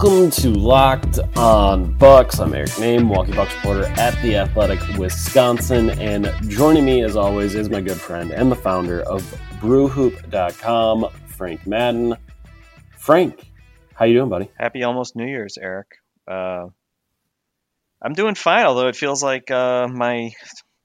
Welcome 0.00 0.30
to 0.30 0.50
Locked 0.50 1.18
On 1.36 1.92
Bucks. 1.94 2.38
I'm 2.38 2.54
Eric 2.54 2.68
Nehm, 2.70 3.08
Milwaukee 3.08 3.32
Bucks 3.32 3.52
reporter 3.56 3.86
at 3.98 4.14
the 4.22 4.36
Athletic 4.36 4.78
Wisconsin, 4.96 5.90
and 5.90 6.32
joining 6.48 6.84
me 6.84 7.02
as 7.02 7.16
always 7.16 7.56
is 7.56 7.68
my 7.68 7.80
good 7.80 8.00
friend 8.00 8.30
and 8.30 8.48
the 8.48 8.54
founder 8.54 9.00
of 9.00 9.22
BrewHoop.com, 9.60 11.08
Frank 11.26 11.66
Madden. 11.66 12.14
Frank, 12.96 13.50
how 13.92 14.04
you 14.04 14.14
doing, 14.14 14.28
buddy? 14.28 14.48
Happy 14.56 14.84
almost 14.84 15.16
New 15.16 15.26
Year's, 15.26 15.58
Eric. 15.60 15.88
Uh, 16.30 16.66
I'm 18.00 18.12
doing 18.12 18.36
fine, 18.36 18.66
although 18.66 18.86
it 18.86 18.94
feels 18.94 19.20
like 19.20 19.50
uh, 19.50 19.88
my 19.88 20.30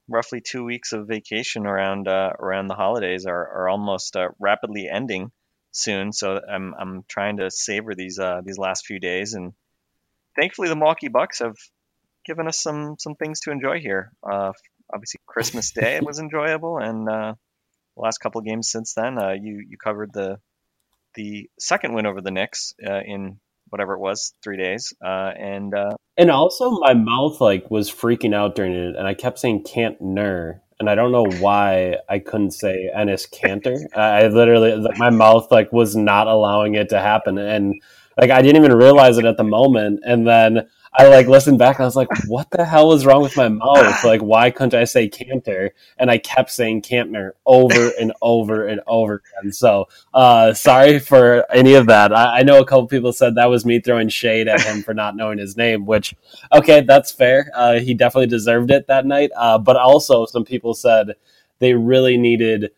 roughly 0.08 0.40
two 0.44 0.64
weeks 0.64 0.92
of 0.92 1.06
vacation 1.06 1.66
around 1.66 2.08
uh, 2.08 2.30
around 2.36 2.66
the 2.66 2.74
holidays 2.74 3.26
are, 3.26 3.62
are 3.62 3.68
almost 3.68 4.16
uh, 4.16 4.30
rapidly 4.40 4.88
ending 4.92 5.30
soon. 5.74 6.12
So 6.12 6.40
I'm 6.50 6.72
I'm 6.78 7.04
trying 7.06 7.36
to 7.36 7.50
savor 7.50 7.94
these 7.94 8.18
uh, 8.18 8.40
these 8.42 8.58
last 8.58 8.86
few 8.86 8.98
days, 8.98 9.34
and 9.34 9.52
thankfully 10.36 10.68
the 10.68 10.76
Milwaukee 10.76 11.08
Bucks 11.08 11.40
have 11.40 11.56
given 12.24 12.48
us 12.48 12.58
some 12.60 12.96
some 12.98 13.14
things 13.16 13.40
to 13.40 13.50
enjoy 13.50 13.80
here. 13.80 14.12
Uh, 14.22 14.52
obviously, 14.92 15.20
Christmas 15.26 15.72
Day 15.72 16.00
was 16.02 16.18
enjoyable, 16.18 16.78
and 16.78 17.08
uh, 17.08 17.34
the 17.96 18.02
last 18.02 18.18
couple 18.18 18.38
of 18.38 18.46
games 18.46 18.70
since 18.70 18.94
then, 18.94 19.18
uh, 19.18 19.32
you 19.32 19.62
you 19.68 19.76
covered 19.76 20.12
the 20.12 20.38
the 21.14 21.50
second 21.58 21.94
win 21.94 22.06
over 22.06 22.20
the 22.20 22.30
Knicks 22.30 22.74
uh, 22.84 23.00
in 23.04 23.38
whatever 23.68 23.94
it 23.94 24.00
was, 24.00 24.34
three 24.42 24.56
days, 24.56 24.92
uh, 25.04 25.30
and 25.36 25.74
uh, 25.74 25.96
And 26.16 26.30
also, 26.30 26.70
my 26.70 26.94
mouth 26.94 27.40
like 27.40 27.70
was 27.70 27.90
freaking 27.90 28.34
out 28.34 28.54
during 28.54 28.72
it, 28.72 28.96
and 28.96 29.06
I 29.06 29.14
kept 29.14 29.38
saying 29.38 29.64
"Cantner," 29.64 30.60
and 30.80 30.90
I 30.90 30.94
don't 30.94 31.12
know 31.12 31.26
why 31.40 31.96
I 32.08 32.18
couldn't 32.18 32.52
say 32.52 32.90
Enes 32.96 33.28
Kanter. 33.30 33.78
I 33.96 34.26
literally, 34.26 34.74
like, 34.76 34.98
my 34.98 35.10
mouth 35.10 35.50
like 35.50 35.72
was 35.72 35.94
not 35.96 36.26
allowing 36.26 36.74
it 36.74 36.88
to 36.90 37.00
happen, 37.00 37.38
and 37.38 37.74
like 38.18 38.30
I 38.30 38.42
didn't 38.42 38.62
even 38.62 38.76
realize 38.76 39.18
it 39.18 39.24
at 39.24 39.36
the 39.36 39.44
moment, 39.44 40.00
and 40.04 40.26
then 40.26 40.68
I 40.96 41.08
like 41.08 41.26
listened 41.26 41.58
back, 41.58 41.76
and 41.76 41.82
I 41.82 41.86
was 41.86 41.96
like, 41.96 42.08
"What 42.28 42.50
the 42.50 42.64
hell 42.64 42.92
is 42.92 43.04
wrong 43.04 43.22
with 43.22 43.36
my 43.36 43.48
mouth? 43.48 44.04
Like, 44.04 44.20
why 44.20 44.50
couldn't 44.50 44.78
I 44.78 44.84
say 44.84 45.08
Kanter?" 45.08 45.70
And 45.98 46.10
I 46.10 46.18
kept 46.18 46.50
saying 46.50 46.82
Cantner 46.82 47.32
over 47.44 47.90
and 48.00 48.12
over 48.22 48.66
and 48.66 48.80
over 48.86 49.22
again. 49.40 49.52
So, 49.52 49.88
uh, 50.12 50.54
sorry 50.54 51.00
for 51.00 51.44
any 51.52 51.74
of 51.74 51.86
that. 51.86 52.12
I, 52.12 52.38
I 52.38 52.42
know 52.42 52.60
a 52.60 52.64
couple 52.64 52.86
people 52.86 53.12
said 53.12 53.34
that 53.34 53.46
was 53.46 53.64
me 53.66 53.80
throwing 53.80 54.08
shade 54.08 54.46
at 54.46 54.60
him 54.60 54.82
for 54.82 54.94
not 54.94 55.16
knowing 55.16 55.38
his 55.38 55.56
name, 55.56 55.84
which 55.84 56.14
okay, 56.52 56.80
that's 56.82 57.10
fair. 57.10 57.50
Uh, 57.54 57.80
he 57.80 57.94
definitely 57.94 58.28
deserved 58.28 58.70
it 58.70 58.86
that 58.86 59.04
night. 59.04 59.30
Uh, 59.36 59.58
but 59.58 59.76
also, 59.76 60.26
some 60.26 60.44
people 60.44 60.74
said 60.74 61.14
they 61.58 61.74
really 61.74 62.16
needed 62.16 62.70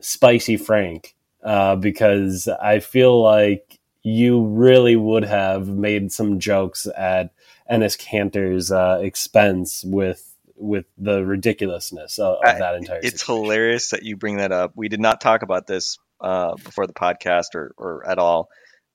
Spicy 0.00 0.56
Frank 0.58 1.14
uh, 1.42 1.76
because 1.76 2.48
I 2.48 2.80
feel 2.80 3.22
like 3.22 3.78
you 4.02 4.46
really 4.46 4.94
would 4.94 5.24
have 5.24 5.68
made 5.68 6.12
some 6.12 6.38
jokes 6.38 6.86
at 6.96 7.32
Enes 7.70 7.98
Kanter's 7.98 8.70
uh, 8.70 9.00
expense 9.02 9.84
with 9.84 10.22
with 10.58 10.86
the 10.96 11.24
ridiculousness 11.24 12.18
of, 12.18 12.38
of 12.44 12.58
that 12.58 12.74
entire. 12.76 12.98
it's 13.02 13.20
situation. 13.20 13.44
hilarious 13.44 13.90
that 13.90 14.02
you 14.04 14.16
bring 14.16 14.38
that 14.38 14.52
up. 14.52 14.72
We 14.74 14.88
did 14.88 15.00
not 15.00 15.20
talk 15.20 15.42
about 15.42 15.66
this 15.66 15.98
uh, 16.20 16.54
before 16.54 16.86
the 16.86 16.94
podcast 16.94 17.54
or, 17.54 17.74
or 17.76 18.08
at 18.08 18.18
all, 18.18 18.48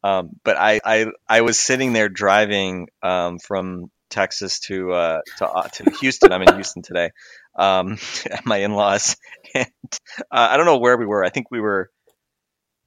um, 0.03 0.31
but 0.43 0.57
I, 0.57 0.79
I 0.83 1.05
I 1.27 1.41
was 1.41 1.59
sitting 1.59 1.93
there 1.93 2.09
driving 2.09 2.87
um, 3.03 3.37
from 3.39 3.91
Texas 4.09 4.59
to 4.61 4.91
uh, 4.91 5.21
to 5.37 5.47
uh, 5.47 5.67
to 5.67 5.91
Houston. 5.99 6.31
I'm 6.31 6.41
in 6.41 6.55
Houston 6.55 6.81
today 6.81 7.11
um, 7.55 7.97
at 8.29 8.45
my 8.45 8.57
in-laws, 8.57 9.17
and 9.55 9.67
uh, 10.19 10.47
I 10.51 10.57
don't 10.57 10.65
know 10.65 10.79
where 10.79 10.97
we 10.97 11.05
were. 11.05 11.23
I 11.23 11.29
think 11.29 11.51
we 11.51 11.59
were. 11.59 11.89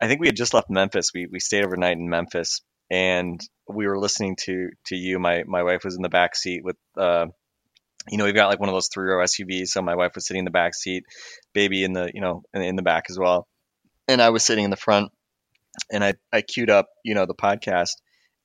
I 0.00 0.08
think 0.08 0.20
we 0.20 0.26
had 0.26 0.36
just 0.36 0.54
left 0.54 0.70
Memphis. 0.70 1.12
We 1.14 1.26
we 1.26 1.40
stayed 1.40 1.64
overnight 1.64 1.96
in 1.96 2.08
Memphis, 2.08 2.62
and 2.90 3.40
we 3.68 3.86
were 3.86 3.98
listening 3.98 4.36
to 4.44 4.70
to 4.86 4.96
you. 4.96 5.18
My 5.18 5.44
my 5.46 5.62
wife 5.62 5.84
was 5.84 5.96
in 5.96 6.02
the 6.02 6.08
back 6.08 6.36
seat 6.36 6.62
with. 6.64 6.76
Uh, 6.96 7.26
you 8.10 8.18
know, 8.18 8.24
we've 8.24 8.34
got 8.34 8.48
like 8.48 8.60
one 8.60 8.68
of 8.68 8.74
those 8.74 8.88
three 8.92 9.08
row 9.08 9.24
SUVs. 9.24 9.68
So 9.68 9.80
my 9.80 9.94
wife 9.94 10.14
was 10.14 10.26
sitting 10.26 10.40
in 10.40 10.44
the 10.44 10.50
back 10.50 10.74
seat, 10.74 11.04
baby 11.54 11.84
in 11.84 11.94
the, 11.94 12.10
you 12.12 12.20
know, 12.20 12.42
in, 12.52 12.60
in 12.60 12.76
the 12.76 12.82
back 12.82 13.04
as 13.08 13.18
well. 13.18 13.48
And 14.08 14.20
I 14.20 14.28
was 14.28 14.44
sitting 14.44 14.64
in 14.64 14.70
the 14.70 14.76
front 14.76 15.10
and 15.90 16.04
I, 16.04 16.12
I 16.30 16.42
queued 16.42 16.68
up, 16.68 16.88
you 17.02 17.14
know, 17.14 17.24
the 17.24 17.34
podcast 17.34 17.92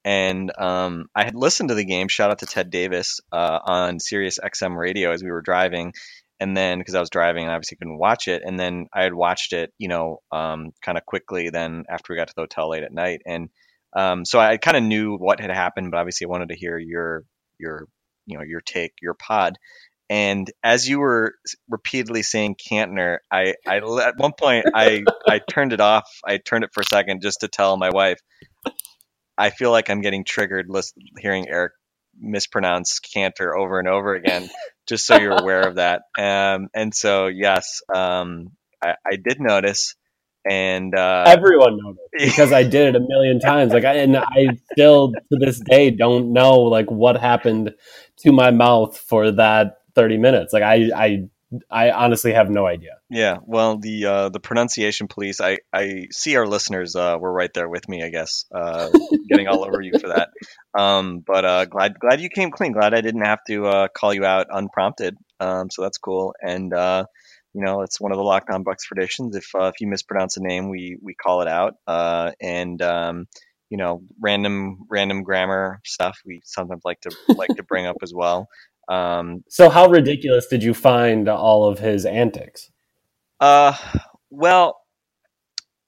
and 0.05 0.51
um, 0.57 1.07
I 1.13 1.25
had 1.25 1.35
listened 1.35 1.69
to 1.69 1.75
the 1.75 1.85
game. 1.85 2.07
Shout 2.07 2.31
out 2.31 2.39
to 2.39 2.45
Ted 2.45 2.69
Davis 2.69 3.19
uh, 3.31 3.59
on 3.63 3.99
Sirius 3.99 4.39
XM 4.39 4.77
radio 4.77 5.11
as 5.11 5.23
we 5.23 5.31
were 5.31 5.41
driving. 5.41 5.93
And 6.39 6.55
then, 6.55 6.79
because 6.79 6.95
I 6.95 7.01
was 7.01 7.09
driving 7.09 7.43
and 7.43 7.51
obviously 7.51 7.77
couldn't 7.77 7.99
watch 7.99 8.29
it. 8.29 8.43
And 8.45 8.57
then 8.57 8.87
I 8.93 9.03
had 9.03 9.13
watched 9.13 9.51
it, 9.51 9.73
you 9.77 9.89
know, 9.89 10.21
um, 10.31 10.71
kind 10.81 10.97
of 10.97 11.05
quickly 11.05 11.49
then 11.49 11.83
after 11.89 12.13
we 12.13 12.17
got 12.17 12.29
to 12.29 12.33
the 12.33 12.43
hotel 12.43 12.69
late 12.69 12.83
at 12.83 12.93
night. 12.93 13.21
And 13.25 13.49
um, 13.95 14.25
so 14.25 14.39
I 14.39 14.57
kind 14.57 14.77
of 14.77 14.83
knew 14.83 15.15
what 15.15 15.39
had 15.39 15.51
happened, 15.51 15.91
but 15.91 15.99
obviously 15.99 16.25
I 16.25 16.29
wanted 16.29 16.49
to 16.49 16.55
hear 16.55 16.77
your, 16.77 17.23
your, 17.59 17.87
you 18.25 18.37
know, 18.37 18.43
your 18.43 18.61
take, 18.61 18.93
your 19.01 19.13
pod. 19.15 19.57
And 20.09 20.49
as 20.63 20.87
you 20.87 20.99
were 20.99 21.35
repeatedly 21.69 22.23
saying 22.23 22.55
Cantner, 22.55 23.17
I, 23.31 23.53
I 23.67 23.77
at 23.77 24.17
one 24.17 24.33
point 24.33 24.65
I, 24.73 25.03
I 25.27 25.39
turned 25.39 25.71
it 25.71 25.81
off. 25.81 26.09
I 26.25 26.37
turned 26.37 26.63
it 26.63 26.71
for 26.73 26.81
a 26.81 26.85
second 26.85 27.21
just 27.21 27.41
to 27.41 27.47
tell 27.47 27.77
my 27.77 27.91
wife, 27.91 28.19
I 29.37 29.51
feel 29.51 29.71
like 29.71 29.89
I'm 29.89 30.01
getting 30.01 30.25
triggered 30.25 30.67
hearing 31.17 31.47
Eric 31.47 31.73
mispronounce 32.19 32.99
Kanter 32.99 33.55
over 33.57 33.79
and 33.79 33.87
over 33.87 34.13
again, 34.15 34.49
just 34.87 35.05
so 35.05 35.17
you're 35.17 35.39
aware 35.39 35.61
of 35.61 35.75
that. 35.75 36.01
Um, 36.17 36.69
and 36.73 36.93
so, 36.93 37.27
yes, 37.27 37.81
um, 37.93 38.49
I, 38.83 38.95
I 39.05 39.15
did 39.15 39.39
notice. 39.39 39.95
And 40.49 40.95
uh, 40.95 41.25
Everyone 41.27 41.77
noticed 41.81 42.09
because 42.35 42.51
I 42.51 42.63
did 42.63 42.95
it 42.95 42.95
a 42.95 43.05
million 43.05 43.39
times. 43.39 43.73
Like, 43.73 43.85
I, 43.85 43.95
and 43.95 44.17
I 44.17 44.47
still 44.71 45.11
to 45.11 45.37
this 45.39 45.59
day 45.59 45.91
don't 45.91 46.33
know 46.33 46.59
like 46.59 46.89
what 46.89 47.17
happened 47.19 47.73
to 48.19 48.31
my 48.31 48.51
mouth 48.51 48.97
for 48.97 49.31
that 49.31 49.79
thirty 49.95 50.17
minutes. 50.17 50.53
Like, 50.53 50.63
I, 50.63 50.89
I, 50.95 51.29
I 51.69 51.91
honestly 51.91 52.33
have 52.33 52.49
no 52.49 52.67
idea. 52.67 52.91
Yeah, 53.09 53.37
well, 53.43 53.77
the 53.77 54.05
uh, 54.05 54.29
the 54.29 54.39
pronunciation 54.39 55.07
police. 55.07 55.41
I, 55.41 55.57
I 55.73 56.07
see 56.11 56.35
our 56.35 56.47
listeners 56.47 56.95
uh, 56.95 57.17
were 57.19 57.33
right 57.33 57.51
there 57.53 57.67
with 57.67 57.89
me. 57.89 58.03
I 58.03 58.09
guess 58.09 58.45
uh, 58.53 58.89
getting 59.27 59.47
all 59.47 59.65
over 59.65 59.81
you 59.81 59.93
for 59.99 60.09
that. 60.09 60.29
Um, 60.77 61.23
but 61.25 61.43
uh, 61.43 61.65
glad 61.65 61.99
glad 61.99 62.21
you 62.21 62.29
came 62.29 62.51
clean. 62.51 62.71
Glad 62.71 62.93
I 62.93 63.01
didn't 63.01 63.25
have 63.25 63.39
to 63.47 63.65
uh, 63.65 63.87
call 63.87 64.13
you 64.13 64.25
out 64.25 64.47
unprompted. 64.51 65.17
Um, 65.39 65.71
so 65.71 65.81
that's 65.81 65.97
cool. 65.97 66.35
And 66.41 66.71
uh, 66.73 67.05
you 67.53 67.63
know, 67.63 67.81
it's 67.81 67.99
one 67.99 68.11
of 68.11 68.17
the 68.17 68.23
Locked 68.23 68.49
On 68.49 68.63
Bucks 68.63 68.85
traditions. 68.85 69.35
If 69.35 69.49
uh, 69.55 69.65
if 69.65 69.75
you 69.81 69.87
mispronounce 69.87 70.37
a 70.37 70.41
name, 70.41 70.69
we 70.69 70.97
we 71.01 71.13
call 71.15 71.41
it 71.41 71.47
out. 71.47 71.75
Uh, 71.87 72.31
and 72.41 72.81
um, 72.81 73.27
you 73.69 73.77
know, 73.77 74.01
random 74.21 74.79
random 74.89 75.23
grammar 75.23 75.79
stuff 75.85 76.19
we 76.25 76.41
sometimes 76.45 76.81
like 76.85 77.01
to 77.01 77.11
like 77.37 77.55
to 77.55 77.63
bring 77.63 77.85
up 77.85 77.97
as 78.03 78.13
well. 78.13 78.47
Um, 78.87 79.43
So, 79.49 79.69
how 79.69 79.87
ridiculous 79.89 80.47
did 80.47 80.63
you 80.63 80.73
find 80.73 81.29
all 81.29 81.65
of 81.69 81.79
his 81.79 82.05
antics? 82.05 82.71
Uh, 83.39 83.73
well, 84.31 84.77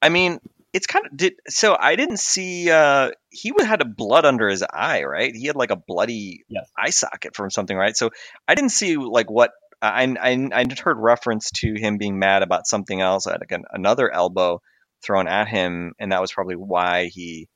I 0.02 0.10
mean, 0.10 0.40
it's 0.74 0.88
kind 0.88 1.06
of 1.06 1.16
did 1.18 1.34
so. 1.48 1.76
I 1.80 1.96
didn't 1.96 2.20
see. 2.20 2.70
Uh, 2.70 3.12
he 3.30 3.52
would- 3.52 3.66
had 3.66 3.82
a 3.82 3.86
blood 3.86 4.26
under 4.26 4.48
his 4.50 4.64
eye, 4.64 5.04
right? 5.04 5.34
He 5.36 5.48
had 5.48 5.56
like 5.56 5.72
a 5.72 5.76
bloody 5.76 6.44
Yes. 6.50 6.70
eye 6.78 6.90
socket 6.92 7.36
from 7.36 7.50
something, 7.50 7.76
right? 7.76 7.96
So 7.96 8.12
I 8.48 8.56
didn't 8.56 8.72
see 8.72 8.98
like 8.98 9.30
what 9.30 9.52
I 9.82 10.04
I 10.20 10.50
I 10.54 10.64
just 10.66 10.82
heard 10.82 10.98
reference 10.98 11.50
to 11.56 11.74
him 11.74 11.98
being 11.98 12.20
mad 12.20 12.44
about 12.44 12.68
something 12.68 13.02
else, 13.02 13.26
like 13.26 13.52
an, 13.52 13.64
another 13.72 14.12
elbow 14.12 14.62
thrown 15.04 15.28
at 15.28 15.48
him, 15.48 15.94
and 16.00 16.12
that 16.12 16.22
was 16.22 16.32
probably 16.32 16.56
why 16.56 17.06
he, 17.06 17.48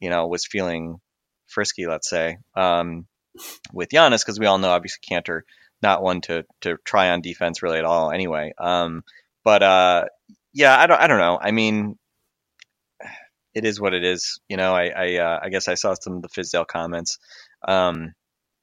you 0.00 0.10
know, 0.10 0.26
was 0.26 0.46
feeling 0.46 0.96
frisky. 1.46 1.86
Let's 1.86 2.08
say 2.08 2.38
um, 2.56 3.06
with 3.72 3.90
Giannis, 3.90 4.24
because 4.24 4.38
we 4.38 4.46
all 4.46 4.58
know 4.58 4.70
obviously 4.70 5.00
Kanter 5.08 5.42
not 5.82 6.02
one 6.02 6.20
to 6.22 6.44
to 6.62 6.76
try 6.84 7.10
on 7.10 7.20
defense 7.20 7.62
really 7.62 7.78
at 7.78 7.84
all. 7.84 8.10
Anyway, 8.10 8.52
um, 8.58 9.02
but 9.44 9.62
uh, 9.62 10.04
yeah, 10.52 10.78
I 10.78 10.86
don't 10.86 11.00
I 11.00 11.06
don't 11.06 11.18
know. 11.18 11.38
I 11.40 11.52
mean, 11.52 11.96
it 13.54 13.64
is 13.64 13.80
what 13.80 13.94
it 13.94 14.04
is. 14.04 14.40
You 14.48 14.56
know, 14.56 14.74
I 14.74 14.88
I, 14.88 15.16
uh, 15.16 15.40
I 15.42 15.48
guess 15.48 15.68
I 15.68 15.74
saw 15.74 15.94
some 15.94 16.16
of 16.16 16.22
the 16.22 16.28
Fizdale 16.28 16.66
comments. 16.66 17.18
Um, 17.66 18.12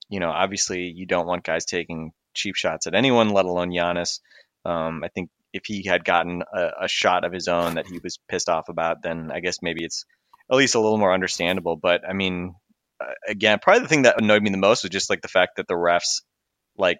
you 0.09 0.19
know, 0.19 0.29
obviously 0.29 0.91
you 0.95 1.05
don't 1.05 1.27
want 1.27 1.43
guys 1.43 1.65
taking 1.65 2.11
cheap 2.37 2.55
shots 2.55 2.87
at 2.87 2.95
anyone, 2.95 3.29
let 3.29 3.45
alone 3.45 3.71
Giannis. 3.71 4.19
Um, 4.65 5.03
I 5.03 5.09
think 5.09 5.29
if 5.53 5.63
he 5.65 5.83
had 5.85 6.03
gotten 6.03 6.43
a, 6.53 6.69
a, 6.83 6.87
shot 6.87 7.23
of 7.23 7.31
his 7.31 7.47
own 7.47 7.75
that 7.75 7.87
he 7.87 7.99
was 8.03 8.19
pissed 8.29 8.49
off 8.49 8.69
about, 8.69 9.01
then 9.01 9.31
I 9.33 9.39
guess 9.39 9.57
maybe 9.61 9.83
it's 9.83 10.05
at 10.51 10.57
least 10.57 10.75
a 10.75 10.79
little 10.79 10.97
more 10.97 11.13
understandable. 11.13 11.77
But 11.77 12.01
I 12.07 12.13
mean, 12.13 12.53
uh, 12.99 13.13
again, 13.27 13.59
probably 13.61 13.83
the 13.83 13.87
thing 13.87 14.03
that 14.03 14.21
annoyed 14.21 14.43
me 14.43 14.49
the 14.49 14.57
most 14.57 14.83
was 14.83 14.91
just 14.91 15.09
like 15.09 15.21
the 15.21 15.27
fact 15.27 15.57
that 15.57 15.67
the 15.67 15.73
refs 15.73 16.21
like 16.77 16.99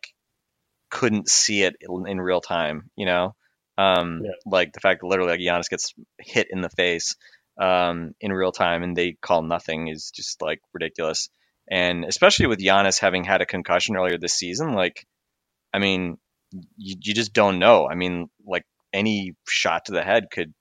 couldn't 0.89 1.29
see 1.29 1.63
it 1.63 1.75
in, 1.81 2.07
in 2.07 2.21
real 2.21 2.41
time. 2.41 2.89
You 2.95 3.05
know, 3.05 3.35
um, 3.77 4.21
yeah. 4.23 4.31
like 4.45 4.73
the 4.73 4.79
fact 4.79 5.01
that 5.01 5.07
literally 5.07 5.31
like 5.31 5.39
Giannis 5.41 5.69
gets 5.69 5.93
hit 6.19 6.47
in 6.49 6.61
the 6.61 6.69
face 6.69 7.15
um, 7.59 8.13
in 8.21 8.31
real 8.31 8.51
time 8.51 8.83
and 8.83 8.95
they 8.95 9.17
call 9.21 9.41
nothing 9.41 9.87
is 9.87 10.11
just 10.13 10.41
like 10.41 10.61
ridiculous. 10.73 11.29
And 11.69 12.05
especially 12.05 12.47
with 12.47 12.59
Giannis 12.59 12.99
having 12.99 13.23
had 13.23 13.41
a 13.41 13.45
concussion 13.45 13.97
earlier 13.97 14.17
this 14.17 14.33
season, 14.33 14.73
like, 14.73 15.05
I 15.73 15.79
mean, 15.79 16.17
you, 16.77 16.95
you 17.01 17.13
just 17.13 17.33
don't 17.33 17.59
know. 17.59 17.87
I 17.87 17.95
mean, 17.95 18.29
like 18.45 18.63
any 18.93 19.35
shot 19.47 19.85
to 19.85 19.91
the 19.91 20.03
head 20.03 20.25
could 20.31 20.53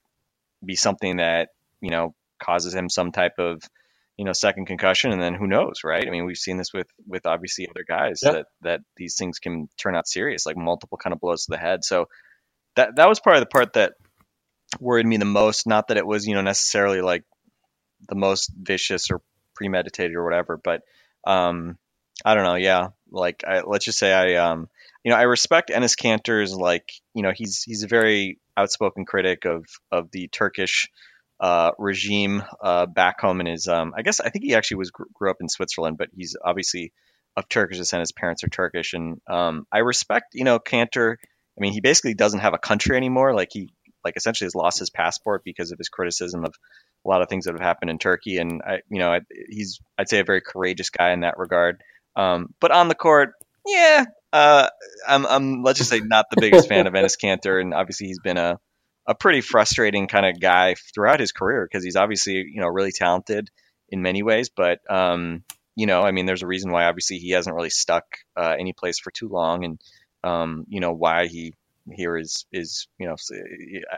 be 0.64 0.76
something 0.76 1.18
that, 1.18 1.48
you 1.80 1.90
know, 1.90 2.14
causes 2.42 2.74
him 2.74 2.88
some 2.88 3.12
type 3.12 3.38
of, 3.38 3.62
you 4.16 4.24
know, 4.24 4.32
second 4.32 4.66
concussion. 4.66 5.12
And 5.12 5.22
then 5.22 5.34
who 5.34 5.46
knows, 5.46 5.84
right? 5.84 6.06
I 6.06 6.10
mean, 6.10 6.24
we've 6.24 6.36
seen 6.36 6.56
this 6.56 6.72
with, 6.72 6.88
with 7.06 7.26
obviously 7.26 7.68
other 7.68 7.84
guys 7.86 8.20
yep. 8.22 8.32
that, 8.34 8.46
that 8.62 8.80
these 8.96 9.16
things 9.16 9.38
can 9.38 9.68
turn 9.80 9.94
out 9.94 10.08
serious, 10.08 10.46
like 10.46 10.56
multiple 10.56 10.98
kind 10.98 11.12
of 11.12 11.20
blows 11.20 11.44
to 11.44 11.52
the 11.52 11.58
head. 11.58 11.84
So 11.84 12.06
that, 12.74 12.96
that 12.96 13.08
was 13.08 13.20
probably 13.20 13.40
the 13.40 13.46
part 13.46 13.74
that 13.74 13.94
worried 14.80 15.06
me 15.06 15.18
the 15.18 15.24
most. 15.24 15.66
Not 15.66 15.88
that 15.88 15.96
it 15.96 16.06
was, 16.06 16.26
you 16.26 16.34
know, 16.34 16.42
necessarily 16.42 17.00
like 17.00 17.24
the 18.08 18.16
most 18.16 18.50
vicious 18.54 19.10
or 19.10 19.20
premeditated 19.54 20.16
or 20.16 20.24
whatever. 20.24 20.58
But 20.62 20.82
um, 21.26 21.78
I 22.24 22.34
don't 22.34 22.44
know. 22.44 22.56
Yeah, 22.56 22.88
like 23.10 23.44
I, 23.46 23.60
let's 23.60 23.84
just 23.84 23.98
say 23.98 24.12
I 24.12 24.50
um, 24.50 24.68
you 25.06 25.12
know 25.12 25.18
I 25.18 25.22
respect 25.22 25.70
Enes 25.70 25.96
Kanter's 25.96 26.52
like 26.52 26.90
you 27.14 27.22
know 27.22 27.30
he's 27.32 27.62
he's 27.62 27.84
a 27.84 27.86
very 27.86 28.40
outspoken 28.56 29.04
critic 29.04 29.44
of 29.44 29.64
of 29.92 30.10
the 30.10 30.26
Turkish 30.26 30.88
uh, 31.38 31.70
regime 31.78 32.42
uh, 32.60 32.86
back 32.86 33.20
home 33.20 33.40
in 33.40 33.46
his 33.46 33.68
um, 33.68 33.94
I 33.96 34.02
guess 34.02 34.18
I 34.18 34.30
think 34.30 34.44
he 34.44 34.56
actually 34.56 34.78
was 34.78 34.90
grew 34.90 35.30
up 35.30 35.36
in 35.40 35.48
Switzerland, 35.48 35.96
but 35.96 36.08
he's 36.12 36.36
obviously 36.44 36.92
of 37.36 37.48
Turkish 37.48 37.78
descent. 37.78 38.00
His 38.00 38.10
parents 38.10 38.42
are 38.42 38.48
Turkish, 38.48 38.94
and 38.94 39.20
um, 39.30 39.68
I 39.70 39.78
respect 39.78 40.34
you 40.34 40.42
know 40.42 40.58
Kanter. 40.58 41.14
I 41.56 41.60
mean, 41.60 41.72
he 41.72 41.80
basically 41.80 42.14
doesn't 42.14 42.40
have 42.40 42.54
a 42.54 42.58
country 42.58 42.96
anymore. 42.96 43.32
Like 43.32 43.50
he 43.52 43.70
like 44.04 44.16
essentially 44.16 44.46
has 44.46 44.56
lost 44.56 44.80
his 44.80 44.90
passport 44.90 45.42
because 45.44 45.70
of 45.70 45.78
his 45.78 45.88
criticism 45.88 46.44
of 46.44 46.52
a 47.04 47.08
lot 47.08 47.22
of 47.22 47.28
things 47.28 47.44
that 47.44 47.52
have 47.52 47.60
happened 47.60 47.90
in 47.90 47.98
Turkey. 47.98 48.38
And 48.38 48.60
I, 48.66 48.80
you 48.90 48.98
know, 48.98 49.12
I, 49.12 49.20
he's 49.48 49.78
I'd 49.96 50.08
say 50.08 50.18
a 50.18 50.24
very 50.24 50.40
courageous 50.40 50.90
guy 50.90 51.12
in 51.12 51.20
that 51.20 51.38
regard. 51.38 51.80
Um, 52.16 52.54
but 52.60 52.72
on 52.72 52.88
the 52.88 52.94
court, 52.94 53.34
yeah, 53.66 54.04
uh, 54.32 54.68
I'm, 55.06 55.26
I'm 55.26 55.62
let's 55.62 55.78
just 55.78 55.90
say 55.90 56.00
not 56.00 56.26
the 56.30 56.40
biggest 56.40 56.68
fan 56.68 56.86
of 56.86 56.92
Enes 56.92 57.16
Kanter, 57.22 57.60
and 57.60 57.74
obviously 57.74 58.06
he's 58.06 58.20
been 58.20 58.36
a 58.36 58.58
a 59.06 59.14
pretty 59.14 59.40
frustrating 59.40 60.08
kind 60.08 60.26
of 60.26 60.40
guy 60.40 60.74
throughout 60.94 61.20
his 61.20 61.32
career 61.32 61.66
because 61.70 61.84
he's 61.84 61.96
obviously 61.96 62.34
you 62.34 62.60
know 62.60 62.68
really 62.68 62.92
talented 62.92 63.50
in 63.88 64.02
many 64.02 64.22
ways, 64.22 64.48
but 64.48 64.80
um, 64.90 65.44
you 65.76 65.86
know, 65.86 66.02
I 66.02 66.10
mean, 66.10 66.26
there's 66.26 66.42
a 66.42 66.46
reason 66.46 66.72
why 66.72 66.86
obviously 66.86 67.18
he 67.18 67.30
hasn't 67.30 67.54
really 67.54 67.70
stuck 67.70 68.04
uh, 68.36 68.54
any 68.58 68.72
place 68.72 68.98
for 68.98 69.10
too 69.10 69.28
long, 69.28 69.64
and 69.64 69.80
um, 70.24 70.64
you 70.68 70.80
know 70.80 70.92
why 70.92 71.26
he 71.26 71.54
here 71.92 72.16
is 72.16 72.46
is 72.52 72.88
you 72.98 73.06
know 73.06 73.16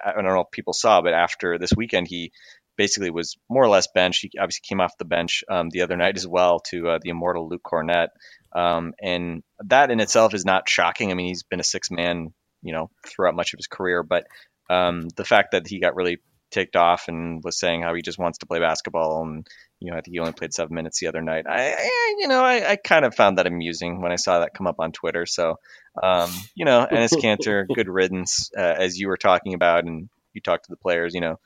I 0.05 0.13
don't 0.13 0.25
know 0.25 0.41
if 0.41 0.51
people 0.51 0.73
saw, 0.73 1.01
but 1.01 1.15
after 1.15 1.59
this 1.59 1.73
weekend 1.75 2.09
he 2.09 2.33
basically 2.79 3.11
was 3.11 3.37
more 3.51 3.63
or 3.63 3.69
less 3.69 3.89
benched. 3.89 4.23
He 4.23 4.39
obviously 4.39 4.63
came 4.67 4.81
off 4.81 4.97
the 4.97 5.05
bench 5.05 5.45
um, 5.51 5.69
the 5.69 5.83
other 5.83 5.97
night 5.97 6.17
as 6.17 6.27
well 6.27 6.61
to 6.71 6.89
uh, 6.89 6.99
the 7.03 7.11
immortal 7.11 7.49
Luke 7.49 7.63
Kornet, 7.63 8.09
um, 8.55 8.95
and 9.03 9.43
that 9.67 9.91
in 9.91 10.01
itself 10.01 10.33
is 10.33 10.47
not 10.47 10.69
shocking. 10.69 11.11
I 11.11 11.15
mean, 11.15 11.27
he's 11.27 11.43
been 11.43 11.61
a 11.61 11.65
six 11.65 11.91
man 11.91 12.33
you 12.63 12.73
know 12.73 12.91
throughout 13.07 13.37
much 13.37 13.53
of 13.53 13.59
his 13.59 13.67
career, 13.67 14.03
but 14.03 14.27
um, 14.71 15.09
the 15.17 15.25
fact 15.25 15.53
that 15.53 15.67
he 15.67 15.81
got 15.81 15.97
really 15.97 16.19
ticked 16.51 16.77
off 16.77 17.09
and 17.09 17.43
was 17.45 17.59
saying 17.59 17.83
how 17.83 17.95
he 17.95 18.01
just 18.01 18.19
wants 18.19 18.39
to 18.39 18.47
play 18.47 18.59
basketball 18.59 19.23
and 19.23 19.47
you 19.81 19.91
know 19.91 19.99
I 19.99 20.01
think 20.01 20.15
he 20.15 20.19
only 20.19 20.33
played 20.33 20.55
seven 20.55 20.75
minutes 20.75 20.99
the 20.99 21.09
other 21.09 21.21
night. 21.21 21.45
I, 21.47 21.73
I 21.73 22.15
you 22.19 22.29
know 22.29 22.43
I, 22.43 22.71
I, 22.71 22.77
kind 22.77 23.05
of 23.05 23.15
found 23.15 23.39
that 23.39 23.47
amusing 23.47 24.01
when 24.01 24.13
I 24.13 24.17
saw 24.17 24.41
that 24.41 24.55
come 24.55 24.67
up 24.67 24.77
on 24.79 24.93
Twitter. 24.93 25.27
So 25.27 25.59
um, 26.03 26.31
you 26.55 26.65
know 26.65 26.87
Enes 26.91 27.13
Kanter, 27.13 27.67
good 27.75 27.89
riddance 27.89 28.51
uh, 28.57 28.61
as 28.79 28.99
you 28.99 29.09
were 29.09 29.19
talking 29.19 29.55
about 29.55 29.85
and 29.85 30.09
you 30.33 30.41
talked 30.41 30.65
to 30.65 30.71
the 30.71 30.77
players. 30.77 31.15
You 31.15 31.21
know 31.21 31.41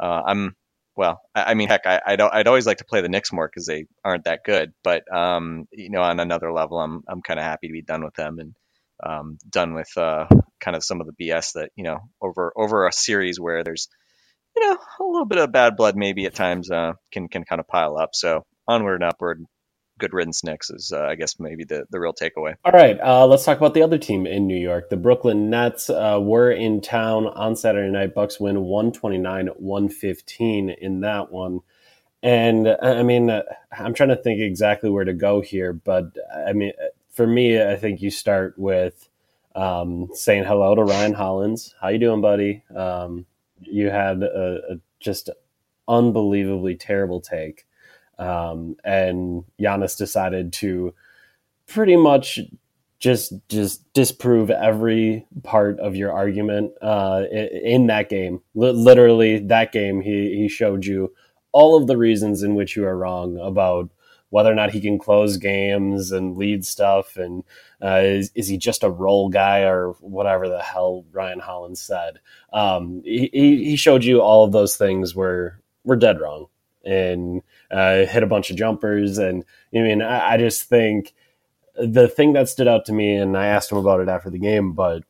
uh, 0.00 0.22
I'm 0.26 0.56
well 0.96 1.20
I, 1.34 1.44
I, 1.44 1.54
mean 1.54 1.68
heck 1.68 1.86
I 1.86 2.00
I'd, 2.06 2.20
I'd 2.20 2.48
always 2.48 2.66
like 2.66 2.78
to 2.78 2.84
play 2.84 3.00
the 3.00 3.08
Knicks 3.08 3.32
more 3.32 3.48
because 3.48 3.66
they 3.66 3.86
aren't 4.04 4.24
that 4.24 4.40
good. 4.44 4.72
But 4.82 5.04
um, 5.14 5.66
you 5.72 5.90
know 5.90 6.02
on 6.02 6.20
another 6.20 6.52
level 6.52 6.78
I'm 6.78 7.02
I'm 7.08 7.22
kind 7.22 7.40
of 7.40 7.44
happy 7.44 7.68
to 7.68 7.72
be 7.72 7.82
done 7.82 8.04
with 8.04 8.14
them 8.14 8.38
and 8.38 8.54
um, 9.02 9.38
done 9.50 9.74
with 9.74 9.90
uh, 9.96 10.26
kind 10.60 10.76
of 10.76 10.84
some 10.84 11.00
of 11.00 11.06
the 11.06 11.24
BS 11.24 11.54
that 11.54 11.70
you 11.76 11.84
know 11.84 11.98
over 12.20 12.52
over 12.56 12.86
a 12.86 12.92
series 12.92 13.40
where 13.40 13.64
there's 13.64 13.88
you 14.56 14.68
know, 14.68 14.78
a 15.00 15.04
little 15.04 15.26
bit 15.26 15.38
of 15.38 15.52
bad 15.52 15.76
blood 15.76 15.96
maybe 15.96 16.26
at 16.26 16.34
times 16.34 16.70
uh, 16.70 16.92
can 17.12 17.28
can 17.28 17.44
kind 17.44 17.60
of 17.60 17.68
pile 17.68 17.96
up. 17.96 18.10
So 18.14 18.44
onward 18.68 19.02
and 19.02 19.04
upward. 19.04 19.44
Good 19.98 20.12
riddance, 20.12 20.42
Knicks 20.42 20.70
is 20.70 20.92
uh, 20.92 21.02
I 21.02 21.14
guess 21.14 21.38
maybe 21.38 21.64
the, 21.64 21.86
the 21.90 22.00
real 22.00 22.12
takeaway. 22.12 22.54
All 22.64 22.72
right, 22.72 22.98
uh, 23.00 23.26
let's 23.26 23.44
talk 23.44 23.58
about 23.58 23.74
the 23.74 23.82
other 23.82 23.98
team 23.98 24.26
in 24.26 24.46
New 24.46 24.58
York. 24.58 24.90
The 24.90 24.96
Brooklyn 24.96 25.50
Nets 25.50 25.88
uh, 25.88 26.18
were 26.20 26.50
in 26.50 26.80
town 26.80 27.26
on 27.26 27.54
Saturday 27.54 27.90
night. 27.90 28.14
Bucks 28.14 28.40
win 28.40 28.56
129-115 28.56 30.78
in 30.78 31.00
that 31.00 31.30
one. 31.30 31.60
And 32.24 32.68
I 32.82 33.02
mean, 33.02 33.30
uh, 33.30 33.42
I'm 33.70 33.94
trying 33.94 34.08
to 34.08 34.16
think 34.16 34.40
exactly 34.40 34.88
where 34.88 35.04
to 35.04 35.12
go 35.12 35.42
here, 35.42 35.72
but 35.72 36.16
I 36.34 36.54
mean, 36.54 36.72
for 37.10 37.26
me, 37.26 37.62
I 37.62 37.76
think 37.76 38.02
you 38.02 38.10
start 38.10 38.58
with 38.58 39.08
um, 39.54 40.08
saying 40.14 40.44
hello 40.44 40.74
to 40.74 40.82
Ryan 40.82 41.12
Hollins. 41.12 41.74
How 41.80 41.88
you 41.88 41.98
doing, 41.98 42.20
buddy? 42.20 42.62
Um, 42.74 43.26
you 43.60 43.90
had 43.90 44.22
a, 44.22 44.60
a 44.70 44.76
just 45.00 45.30
unbelievably 45.86 46.76
terrible 46.76 47.20
take, 47.20 47.66
um, 48.18 48.76
and 48.84 49.44
Giannis 49.60 49.96
decided 49.96 50.52
to 50.54 50.94
pretty 51.68 51.96
much 51.96 52.40
just 53.00 53.34
just 53.48 53.92
disprove 53.92 54.50
every 54.50 55.26
part 55.42 55.78
of 55.80 55.96
your 55.96 56.12
argument 56.12 56.72
uh, 56.82 57.24
in 57.30 57.88
that 57.88 58.08
game. 58.08 58.40
L- 58.56 58.72
literally, 58.74 59.38
that 59.40 59.72
game, 59.72 60.00
he 60.00 60.36
he 60.36 60.48
showed 60.48 60.86
you 60.86 61.12
all 61.52 61.76
of 61.76 61.86
the 61.86 61.98
reasons 61.98 62.42
in 62.42 62.56
which 62.56 62.76
you 62.76 62.86
are 62.86 62.96
wrong 62.96 63.38
about 63.38 63.90
whether 64.30 64.50
or 64.50 64.54
not 64.56 64.72
he 64.72 64.80
can 64.80 64.98
close 64.98 65.36
games 65.36 66.12
and 66.12 66.36
lead 66.36 66.66
stuff, 66.66 67.16
and 67.16 67.44
uh, 67.82 68.00
is, 68.02 68.32
is 68.34 68.48
he 68.48 68.58
just 68.58 68.82
a 68.82 68.90
role 68.90 69.28
guy 69.28 69.60
or 69.62 69.92
whatever 70.00 70.48
the 70.48 70.62
hell 70.62 71.04
Ryan 71.12 71.40
Hollins 71.40 71.82
said. 71.82 72.20
Um, 72.52 73.02
he, 73.04 73.28
he 73.32 73.76
showed 73.76 74.04
you 74.04 74.22
all 74.22 74.44
of 74.44 74.52
those 74.52 74.76
things 74.76 75.14
were 75.14 75.60
were 75.84 75.96
dead 75.96 76.20
wrong 76.20 76.46
and 76.84 77.42
uh, 77.70 78.04
hit 78.06 78.22
a 78.22 78.26
bunch 78.26 78.50
of 78.50 78.56
jumpers. 78.56 79.18
And 79.18 79.44
I 79.74 79.78
mean, 79.78 80.02
I, 80.02 80.34
I 80.34 80.36
just 80.36 80.64
think 80.64 81.14
the 81.76 82.08
thing 82.08 82.32
that 82.34 82.48
stood 82.48 82.68
out 82.68 82.84
to 82.86 82.92
me, 82.92 83.16
and 83.16 83.36
I 83.36 83.46
asked 83.46 83.72
him 83.72 83.78
about 83.78 84.00
it 84.00 84.08
after 84.08 84.30
the 84.30 84.38
game, 84.38 84.72
but 84.72 85.02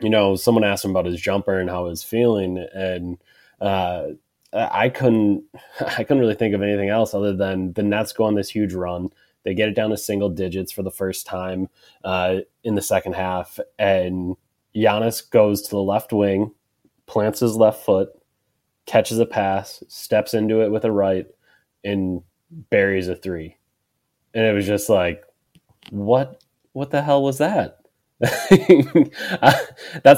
you 0.00 0.10
know, 0.10 0.34
someone 0.36 0.64
asked 0.64 0.84
him 0.84 0.92
about 0.92 1.06
his 1.06 1.20
jumper 1.20 1.58
and 1.58 1.68
how 1.68 1.84
he 1.84 1.90
was 1.90 2.02
feeling, 2.02 2.66
and 2.74 3.18
uh, 3.60 4.08
I 4.52 4.88
couldn't 4.88 5.44
I 5.80 6.04
couldn't 6.04 6.20
really 6.20 6.34
think 6.34 6.54
of 6.54 6.62
anything 6.62 6.88
else 6.88 7.14
other 7.14 7.34
than 7.34 7.72
the 7.74 7.82
Nets 7.82 8.12
go 8.12 8.24
on 8.24 8.34
this 8.34 8.50
huge 8.50 8.74
run. 8.74 9.10
They 9.42 9.54
get 9.54 9.68
it 9.68 9.74
down 9.74 9.90
to 9.90 9.96
single 9.96 10.28
digits 10.28 10.70
for 10.70 10.82
the 10.82 10.90
first 10.90 11.26
time 11.26 11.68
uh, 12.04 12.40
in 12.62 12.74
the 12.74 12.82
second 12.82 13.14
half, 13.14 13.58
and 13.78 14.36
Giannis 14.74 15.28
goes 15.28 15.62
to 15.62 15.70
the 15.70 15.82
left 15.82 16.12
wing, 16.12 16.52
plants 17.06 17.40
his 17.40 17.56
left 17.56 17.84
foot, 17.84 18.10
catches 18.90 19.20
a 19.20 19.26
pass, 19.26 19.84
steps 19.86 20.34
into 20.34 20.62
it 20.62 20.72
with 20.72 20.84
a 20.84 20.90
right, 20.90 21.26
and 21.84 22.22
buries 22.70 23.06
a 23.06 23.14
three. 23.14 23.56
And 24.34 24.44
it 24.44 24.52
was 24.52 24.66
just 24.66 24.88
like, 24.88 25.22
what? 25.90 26.42
What 26.72 26.90
the 26.90 27.00
hell 27.00 27.22
was 27.22 27.38
that? 27.38 27.78
that's 28.20 28.48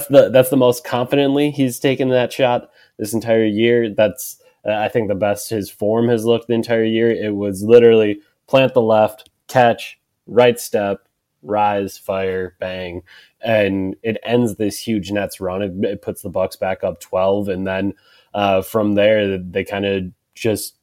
the 0.07 0.31
that's 0.33 0.49
the 0.49 0.57
most 0.57 0.85
confidently 0.85 1.51
he's 1.51 1.79
taken 1.79 2.09
that 2.09 2.33
shot 2.33 2.71
this 2.99 3.13
entire 3.13 3.45
year. 3.45 3.95
That's 3.95 4.43
uh, 4.67 4.73
I 4.73 4.89
think 4.89 5.09
the 5.09 5.15
best 5.15 5.51
his 5.51 5.71
form 5.71 6.09
has 6.09 6.25
looked 6.25 6.49
the 6.49 6.55
entire 6.55 6.85
year. 6.85 7.11
It 7.11 7.35
was 7.35 7.63
literally 7.63 8.21
plant 8.47 8.73
the 8.73 8.83
left, 8.83 9.29
catch, 9.49 10.01
right 10.27 10.59
step, 10.59 11.07
rise, 11.43 11.99
fire, 11.99 12.57
bang, 12.59 13.03
and 13.43 13.97
it 14.03 14.17
ends 14.25 14.57
this 14.57 14.79
huge 14.79 15.13
Nets 15.13 15.41
run. 15.41 15.63
It, 15.63 15.73
it 15.85 16.03
puts 16.03 16.23
the 16.23 16.31
Bucks 16.31 16.57
back 16.57 16.83
up 16.83 17.01
twelve, 17.01 17.49
and 17.49 17.67
then 17.67 17.93
uh, 18.35 18.63
from 18.63 18.95
there 18.95 19.39
they 19.39 19.65
kind 19.65 19.87
of 19.87 20.05
just 20.35 20.77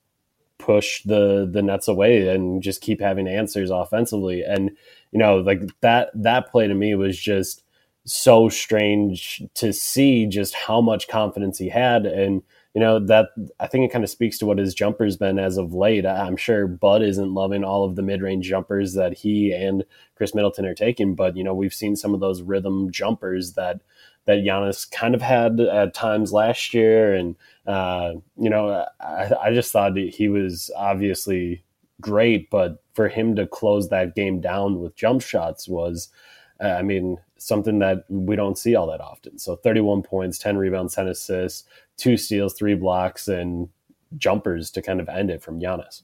push 0.60 1.02
the 1.04 1.50
the 1.52 1.62
Nets 1.62 1.88
away 1.88 2.28
and 2.28 2.62
just 2.62 2.82
keep 2.82 3.02
having 3.02 3.28
answers 3.28 3.72
offensively. 3.72 4.44
And 4.44 4.72
you 5.12 5.20
know, 5.20 5.38
like 5.38 5.62
that 5.82 6.12
that 6.14 6.52
play 6.52 6.68
to 6.68 6.76
me 6.76 6.94
was 6.96 7.18
just 7.18 7.64
so 8.06 8.50
strange 8.50 9.44
to 9.56 9.74
see 9.74 10.26
just 10.26 10.54
how 10.54 10.82
much 10.82 11.08
confidence 11.08 11.58
he 11.58 11.70
had 11.70 12.06
and 12.06 12.42
you 12.74 12.82
know 12.82 13.00
that 13.00 13.30
I 13.60 13.68
think 13.68 13.86
it 13.86 13.92
kind 13.92 14.04
of 14.04 14.10
speaks 14.10 14.38
to 14.40 14.46
what 14.46 14.58
his 14.58 14.74
jumper's 14.76 15.18
been 15.18 15.40
as 15.40 15.58
of 15.58 15.74
late. 15.74 16.06
I'm 16.06 16.38
sure 16.38 16.68
Bud 16.68 17.02
isn't 17.02 17.34
loving 17.34 17.64
all 17.64 17.84
of 17.84 17.96
the 17.96 18.04
mid-range 18.04 18.48
jumpers 18.48 18.94
that 18.94 19.14
he 19.14 19.52
and 19.52 19.84
Khris 20.16 20.36
Middleton 20.36 20.66
are 20.66 20.76
taking, 20.76 21.16
but 21.16 21.36
you 21.36 21.44
know 21.44 21.54
we've 21.54 21.74
seen 21.74 21.96
some 21.96 22.14
of 22.14 22.20
those 22.20 22.42
rhythm 22.42 22.92
jumpers 22.92 23.54
that 23.54 23.82
that 24.26 24.40
Giannis 24.40 24.90
kind 24.90 25.16
of 25.16 25.22
had 25.22 25.60
at 25.60 25.94
times 25.94 26.32
last 26.32 26.74
year, 26.74 27.14
and 27.14 27.36
uh, 27.66 28.14
you 28.38 28.50
know 28.50 28.86
I, 29.00 29.32
I 29.42 29.54
just 29.54 29.72
thought 29.72 29.98
he 29.98 30.30
was 30.30 30.72
obviously 30.76 31.64
great, 32.02 32.50
but 32.50 32.82
for 32.94 33.08
him 33.08 33.36
to 33.36 33.48
close 33.48 33.90
that 33.90 34.16
game 34.16 34.42
down 34.42 34.80
with 34.80 34.96
jump 34.96 35.22
shots 35.22 35.68
was, 35.68 36.10
uh, 36.62 36.68
I 36.68 36.82
mean, 36.82 37.18
something 37.38 37.80
that 37.80 38.06
we 38.10 38.36
don't 38.36 38.58
see 38.58 38.76
all 38.76 38.88
that 38.88 39.02
often. 39.02 39.38
So 39.38 39.56
31 39.56 40.04
points, 40.04 40.38
10 40.38 40.58
rebounds, 40.58 40.96
10 40.96 41.08
assists, 41.08 41.68
two 41.98 42.18
steals, 42.18 42.54
three 42.54 42.76
blocks, 42.76 43.28
and 43.28 43.70
jumpers 44.18 44.72
to 44.72 44.82
kind 44.82 45.00
of 45.00 45.10
end 45.10 45.30
it 45.30 45.42
from 45.42 45.60
Giannis. 45.60 46.02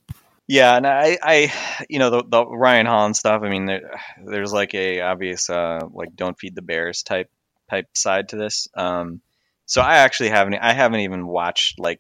Yeah, 0.48 0.78
and 0.78 0.86
I, 0.86 1.18
I, 1.24 1.54
you 1.90 1.98
know, 1.98 2.12
the, 2.12 2.24
the 2.28 2.46
Ryan 2.46 2.86
Hollins 2.86 3.18
stuff. 3.18 3.42
I 3.44 3.50
mean, 3.50 3.66
there, 3.66 4.00
there's 4.24 4.54
like 4.54 4.76
a 4.76 5.02
obvious, 5.02 5.50
uh, 5.50 5.88
like 5.92 6.16
don't 6.16 6.38
feed 6.38 6.56
the 6.56 6.62
bears 6.62 7.02
type 7.02 7.32
type 7.70 7.88
side 7.94 8.30
to 8.30 8.38
this. 8.38 8.68
Um, 8.76 9.22
so 9.66 9.82
I 9.82 9.98
actually 9.98 10.30
haven't, 10.30 10.56
I 10.56 10.74
haven't 10.74 11.02
even 11.02 11.26
watched 11.28 11.80
like, 11.80 12.00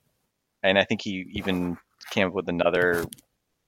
and 0.64 0.78
I 0.78 0.84
think 0.84 1.02
he 1.02 1.26
even 1.34 1.78
came 2.12 2.28
up 2.28 2.34
with 2.34 2.50
another 2.50 3.06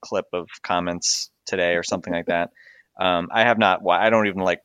clip 0.02 0.26
of 0.34 0.48
comments 0.62 1.30
today 1.46 1.76
or 1.76 1.84
something 1.84 2.14
like 2.14 2.28
that. 2.28 2.52
Um, 3.00 3.30
I 3.32 3.42
have 3.42 3.58
not. 3.58 3.82
I 3.90 4.10
don't 4.10 4.28
even 4.28 4.42
like 4.42 4.62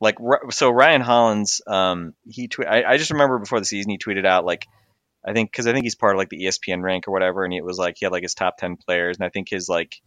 like 0.00 0.16
so 0.50 0.70
Ryan 0.70 1.00
Hollins. 1.00 1.62
Um, 1.66 2.14
he 2.28 2.48
tweet. 2.48 2.68
I, 2.68 2.84
I 2.84 2.96
just 2.98 3.12
remember 3.12 3.38
before 3.38 3.60
the 3.60 3.64
season 3.64 3.90
he 3.90 3.98
tweeted 3.98 4.26
out 4.26 4.44
like 4.44 4.66
I 5.24 5.32
think 5.32 5.50
because 5.50 5.66
I 5.66 5.72
think 5.72 5.84
he's 5.84 5.94
part 5.94 6.14
of 6.14 6.18
like 6.18 6.28
the 6.28 6.44
ESPN 6.44 6.82
rank 6.82 7.06
or 7.06 7.12
whatever, 7.12 7.44
and 7.44 7.54
it 7.54 7.64
was 7.64 7.78
like 7.78 7.96
he 7.98 8.04
had 8.04 8.12
like 8.12 8.24
his 8.24 8.34
top 8.34 8.56
ten 8.58 8.76
players, 8.76 9.16
and 9.16 9.24
I 9.24 9.30
think 9.30 9.48
his 9.48 9.68
like 9.68 10.00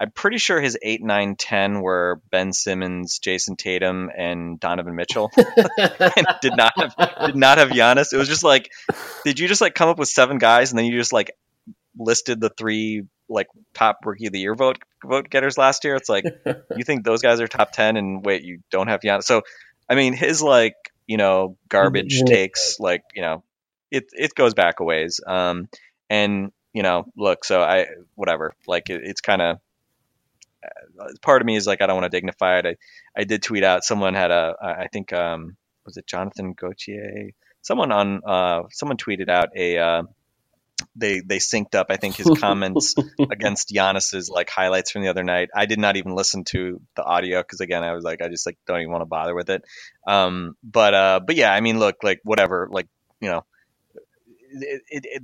I'm 0.00 0.10
pretty 0.12 0.38
sure 0.38 0.60
his 0.60 0.78
eight, 0.80 1.02
nine, 1.02 1.36
ten 1.36 1.80
were 1.80 2.20
Ben 2.30 2.52
Simmons, 2.52 3.18
Jayson 3.18 3.56
Tatum, 3.56 4.10
and 4.16 4.60
Donovan 4.60 4.94
Mitchell. 4.94 5.30
and 5.36 6.26
did 6.40 6.56
not 6.56 6.72
have 6.76 7.26
did 7.26 7.36
not 7.36 7.58
have 7.58 7.70
Giannis. 7.70 8.12
It 8.12 8.16
was 8.16 8.28
just 8.28 8.44
like, 8.44 8.70
did 9.24 9.38
you 9.38 9.48
just 9.48 9.60
like 9.60 9.74
come 9.74 9.88
up 9.88 9.98
with 9.98 10.08
seven 10.08 10.38
guys 10.38 10.70
and 10.70 10.78
then 10.78 10.86
you 10.86 10.96
just 10.96 11.12
like 11.12 11.32
listed 11.98 12.40
the 12.40 12.50
three 12.50 13.04
like 13.28 13.48
top 13.74 13.98
rookie 14.04 14.26
of 14.26 14.32
the 14.32 14.38
year 14.38 14.54
vote 14.54 14.78
vote 15.04 15.28
getters 15.30 15.58
last 15.58 15.84
year. 15.84 15.96
It's 15.96 16.08
like 16.08 16.24
you 16.76 16.84
think 16.84 17.04
those 17.04 17.22
guys 17.22 17.40
are 17.40 17.48
top 17.48 17.72
ten, 17.72 17.96
and 17.96 18.24
wait, 18.24 18.42
you 18.42 18.60
don't 18.70 18.88
have 18.88 19.00
Giannis. 19.00 19.24
So, 19.24 19.42
I 19.88 19.94
mean, 19.94 20.12
his 20.12 20.42
like 20.42 20.74
you 21.06 21.16
know 21.16 21.56
garbage 21.68 22.22
takes 22.22 22.78
like 22.78 23.02
you 23.14 23.22
know 23.22 23.42
it 23.90 24.10
it 24.12 24.34
goes 24.34 24.54
back 24.54 24.80
a 24.80 24.84
ways. 24.84 25.20
Um, 25.26 25.68
and 26.08 26.52
you 26.72 26.82
know, 26.82 27.06
look, 27.16 27.44
so 27.44 27.62
I 27.62 27.86
whatever, 28.14 28.54
like 28.66 28.90
it, 28.90 29.00
it's 29.04 29.20
kind 29.20 29.42
of 29.42 29.58
part 31.22 31.42
of 31.42 31.46
me 31.46 31.56
is 31.56 31.66
like 31.66 31.82
I 31.82 31.86
don't 31.86 31.96
want 31.96 32.10
to 32.10 32.16
dignify 32.16 32.58
it. 32.58 32.66
I 32.66 33.20
I 33.20 33.24
did 33.24 33.42
tweet 33.42 33.64
out 33.64 33.84
someone 33.84 34.14
had 34.14 34.30
a 34.30 34.54
I 34.60 34.88
think 34.92 35.12
um 35.12 35.56
was 35.84 35.96
it 35.96 36.06
Jonathan 36.06 36.52
Gauthier 36.52 37.30
someone 37.62 37.92
on 37.92 38.20
uh 38.26 38.62
someone 38.70 38.96
tweeted 38.96 39.28
out 39.28 39.50
a 39.56 39.78
uh, 39.78 40.02
they 40.94 41.20
they 41.20 41.38
synced 41.38 41.74
up. 41.74 41.88
I 41.90 41.96
think 41.96 42.16
his 42.16 42.30
comments 42.40 42.94
against 43.18 43.70
Giannis's 43.70 44.28
like 44.28 44.48
highlights 44.48 44.90
from 44.90 45.02
the 45.02 45.08
other 45.08 45.24
night. 45.24 45.50
I 45.54 45.66
did 45.66 45.78
not 45.78 45.96
even 45.96 46.14
listen 46.14 46.44
to 46.44 46.80
the 46.96 47.04
audio 47.04 47.40
because 47.40 47.60
again, 47.60 47.84
I 47.84 47.92
was 47.92 48.04
like, 48.04 48.22
I 48.22 48.28
just 48.28 48.46
like 48.46 48.58
don't 48.66 48.80
even 48.80 48.90
want 48.90 49.02
to 49.02 49.06
bother 49.06 49.34
with 49.34 49.50
it. 49.50 49.62
Um, 50.06 50.56
but 50.62 50.94
uh, 50.94 51.20
but 51.24 51.36
yeah, 51.36 51.52
I 51.52 51.60
mean, 51.60 51.78
look, 51.78 51.96
like 52.02 52.20
whatever, 52.24 52.68
like 52.70 52.86
you 53.20 53.28
know, 53.28 53.44
it, 54.52 54.82
it, 54.88 55.04
it, 55.04 55.22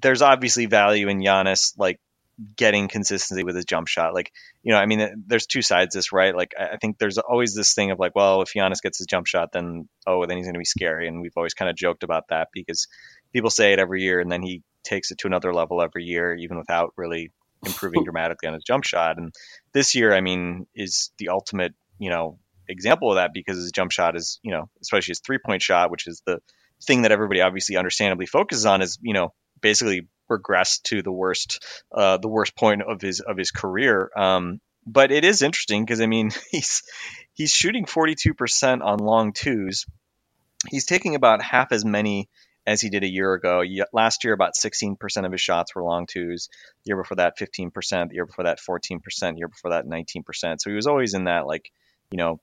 there's 0.00 0.22
obviously 0.22 0.66
value 0.66 1.08
in 1.08 1.20
Giannis 1.20 1.72
like 1.78 2.00
getting 2.56 2.88
consistency 2.88 3.42
with 3.42 3.56
his 3.56 3.64
jump 3.64 3.88
shot. 3.88 4.14
Like, 4.14 4.32
you 4.62 4.72
know, 4.72 4.78
I 4.78 4.86
mean, 4.86 5.24
there's 5.26 5.46
two 5.46 5.62
sides 5.62 5.94
this, 5.94 6.12
right? 6.12 6.34
Like, 6.34 6.52
I 6.58 6.76
think 6.76 6.98
there's 6.98 7.18
always 7.18 7.54
this 7.54 7.74
thing 7.74 7.90
of 7.90 7.98
like, 7.98 8.14
well, 8.14 8.42
if 8.42 8.52
Giannis 8.54 8.82
gets 8.82 8.98
his 8.98 9.06
jump 9.06 9.26
shot, 9.26 9.50
then 9.52 9.88
oh, 10.06 10.24
then 10.26 10.36
he's 10.36 10.46
going 10.46 10.54
to 10.54 10.60
be 10.60 10.64
scary, 10.64 11.08
and 11.08 11.20
we've 11.20 11.36
always 11.36 11.54
kind 11.54 11.70
of 11.70 11.76
joked 11.76 12.02
about 12.02 12.28
that 12.28 12.48
because 12.52 12.86
people 13.32 13.50
say 13.50 13.72
it 13.72 13.78
every 13.78 14.02
year, 14.02 14.20
and 14.20 14.30
then 14.30 14.42
he 14.42 14.62
takes 14.84 15.10
it 15.10 15.18
to 15.18 15.26
another 15.26 15.52
level 15.52 15.82
every 15.82 16.04
year, 16.04 16.34
even 16.34 16.58
without 16.58 16.92
really 16.96 17.30
improving 17.64 18.04
dramatically 18.04 18.48
on 18.48 18.54
his 18.54 18.64
jump 18.64 18.84
shot. 18.84 19.18
And 19.18 19.32
this 19.72 19.94
year, 19.94 20.14
I 20.14 20.20
mean, 20.20 20.66
is 20.74 21.10
the 21.18 21.28
ultimate, 21.30 21.74
you 21.98 22.10
know, 22.10 22.38
example 22.68 23.10
of 23.10 23.16
that 23.16 23.32
because 23.32 23.56
his 23.56 23.72
jump 23.72 23.90
shot 23.90 24.16
is, 24.16 24.38
you 24.42 24.52
know, 24.52 24.68
especially 24.82 25.12
his 25.12 25.20
three 25.20 25.38
point 25.38 25.62
shot, 25.62 25.90
which 25.90 26.06
is 26.06 26.22
the 26.26 26.40
thing 26.86 27.02
that 27.02 27.12
everybody 27.12 27.40
obviously 27.40 27.76
understandably 27.76 28.26
focuses 28.26 28.66
on, 28.66 28.82
is, 28.82 28.98
you 29.02 29.14
know, 29.14 29.32
basically 29.60 30.08
regressed 30.30 30.82
to 30.84 31.02
the 31.02 31.12
worst, 31.12 31.64
uh, 31.92 32.18
the 32.18 32.28
worst 32.28 32.56
point 32.56 32.82
of 32.82 33.00
his 33.00 33.20
of 33.20 33.36
his 33.36 33.50
career. 33.50 34.10
Um, 34.16 34.60
but 34.86 35.12
it 35.12 35.24
is 35.24 35.42
interesting 35.42 35.84
because 35.84 36.00
I 36.00 36.06
mean, 36.06 36.30
he's 36.50 36.82
he's 37.34 37.52
shooting 37.52 37.84
42% 37.86 38.82
on 38.82 38.98
long 38.98 39.32
twos. 39.32 39.86
He's 40.68 40.86
taking 40.86 41.14
about 41.14 41.42
half 41.42 41.72
as 41.72 41.84
many 41.84 42.28
as 42.68 42.82
he 42.82 42.90
did 42.90 43.02
a 43.02 43.08
year 43.08 43.32
ago. 43.32 43.62
Last 43.94 44.24
year, 44.24 44.34
about 44.34 44.52
16% 44.54 45.24
of 45.24 45.32
his 45.32 45.40
shots 45.40 45.74
were 45.74 45.82
long 45.82 46.06
twos. 46.06 46.48
The 46.84 46.90
year 46.90 46.96
before 46.98 47.16
that, 47.16 47.38
15%. 47.38 47.72
The 48.08 48.14
year 48.14 48.26
before 48.26 48.44
that, 48.44 48.58
14%. 48.58 49.00
The 49.00 49.38
year 49.38 49.48
before 49.48 49.70
that, 49.70 49.86
19%. 49.86 50.60
So 50.60 50.68
he 50.68 50.76
was 50.76 50.86
always 50.86 51.14
in 51.14 51.24
that, 51.24 51.46
like, 51.46 51.70
you 52.10 52.18
know, 52.18 52.40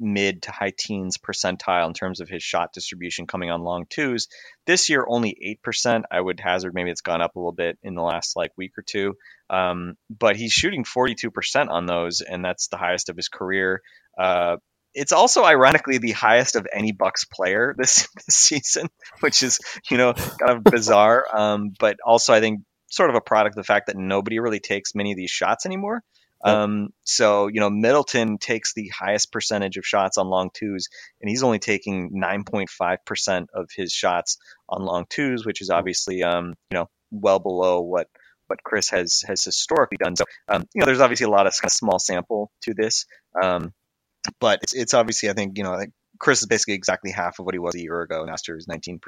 mid 0.00 0.42
to 0.42 0.50
high 0.50 0.72
teens 0.76 1.18
percentile 1.18 1.86
in 1.86 1.92
terms 1.92 2.20
of 2.20 2.28
his 2.28 2.42
shot 2.42 2.72
distribution 2.72 3.26
coming 3.26 3.50
on 3.50 3.62
long 3.62 3.84
twos. 3.88 4.28
This 4.66 4.88
year, 4.88 5.04
only 5.06 5.58
8%. 5.64 6.02
I 6.10 6.20
would 6.20 6.40
hazard 6.40 6.74
maybe 6.74 6.90
it's 6.90 7.02
gone 7.02 7.22
up 7.22 7.36
a 7.36 7.38
little 7.38 7.52
bit 7.52 7.78
in 7.82 7.94
the 7.94 8.02
last 8.02 8.36
like 8.36 8.52
week 8.56 8.78
or 8.78 8.82
two. 8.82 9.14
Um, 9.48 9.96
but 10.08 10.36
he's 10.36 10.52
shooting 10.52 10.84
42% 10.84 11.68
on 11.68 11.86
those, 11.86 12.20
and 12.20 12.44
that's 12.44 12.68
the 12.68 12.76
highest 12.76 13.08
of 13.08 13.16
his 13.16 13.28
career. 13.28 13.82
Uh, 14.18 14.56
it's 14.94 15.12
also 15.12 15.44
ironically 15.44 15.98
the 15.98 16.12
highest 16.12 16.56
of 16.56 16.66
any 16.72 16.92
Bucks 16.92 17.24
player 17.24 17.74
this, 17.78 18.08
this 18.14 18.36
season, 18.36 18.88
which 19.20 19.42
is 19.42 19.60
you 19.90 19.98
know 19.98 20.14
kind 20.14 20.56
of 20.56 20.64
bizarre. 20.64 21.26
Um, 21.32 21.72
but 21.78 21.96
also 22.04 22.32
I 22.32 22.40
think 22.40 22.62
sort 22.90 23.10
of 23.10 23.16
a 23.16 23.20
product 23.20 23.56
of 23.56 23.62
the 23.62 23.66
fact 23.66 23.86
that 23.86 23.96
nobody 23.96 24.40
really 24.40 24.60
takes 24.60 24.94
many 24.94 25.12
of 25.12 25.16
these 25.16 25.30
shots 25.30 25.64
anymore. 25.64 26.02
Yep. 26.44 26.54
Um, 26.54 26.88
so 27.04 27.48
you 27.48 27.60
know 27.60 27.70
Middleton 27.70 28.38
takes 28.38 28.74
the 28.74 28.88
highest 28.88 29.32
percentage 29.32 29.76
of 29.76 29.86
shots 29.86 30.18
on 30.18 30.28
long 30.28 30.50
twos, 30.52 30.88
and 31.20 31.28
he's 31.28 31.42
only 31.42 31.58
taking 31.58 32.10
9.5 32.12 32.96
percent 33.04 33.50
of 33.54 33.68
his 33.74 33.92
shots 33.92 34.38
on 34.68 34.84
long 34.84 35.04
twos, 35.08 35.44
which 35.44 35.60
is 35.60 35.70
obviously 35.70 36.22
um, 36.22 36.54
you 36.70 36.78
know 36.78 36.88
well 37.10 37.38
below 37.38 37.80
what 37.80 38.08
what 38.46 38.62
Khris 38.64 38.90
has 38.90 39.22
has 39.26 39.44
historically 39.44 39.98
done. 39.98 40.16
So 40.16 40.24
um, 40.48 40.66
you 40.74 40.80
know 40.80 40.86
there's 40.86 41.00
obviously 41.00 41.26
a 41.26 41.30
lot 41.30 41.46
of, 41.46 41.52
kind 41.54 41.68
of 41.68 41.72
small 41.72 41.98
sample 41.98 42.50
to 42.62 42.74
this. 42.74 43.06
Um, 43.40 43.72
but 44.38 44.60
it's, 44.62 44.74
it's 44.74 44.94
obviously 44.94 45.30
I 45.30 45.34
think 45.34 45.58
you 45.58 45.64
know 45.64 45.72
like 45.72 45.90
Khris 46.18 46.40
is 46.40 46.46
basically 46.46 46.74
exactly 46.74 47.10
half 47.10 47.38
of 47.38 47.46
what 47.46 47.54
he 47.54 47.58
was 47.58 47.74
a 47.74 47.80
year 47.80 48.00
ago. 48.02 48.22
Last 48.22 48.46
year 48.46 48.54
was 48.54 48.66
19%. 48.66 49.00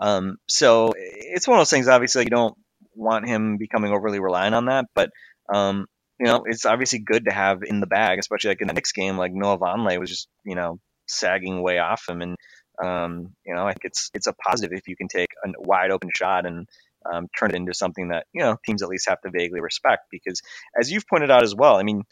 Um, 0.00 0.38
so 0.48 0.92
it's 0.96 1.46
one 1.46 1.58
of 1.58 1.60
those 1.60 1.70
things. 1.70 1.86
Obviously, 1.86 2.24
you 2.24 2.30
don't 2.30 2.56
want 2.94 3.28
him 3.28 3.58
becoming 3.58 3.92
overly 3.92 4.20
reliant 4.20 4.54
on 4.54 4.66
that, 4.66 4.86
but 4.94 5.10
um, 5.52 5.86
you 6.18 6.26
know, 6.26 6.44
it's 6.46 6.64
obviously 6.64 6.98
good 6.98 7.26
to 7.26 7.32
have 7.32 7.62
in 7.62 7.80
the 7.80 7.86
bag, 7.86 8.18
especially 8.18 8.50
like 8.50 8.60
in 8.60 8.68
the 8.68 8.74
next 8.74 8.92
game. 8.92 9.18
Like 9.18 9.32
Noah 9.32 9.58
Vonleh 9.58 9.98
was 10.00 10.10
just 10.10 10.28
you 10.44 10.54
know 10.54 10.78
sagging 11.06 11.62
way 11.62 11.78
off 11.78 12.08
him, 12.08 12.22
and 12.22 12.36
um, 12.82 13.34
you 13.44 13.54
know, 13.54 13.64
like 13.64 13.78
it's 13.82 14.10
it's 14.14 14.26
a 14.26 14.32
positive 14.32 14.76
if 14.76 14.88
you 14.88 14.96
can 14.96 15.08
take 15.08 15.30
a 15.44 15.50
wide 15.58 15.90
open 15.90 16.10
shot 16.14 16.46
and 16.46 16.68
um, 17.10 17.28
turn 17.38 17.50
it 17.50 17.56
into 17.56 17.74
something 17.74 18.08
that 18.08 18.26
you 18.32 18.42
know 18.42 18.56
teams 18.64 18.82
at 18.82 18.88
least 18.88 19.08
have 19.08 19.20
to 19.22 19.30
vaguely 19.30 19.60
respect. 19.60 20.04
Because 20.10 20.40
as 20.78 20.90
you've 20.90 21.06
pointed 21.06 21.30
out 21.30 21.42
as 21.42 21.54
well, 21.54 21.76
I 21.76 21.82
mean, 21.82 22.02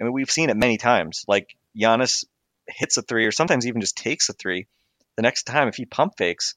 I 0.00 0.04
mean 0.04 0.12
we've 0.12 0.30
seen 0.30 0.50
it 0.50 0.56
many 0.56 0.78
times. 0.78 1.24
Like 1.28 1.54
Giannis 1.78 2.24
hits 2.68 2.96
a 2.96 3.02
three 3.02 3.26
or 3.26 3.32
sometimes 3.32 3.66
even 3.66 3.80
just 3.80 3.96
takes 3.96 4.28
a 4.28 4.32
three, 4.32 4.66
the 5.16 5.22
next 5.22 5.44
time 5.44 5.68
if 5.68 5.76
he 5.76 5.84
pump 5.84 6.14
fakes, 6.16 6.54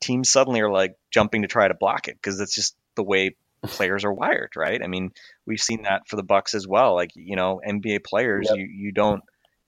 teams 0.00 0.30
suddenly 0.30 0.60
are 0.60 0.70
like 0.70 0.96
jumping 1.12 1.42
to 1.42 1.48
try 1.48 1.68
to 1.68 1.74
block 1.74 2.08
it 2.08 2.16
because 2.16 2.38
that's 2.38 2.54
just 2.54 2.74
the 2.96 3.02
way 3.02 3.36
players 3.66 4.04
are 4.04 4.12
wired, 4.12 4.52
right? 4.56 4.80
I 4.82 4.86
mean, 4.86 5.10
we've 5.46 5.60
seen 5.60 5.82
that 5.82 6.08
for 6.08 6.16
the 6.16 6.22
Bucks 6.22 6.54
as 6.54 6.66
well. 6.66 6.94
Like, 6.94 7.10
you 7.14 7.36
know, 7.36 7.60
NBA 7.66 8.04
players, 8.04 8.46
yep. 8.48 8.58
you 8.58 8.66
you 8.66 8.92
don't 8.92 9.22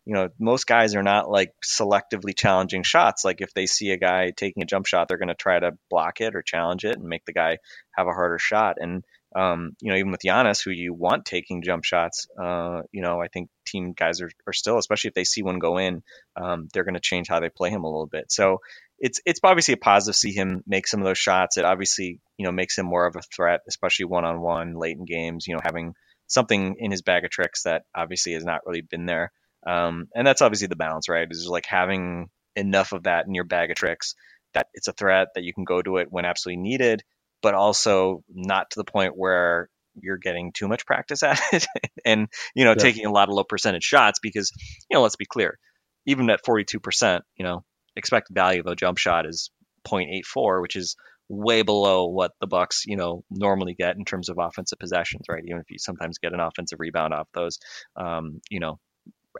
you 0.08 0.14
know, 0.14 0.30
most 0.38 0.66
guys 0.66 0.94
are 0.94 1.02
not 1.02 1.30
like 1.30 1.52
selectively 1.62 2.34
challenging 2.34 2.82
shots. 2.82 3.26
Like 3.26 3.42
if 3.42 3.52
they 3.52 3.66
see 3.66 3.90
a 3.90 3.98
guy 3.98 4.30
taking 4.34 4.62
a 4.62 4.66
jump 4.66 4.86
shot, 4.86 5.06
they're 5.06 5.18
going 5.18 5.28
to 5.28 5.34
try 5.34 5.60
to 5.60 5.72
block 5.90 6.22
it 6.22 6.34
or 6.34 6.40
challenge 6.40 6.86
it 6.86 6.96
and 6.96 7.06
make 7.06 7.26
the 7.26 7.34
guy 7.34 7.58
have 7.94 8.06
a 8.06 8.12
harder 8.12 8.38
shot. 8.38 8.76
And 8.80 9.04
um, 9.36 9.76
you 9.82 9.90
know, 9.90 9.98
even 9.98 10.10
with 10.10 10.22
Giannis, 10.26 10.64
who 10.64 10.70
you 10.70 10.94
want 10.94 11.26
taking 11.26 11.60
jump 11.62 11.84
shots, 11.84 12.26
uh, 12.42 12.80
you 12.90 13.02
know, 13.02 13.20
I 13.20 13.28
think 13.28 13.50
team 13.66 13.92
guys 13.92 14.22
are, 14.22 14.30
are 14.46 14.54
still, 14.54 14.78
especially 14.78 15.08
if 15.08 15.14
they 15.14 15.24
see 15.24 15.42
one 15.42 15.58
go 15.58 15.76
in, 15.76 16.02
um, 16.36 16.68
they're 16.72 16.84
going 16.84 16.94
to 16.94 17.00
change 17.00 17.28
how 17.28 17.40
they 17.40 17.50
play 17.50 17.68
him 17.68 17.84
a 17.84 17.88
little 17.88 18.06
bit. 18.06 18.32
So 18.32 18.60
it's 18.98 19.20
it's 19.24 19.40
obviously 19.42 19.74
a 19.74 19.78
positive 19.78 20.14
to 20.14 20.18
see 20.18 20.32
him 20.32 20.62
make 20.66 20.86
some 20.86 21.00
of 21.00 21.06
those 21.06 21.18
shots. 21.18 21.56
It 21.56 21.64
obviously 21.64 22.20
you 22.36 22.44
know 22.44 22.52
makes 22.52 22.76
him 22.76 22.86
more 22.86 23.06
of 23.06 23.16
a 23.16 23.22
threat, 23.22 23.60
especially 23.68 24.06
one 24.06 24.24
on 24.24 24.40
one 24.40 24.74
late 24.74 24.96
in 24.96 25.04
games. 25.04 25.46
You 25.46 25.54
know, 25.54 25.60
having 25.62 25.94
something 26.26 26.76
in 26.78 26.90
his 26.90 27.02
bag 27.02 27.24
of 27.24 27.30
tricks 27.30 27.62
that 27.62 27.82
obviously 27.94 28.34
has 28.34 28.44
not 28.44 28.60
really 28.66 28.82
been 28.82 29.06
there. 29.06 29.32
Um, 29.66 30.08
and 30.14 30.26
that's 30.26 30.42
obviously 30.42 30.68
the 30.68 30.76
balance, 30.76 31.08
right? 31.08 31.26
Is 31.30 31.46
like 31.48 31.66
having 31.66 32.28
enough 32.54 32.92
of 32.92 33.04
that 33.04 33.26
in 33.26 33.34
your 33.34 33.44
bag 33.44 33.70
of 33.70 33.76
tricks 33.76 34.14
that 34.54 34.66
it's 34.74 34.88
a 34.88 34.92
threat 34.92 35.28
that 35.34 35.44
you 35.44 35.52
can 35.52 35.64
go 35.64 35.82
to 35.82 35.98
it 35.98 36.08
when 36.10 36.24
absolutely 36.24 36.62
needed, 36.62 37.02
but 37.42 37.54
also 37.54 38.22
not 38.28 38.70
to 38.70 38.80
the 38.80 38.84
point 38.84 39.16
where 39.16 39.68
you're 40.00 40.16
getting 40.16 40.52
too 40.52 40.68
much 40.68 40.86
practice 40.86 41.22
at 41.24 41.40
it 41.52 41.66
and 42.04 42.28
you 42.54 42.64
know 42.64 42.70
yeah. 42.70 42.76
taking 42.76 43.06
a 43.06 43.10
lot 43.10 43.28
of 43.28 43.34
low 43.34 43.44
percentage 43.44 43.82
shots 43.82 44.20
because 44.20 44.52
you 44.88 44.94
know 44.94 45.02
let's 45.02 45.16
be 45.16 45.26
clear 45.26 45.58
even 46.06 46.30
at 46.30 46.44
42% 46.44 47.20
you 47.36 47.44
know 47.44 47.64
expected 47.98 48.34
value 48.34 48.60
of 48.60 48.66
a 48.66 48.76
jump 48.76 48.98
shot 48.98 49.26
is 49.26 49.50
0.84 49.86 50.62
which 50.62 50.76
is 50.76 50.96
way 51.28 51.60
below 51.62 52.06
what 52.06 52.32
the 52.40 52.46
bucks 52.46 52.84
you 52.86 52.96
know 52.96 53.22
normally 53.30 53.74
get 53.74 53.96
in 53.96 54.04
terms 54.04 54.30
of 54.30 54.38
offensive 54.38 54.78
possessions 54.78 55.26
right 55.28 55.44
even 55.46 55.60
if 55.60 55.70
you 55.70 55.78
sometimes 55.78 56.18
get 56.18 56.32
an 56.32 56.40
offensive 56.40 56.80
rebound 56.80 57.12
off 57.12 57.28
those 57.34 57.58
um, 57.96 58.40
you 58.50 58.60
know 58.60 58.78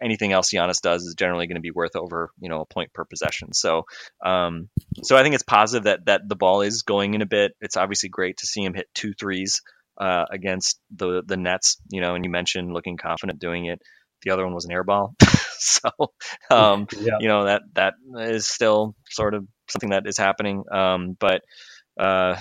anything 0.02 0.32
else 0.32 0.52
Giannis 0.52 0.80
does 0.80 1.02
is 1.02 1.14
generally 1.14 1.46
going 1.46 1.56
to 1.56 1.60
be 1.60 1.70
worth 1.70 1.96
over 1.96 2.30
you 2.40 2.48
know 2.48 2.60
a 2.60 2.66
point 2.66 2.92
per 2.92 3.04
possession. 3.04 3.52
So 3.52 3.84
um, 4.24 4.68
so 5.02 5.16
I 5.16 5.22
think 5.22 5.34
it's 5.34 5.44
positive 5.44 5.84
that 5.84 6.06
that 6.06 6.28
the 6.28 6.36
ball 6.36 6.62
is 6.62 6.82
going 6.82 7.14
in 7.14 7.22
a 7.22 7.26
bit. 7.26 7.52
It's 7.60 7.76
obviously 7.76 8.08
great 8.08 8.38
to 8.38 8.46
see 8.46 8.62
him 8.62 8.74
hit 8.74 8.86
two 8.94 9.12
threes 9.12 9.62
uh, 10.00 10.24
against 10.30 10.80
the 10.94 11.22
the 11.26 11.36
Nets. 11.36 11.78
You 11.90 12.00
know, 12.00 12.14
and 12.14 12.24
you 12.24 12.30
mentioned 12.30 12.72
looking 12.72 12.96
confident 12.96 13.38
doing 13.38 13.66
it. 13.66 13.80
The 14.22 14.30
other 14.30 14.44
one 14.44 14.54
was 14.54 14.64
an 14.64 14.72
air 14.72 14.84
ball. 14.84 15.14
so 15.58 15.90
um, 16.50 16.86
yeah. 16.98 17.18
you 17.20 17.28
know 17.28 17.44
that 17.44 17.62
that 17.74 17.94
is 18.16 18.46
still 18.46 18.94
sort 19.10 19.34
of 19.34 19.46
something 19.68 19.90
that 19.90 20.06
is 20.06 20.18
happening. 20.18 20.64
Um, 20.70 21.16
but 21.18 21.42
uh, 21.98 22.36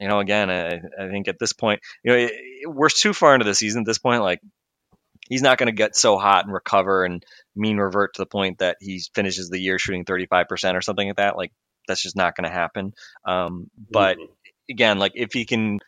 you 0.00 0.08
know, 0.08 0.20
again, 0.20 0.50
I, 0.50 0.74
I, 0.74 1.08
think 1.10 1.28
at 1.28 1.38
this 1.38 1.54
point, 1.54 1.80
you 2.04 2.12
know, 2.12 2.18
it, 2.18 2.32
it, 2.32 2.70
we're 2.70 2.90
too 2.90 3.14
far 3.14 3.34
into 3.34 3.46
the 3.46 3.54
season 3.54 3.80
at 3.80 3.86
this 3.86 3.98
point. 3.98 4.22
Like, 4.22 4.40
he's 5.28 5.42
not 5.42 5.58
going 5.58 5.68
to 5.68 5.72
get 5.72 5.96
so 5.96 6.18
hot 6.18 6.44
and 6.44 6.52
recover 6.52 7.04
and 7.04 7.24
mean 7.54 7.76
revert 7.78 8.14
to 8.14 8.22
the 8.22 8.26
point 8.26 8.58
that 8.58 8.76
he 8.80 9.02
finishes 9.14 9.48
the 9.48 9.60
year 9.60 9.78
shooting 9.78 10.04
35% 10.04 10.74
or 10.74 10.80
something 10.80 11.08
like 11.08 11.16
that. 11.16 11.36
Like 11.36 11.52
that's 11.86 12.02
just 12.02 12.16
not 12.16 12.36
going 12.36 12.48
to 12.48 12.54
happen. 12.54 12.92
Um, 13.24 13.70
but 13.90 14.16
mm-hmm. 14.16 14.32
again, 14.70 14.98
like 14.98 15.12
if 15.14 15.32
he 15.32 15.44
can 15.44 15.78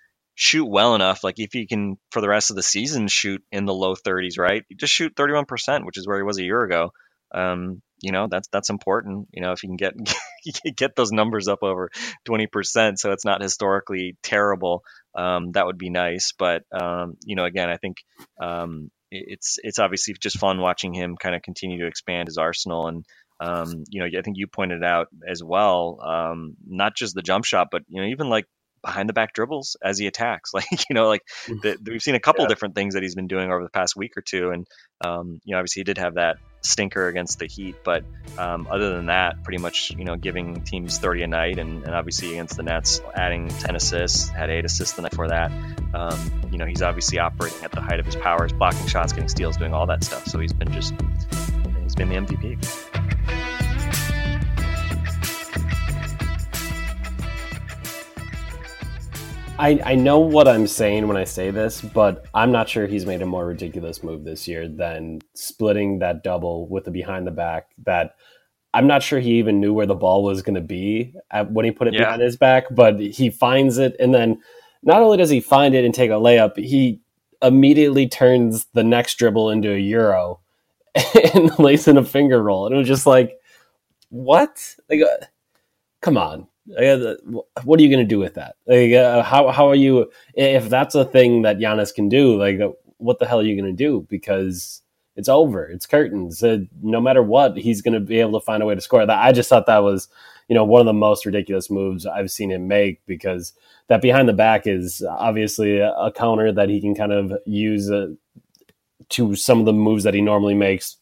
shoot 0.40 0.64
well 0.64 0.94
enough, 0.94 1.22
like 1.22 1.38
if 1.38 1.52
he 1.52 1.66
can 1.66 1.98
for 2.12 2.22
the 2.22 2.28
rest 2.28 2.48
of 2.48 2.56
the 2.56 2.62
season 2.62 3.08
shoot 3.08 3.44
in 3.52 3.66
the 3.66 3.74
low 3.74 3.94
30s, 3.94 4.38
right? 4.38 4.64
Just 4.74 4.94
shoot 4.94 5.14
31%, 5.14 5.84
which 5.84 5.98
is 5.98 6.06
where 6.06 6.16
he 6.16 6.22
was 6.22 6.38
a 6.38 6.42
year 6.42 6.62
ago. 6.62 6.92
Um, 7.30 7.82
you 8.00 8.10
know 8.10 8.26
that's 8.30 8.48
that's 8.48 8.70
important. 8.70 9.28
You 9.32 9.42
know 9.42 9.52
if 9.52 9.62
you 9.62 9.68
can 9.68 9.76
get 9.76 9.94
get 10.76 10.96
those 10.96 11.12
numbers 11.12 11.46
up 11.46 11.58
over 11.62 11.90
20%, 12.26 12.98
so 12.98 13.12
it's 13.12 13.26
not 13.26 13.42
historically 13.42 14.16
terrible, 14.22 14.82
um, 15.14 15.52
that 15.52 15.66
would 15.66 15.76
be 15.76 15.90
nice. 15.90 16.32
But 16.38 16.62
um, 16.72 17.18
you 17.26 17.36
know 17.36 17.44
again, 17.44 17.68
I 17.68 17.76
think 17.76 17.98
um, 18.40 18.90
it's 19.10 19.58
it's 19.62 19.78
obviously 19.78 20.14
just 20.18 20.38
fun 20.38 20.58
watching 20.58 20.94
him 20.94 21.18
kind 21.18 21.34
of 21.34 21.42
continue 21.42 21.80
to 21.80 21.86
expand 21.86 22.28
his 22.28 22.38
arsenal 22.38 22.86
and 22.86 23.04
um, 23.40 23.84
you 23.90 24.00
know 24.00 24.06
I 24.18 24.22
think 24.22 24.38
you 24.38 24.46
pointed 24.46 24.82
out 24.82 25.08
as 25.28 25.44
well 25.44 26.00
um, 26.02 26.56
not 26.66 26.96
just 26.96 27.14
the 27.14 27.22
jump 27.22 27.44
shot 27.44 27.68
but 27.70 27.82
you 27.88 28.00
know 28.00 28.08
even 28.08 28.30
like 28.30 28.46
behind 28.82 29.08
the 29.08 29.12
back 29.12 29.32
dribbles 29.32 29.76
as 29.82 29.98
he 29.98 30.06
attacks 30.06 30.52
like 30.54 30.66
you 30.88 30.94
know 30.94 31.08
like 31.08 31.22
the, 31.46 31.76
we've 31.86 32.02
seen 32.02 32.14
a 32.14 32.20
couple 32.20 32.44
yeah. 32.44 32.48
different 32.48 32.74
things 32.74 32.94
that 32.94 33.02
he's 33.02 33.14
been 33.14 33.26
doing 33.26 33.50
over 33.50 33.62
the 33.62 33.70
past 33.70 33.96
week 33.96 34.16
or 34.16 34.22
two 34.22 34.50
and 34.50 34.66
um, 35.02 35.40
you 35.44 35.52
know 35.52 35.58
obviously 35.58 35.80
he 35.80 35.84
did 35.84 35.98
have 35.98 36.14
that 36.14 36.36
stinker 36.62 37.08
against 37.08 37.38
the 37.38 37.46
Heat 37.46 37.76
but 37.84 38.04
um, 38.36 38.66
other 38.70 38.94
than 38.94 39.06
that 39.06 39.42
pretty 39.44 39.62
much 39.62 39.92
you 39.96 40.04
know 40.04 40.16
giving 40.16 40.62
teams 40.62 40.98
30 40.98 41.22
a 41.22 41.26
night 41.26 41.58
and, 41.58 41.84
and 41.84 41.94
obviously 41.94 42.32
against 42.32 42.56
the 42.56 42.62
Nets 42.62 43.00
adding 43.14 43.48
10 43.48 43.76
assists 43.76 44.28
had 44.28 44.50
eight 44.50 44.64
assists 44.64 44.94
the 44.96 45.02
night 45.02 45.10
before 45.10 45.28
that 45.28 45.50
um, 45.94 46.40
you 46.50 46.58
know, 46.58 46.66
he's 46.66 46.82
obviously 46.82 47.18
operating 47.18 47.64
at 47.64 47.72
the 47.72 47.80
height 47.80 48.00
of 48.00 48.06
his 48.06 48.16
powers, 48.16 48.52
blocking 48.52 48.86
shots, 48.86 49.12
getting 49.12 49.28
steals, 49.28 49.56
doing 49.56 49.74
all 49.74 49.86
that 49.86 50.04
stuff. 50.04 50.26
So 50.26 50.38
he's 50.38 50.52
been 50.52 50.72
just, 50.72 50.94
he's 51.82 51.94
been 51.94 52.08
the 52.08 52.16
MVP. 52.16 53.19
I, 59.60 59.78
I 59.84 59.94
know 59.94 60.18
what 60.18 60.48
I'm 60.48 60.66
saying 60.66 61.06
when 61.06 61.18
I 61.18 61.24
say 61.24 61.50
this, 61.50 61.82
but 61.82 62.24
I'm 62.32 62.50
not 62.50 62.66
sure 62.66 62.86
he's 62.86 63.04
made 63.04 63.20
a 63.20 63.26
more 63.26 63.44
ridiculous 63.44 64.02
move 64.02 64.24
this 64.24 64.48
year 64.48 64.66
than 64.66 65.20
splitting 65.34 65.98
that 65.98 66.24
double 66.24 66.66
with 66.66 66.86
the 66.86 66.90
behind 66.90 67.26
the 67.26 67.30
back. 67.30 67.68
That 67.84 68.16
I'm 68.72 68.86
not 68.86 69.02
sure 69.02 69.20
he 69.20 69.32
even 69.32 69.60
knew 69.60 69.74
where 69.74 69.84
the 69.84 69.94
ball 69.94 70.22
was 70.24 70.40
going 70.40 70.54
to 70.54 70.62
be 70.62 71.14
at, 71.30 71.52
when 71.52 71.66
he 71.66 71.72
put 71.72 71.88
it 71.88 71.94
yeah. 71.94 72.04
behind 72.04 72.22
his 72.22 72.38
back, 72.38 72.64
but 72.70 72.98
he 72.98 73.28
finds 73.28 73.76
it 73.76 73.96
and 74.00 74.14
then 74.14 74.40
not 74.82 75.02
only 75.02 75.18
does 75.18 75.28
he 75.28 75.40
find 75.40 75.74
it 75.74 75.84
and 75.84 75.94
take 75.94 76.10
a 76.10 76.14
layup, 76.14 76.56
he 76.56 77.02
immediately 77.42 78.08
turns 78.08 78.64
the 78.72 78.84
next 78.84 79.16
dribble 79.16 79.50
into 79.50 79.70
a 79.70 79.78
euro 79.78 80.40
and 81.34 81.58
lays 81.58 81.86
in 81.86 81.98
a 81.98 82.04
finger 82.04 82.42
roll. 82.42 82.64
And 82.64 82.74
it 82.74 82.78
was 82.78 82.88
just 82.88 83.06
like, 83.06 83.38
what? 84.08 84.74
Like, 84.88 85.02
uh, 85.02 85.26
come 86.00 86.16
on. 86.16 86.46
What 86.66 87.80
are 87.80 87.82
you 87.82 87.88
going 87.88 88.04
to 88.04 88.04
do 88.04 88.18
with 88.18 88.34
that? 88.34 88.56
Like, 88.66 88.92
uh, 88.92 89.22
how 89.22 89.48
how 89.50 89.68
are 89.68 89.74
you? 89.74 90.10
If 90.34 90.68
that's 90.68 90.94
a 90.94 91.04
thing 91.04 91.42
that 91.42 91.58
Giannis 91.58 91.94
can 91.94 92.08
do, 92.08 92.38
like, 92.38 92.60
uh, 92.60 92.70
what 92.98 93.18
the 93.18 93.26
hell 93.26 93.40
are 93.40 93.44
you 93.44 93.60
going 93.60 93.74
to 93.74 93.76
do? 93.76 94.06
Because 94.08 94.82
it's 95.16 95.28
over. 95.28 95.64
It's 95.64 95.86
curtains. 95.86 96.42
Uh, 96.42 96.58
no 96.82 97.00
matter 97.00 97.22
what, 97.22 97.56
he's 97.56 97.82
going 97.82 97.94
to 97.94 98.00
be 98.00 98.20
able 98.20 98.38
to 98.38 98.44
find 98.44 98.62
a 98.62 98.66
way 98.66 98.74
to 98.74 98.80
score. 98.80 99.04
That 99.04 99.18
I 99.18 99.32
just 99.32 99.48
thought 99.48 99.66
that 99.66 99.82
was, 99.82 100.08
you 100.48 100.54
know, 100.54 100.64
one 100.64 100.80
of 100.80 100.86
the 100.86 100.92
most 100.92 101.26
ridiculous 101.26 101.70
moves 101.70 102.06
I've 102.06 102.30
seen 102.30 102.50
him 102.50 102.68
make 102.68 103.04
because 103.06 103.52
that 103.88 104.02
behind 104.02 104.28
the 104.28 104.32
back 104.32 104.66
is 104.66 105.02
obviously 105.08 105.78
a, 105.78 105.92
a 105.94 106.12
counter 106.12 106.52
that 106.52 106.68
he 106.68 106.80
can 106.80 106.94
kind 106.94 107.12
of 107.12 107.32
use 107.44 107.90
uh, 107.90 108.08
to 109.10 109.34
some 109.34 109.58
of 109.60 109.66
the 109.66 109.72
moves 109.72 110.04
that 110.04 110.14
he 110.14 110.20
normally 110.20 110.54
makes 110.54 110.96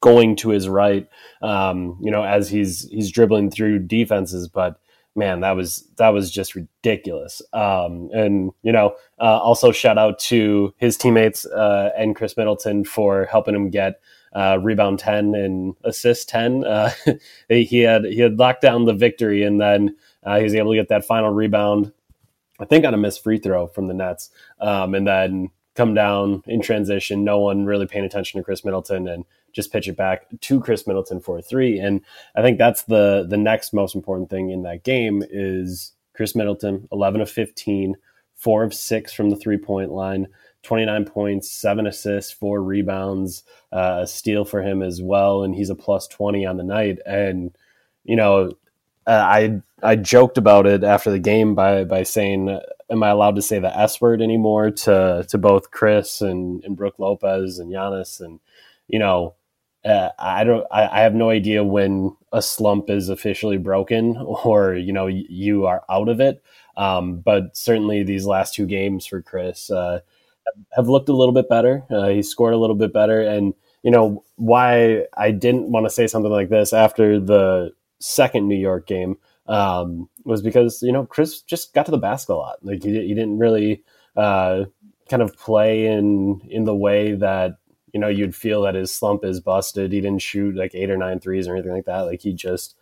going 0.00 0.34
to 0.34 0.48
his 0.50 0.68
right 0.68 1.08
um, 1.42 1.96
you 2.02 2.10
know 2.10 2.24
as 2.24 2.48
he's 2.50 2.88
he's 2.90 3.10
dribbling 3.10 3.50
through 3.50 3.78
defenses 3.78 4.48
but 4.48 4.80
man 5.14 5.40
that 5.40 5.52
was 5.52 5.86
that 5.96 6.08
was 6.10 6.30
just 6.30 6.54
ridiculous 6.54 7.42
um, 7.52 8.08
and 8.12 8.50
you 8.62 8.72
know 8.72 8.94
uh, 9.20 9.38
also 9.38 9.72
shout 9.72 9.98
out 9.98 10.18
to 10.18 10.72
his 10.78 10.96
teammates 10.96 11.44
uh, 11.46 11.90
and 11.96 12.16
Khris 12.16 12.36
Middleton 12.36 12.84
for 12.84 13.26
helping 13.26 13.54
him 13.54 13.70
get 13.70 14.00
uh, 14.34 14.58
rebound 14.62 14.98
10 14.98 15.34
and 15.34 15.74
assist 15.84 16.28
10 16.30 16.64
uh, 16.64 16.90
he 17.48 17.80
had 17.80 18.04
he 18.04 18.20
had 18.20 18.38
locked 18.38 18.62
down 18.62 18.86
the 18.86 18.94
victory 18.94 19.42
and 19.42 19.60
then 19.60 19.94
uh, 20.24 20.38
he 20.38 20.44
was 20.44 20.54
able 20.54 20.72
to 20.72 20.78
get 20.78 20.88
that 20.88 21.04
final 21.04 21.30
rebound 21.30 21.92
I 22.62 22.64
think 22.64 22.84
on 22.84 22.94
a 22.94 22.96
missed 22.96 23.24
free 23.24 23.38
throw 23.38 23.66
from 23.66 23.88
the 23.88 23.94
Nets, 23.94 24.30
um, 24.60 24.94
and 24.94 25.06
then 25.06 25.50
come 25.74 25.94
down 25.94 26.44
in 26.46 26.62
transition. 26.62 27.24
No 27.24 27.40
one 27.40 27.64
really 27.66 27.86
paying 27.86 28.04
attention 28.04 28.38
to 28.38 28.44
Khris 28.44 28.64
Middleton 28.64 29.08
and 29.08 29.24
just 29.52 29.72
pitch 29.72 29.88
it 29.88 29.96
back 29.96 30.26
to 30.40 30.60
Khris 30.60 30.86
Middleton 30.86 31.20
for 31.20 31.38
a 31.38 31.42
three. 31.42 31.78
And 31.78 32.00
I 32.34 32.42
think 32.42 32.58
that's 32.58 32.82
the 32.82 33.26
the 33.28 33.36
next 33.36 33.72
most 33.72 33.94
important 33.94 34.30
thing 34.30 34.50
in 34.50 34.62
that 34.62 34.84
game 34.84 35.22
is 35.30 35.92
Khris 36.14 36.34
Middleton, 36.34 36.88
eleven 36.92 37.20
of 37.20 37.30
fifteen, 37.30 37.96
four 38.34 38.64
of 38.64 38.74
six 38.74 39.12
from 39.12 39.30
the 39.30 39.36
three 39.36 39.58
point 39.58 39.90
line. 39.90 40.28
29 40.64 41.06
points, 41.06 41.50
seven 41.50 41.88
assists, 41.88 42.30
four 42.30 42.62
rebounds, 42.62 43.42
uh, 43.72 44.00
a 44.02 44.06
steal 44.06 44.44
for 44.44 44.62
him 44.62 44.80
as 44.80 45.02
well. 45.02 45.42
And 45.42 45.56
he's 45.56 45.70
a 45.70 45.74
plus 45.74 46.06
20 46.06 46.46
on 46.46 46.56
the 46.56 46.62
night. 46.62 47.00
And, 47.04 47.50
you 48.04 48.14
know, 48.14 48.52
uh, 49.06 49.10
I 49.10 49.62
I 49.82 49.96
joked 49.96 50.38
about 50.38 50.66
it 50.66 50.84
after 50.84 51.10
the 51.10 51.18
game 51.18 51.54
by 51.54 51.84
by 51.84 52.04
saying, 52.04 52.60
"Am 52.90 53.02
I 53.02 53.08
allowed 53.08 53.36
to 53.36 53.42
say 53.42 53.58
the 53.58 53.76
S 53.76 54.00
word 54.00 54.22
anymore?" 54.22 54.70
to 54.70 55.24
to 55.28 55.38
both 55.38 55.70
Khris 55.70 56.20
and 56.20 56.62
and 56.64 56.76
Brook 56.76 56.94
Lopez 56.98 57.58
and 57.58 57.72
Giannis, 57.72 58.20
and 58.20 58.38
you 58.86 58.98
know, 58.98 59.34
uh, 59.84 60.10
I 60.18 60.44
don't, 60.44 60.66
I, 60.70 60.86
I, 60.86 61.00
have 61.00 61.14
no 61.14 61.30
idea 61.30 61.64
when 61.64 62.16
a 62.32 62.40
slump 62.40 62.88
is 62.88 63.08
officially 63.08 63.56
broken 63.58 64.16
or 64.44 64.74
you 64.74 64.92
know 64.92 65.06
you 65.06 65.66
are 65.66 65.82
out 65.90 66.08
of 66.08 66.20
it. 66.20 66.42
Um, 66.76 67.16
but 67.16 67.56
certainly 67.56 68.02
these 68.02 68.24
last 68.24 68.54
two 68.54 68.66
games 68.66 69.06
for 69.06 69.20
Khris 69.20 69.70
uh, 69.70 70.00
have 70.72 70.88
looked 70.88 71.08
a 71.08 71.16
little 71.16 71.34
bit 71.34 71.48
better. 71.48 71.84
Uh, 71.90 72.08
he 72.08 72.22
scored 72.22 72.54
a 72.54 72.58
little 72.58 72.76
bit 72.76 72.92
better, 72.92 73.20
and 73.20 73.54
you 73.82 73.90
know 73.90 74.24
why 74.36 75.06
I 75.16 75.30
didn't 75.32 75.70
want 75.70 75.86
to 75.86 75.90
say 75.90 76.06
something 76.06 76.32
like 76.32 76.48
this 76.48 76.72
after 76.72 77.18
the 77.18 77.72
second 77.98 78.48
New 78.48 78.56
York 78.56 78.86
game 78.86 79.16
um, 79.46 80.08
was 80.24 80.42
because 80.42 80.82
you 80.82 80.92
know 80.92 81.06
Khris 81.06 81.42
just 81.42 81.74
got 81.74 81.86
to 81.86 81.92
the 81.92 81.98
basket 81.98 82.34
a 82.34 82.36
lot. 82.36 82.58
Like 82.62 82.82
he, 82.82 82.90
he 82.90 83.14
didn't 83.14 83.38
really 83.38 83.82
uh, 84.16 84.64
kind 85.08 85.22
of 85.22 85.36
play 85.36 85.86
in 85.86 86.40
in 86.48 86.64
the 86.64 86.74
way 86.74 87.12
that 87.12 87.58
you 87.92 88.00
know 88.00 88.08
you'd 88.08 88.34
feel 88.34 88.62
that 88.62 88.74
his 88.74 88.92
slump 88.92 89.24
is 89.24 89.40
busted. 89.40 89.92
He 89.92 90.00
didn't 90.00 90.22
shoot 90.22 90.56
like 90.56 90.74
eight 90.74 90.90
or 90.90 90.96
nine 90.96 91.20
threes 91.20 91.48
or 91.48 91.54
anything 91.54 91.72
like 91.72 91.86
that. 91.86 92.02
Like 92.02 92.20
he 92.20 92.32
just 92.32 92.74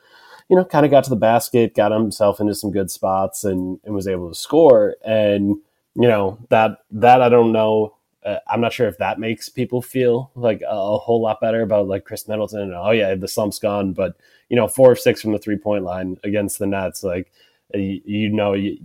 you 0.48 0.56
know 0.56 0.64
kind 0.64 0.84
of 0.84 0.90
got 0.90 1.04
to 1.04 1.10
the 1.10 1.16
basket, 1.16 1.74
got 1.74 1.92
himself 1.92 2.40
into 2.40 2.54
some 2.54 2.70
good 2.70 2.90
spots, 2.90 3.44
and 3.44 3.78
and 3.84 3.94
was 3.94 4.08
able 4.08 4.28
to 4.28 4.34
score. 4.34 4.96
And 5.04 5.56
you 5.94 6.08
know 6.08 6.38
that 6.50 6.78
that 6.90 7.22
I 7.22 7.28
don't 7.28 7.52
know 7.52 7.94
uh, 8.24 8.38
I'm 8.48 8.60
not 8.60 8.72
sure 8.72 8.86
if 8.86 8.98
that 8.98 9.18
makes 9.18 9.48
people 9.48 9.80
feel 9.80 10.30
like 10.34 10.60
a, 10.62 10.70
a, 10.70 10.98
whole 10.98 11.22
lot 11.22 11.40
better 11.40 11.62
about 11.62 11.88
like 11.88 12.04
Khris 12.04 12.28
Middleton. 12.28 12.72
oh 12.74 12.90
yeah, 12.90 13.14
the 13.14 13.28
slump's 13.28 13.58
gone, 13.58 13.92
but 13.92 14.16
you 14.48 14.56
know, 14.56 14.68
four 14.68 14.92
of 14.92 15.00
six 15.00 15.22
from 15.22 15.32
the 15.32 15.38
three 15.38 15.56
point 15.56 15.84
line 15.84 16.18
against 16.22 16.58
the 16.58 16.66
Nets. 16.66 17.02
Like 17.02 17.32
you, 17.72 18.00
you 18.04 18.28
know, 18.28 18.52
you, 18.52 18.78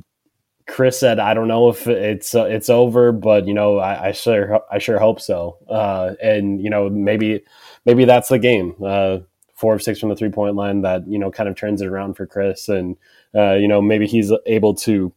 Khris 0.68 1.00
said, 1.00 1.20
I 1.20 1.34
don't 1.34 1.48
know 1.48 1.70
if 1.70 1.88
it's 1.88 2.34
uh, 2.34 2.46
it's 2.46 2.70
over, 2.70 3.12
but 3.12 3.48
you 3.48 3.54
know, 3.54 3.78
I, 3.78 4.08
I, 4.08 4.12
sure 4.14 4.62
I 4.72 4.80
sure 4.80 5.00
hope 5.00 5.22
so. 5.22 5.58
Uh, 5.70 6.16
and 6.22 6.62
you 6.62 6.70
know, 6.70 6.90
maybe 6.90 7.42
maybe 7.86 8.06
that's 8.06 8.30
the 8.30 8.40
game. 8.40 8.76
Uh, 8.84 9.20
four 9.54 9.74
of 9.74 9.82
six 9.82 10.00
from 10.00 10.10
the 10.10 10.16
three 10.16 10.30
point 10.30 10.56
line 10.56 10.82
that 10.82 11.08
you 11.08 11.20
know 11.20 11.32
kind 11.32 11.48
of 11.50 11.56
turns 11.56 11.82
it 11.82 11.88
around 11.88 12.16
for 12.16 12.26
Khris, 12.26 12.68
and 12.68 12.98
uh, 13.36 13.54
you 13.54 13.68
know 13.68 13.82
maybe 13.82 14.08
he's 14.08 14.32
able 14.48 14.74
to 14.76 15.14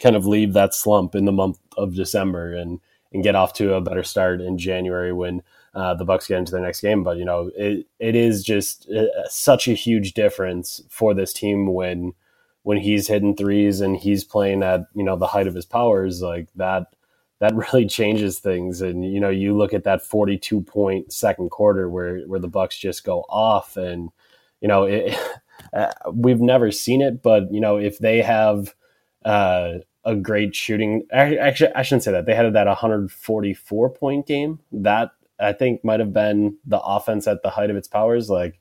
kind 0.00 0.16
of 0.16 0.26
leave 0.26 0.52
that 0.52 0.74
slump 0.74 1.14
in 1.14 1.24
the 1.24 1.32
month 1.32 1.58
of 1.76 1.94
December 1.94 2.54
and 2.54 2.80
and 3.12 3.22
get 3.22 3.36
off 3.36 3.52
to 3.54 3.74
a 3.74 3.80
better 3.80 4.02
start 4.02 4.40
in 4.40 4.58
January 4.58 5.12
when 5.12 5.42
uh, 5.74 5.94
the 5.94 6.04
Bucks 6.04 6.26
get 6.26 6.38
into 6.38 6.52
their 6.52 6.60
next 6.60 6.80
game. 6.80 7.02
But 7.02 7.16
you 7.16 7.24
know, 7.24 7.50
it 7.56 7.86
it 7.98 8.14
is 8.14 8.44
just 8.44 8.88
uh, 8.90 9.28
such 9.28 9.68
a 9.68 9.74
huge 9.74 10.14
difference 10.14 10.80
for 10.88 11.12
this 11.12 11.32
team 11.32 11.72
when 11.72 12.12
when 12.64 12.78
he's 12.78 13.06
hitting 13.06 13.36
threes 13.36 13.80
and 13.80 13.96
he's 13.96 14.24
playing 14.24 14.62
at 14.62 14.80
you 14.94 15.04
know 15.04 15.16
the 15.16 15.28
height 15.28 15.46
of 15.46 15.54
his 15.54 15.66
powers 15.66 16.20
like 16.20 16.48
that. 16.56 16.88
That 17.40 17.54
really 17.72 17.86
changes 17.86 18.40
things, 18.40 18.80
and 18.80 19.04
you 19.04 19.20
know 19.20 19.30
you 19.30 19.56
look 19.56 19.72
at 19.72 19.84
that 19.84 20.02
forty-two 20.02 20.62
point 20.62 21.12
second 21.12 21.50
quarter 21.50 21.88
where 21.88 22.20
where 22.22 22.40
the 22.40 22.48
Bucks 22.48 22.76
just 22.76 23.04
go 23.04 23.20
off, 23.28 23.76
and 23.76 24.10
you 24.60 24.68
know 24.68 24.84
it, 24.84 25.16
uh, 25.72 25.92
we've 26.12 26.40
never 26.40 26.70
seen 26.72 27.00
it, 27.00 27.22
but 27.22 27.52
you 27.52 27.60
know 27.60 27.76
if 27.76 27.98
they 27.98 28.22
have 28.22 28.74
uh, 29.24 29.74
a 30.04 30.14
great 30.14 30.54
shooting. 30.54 31.06
Actually, 31.12 31.72
I 31.74 31.82
shouldn't 31.82 32.02
say 32.04 32.12
that. 32.12 32.26
They 32.26 32.34
had 32.34 32.52
that 32.52 32.66
144 32.66 33.90
point 33.90 34.26
game. 34.26 34.60
That 34.72 35.10
I 35.40 35.52
think 35.52 35.84
might 35.84 36.00
have 36.00 36.12
been 36.12 36.56
the 36.66 36.80
offense 36.80 37.26
at 37.26 37.42
the 37.42 37.50
height 37.50 37.70
of 37.70 37.76
its 37.76 37.88
powers. 37.88 38.30
Like, 38.30 38.58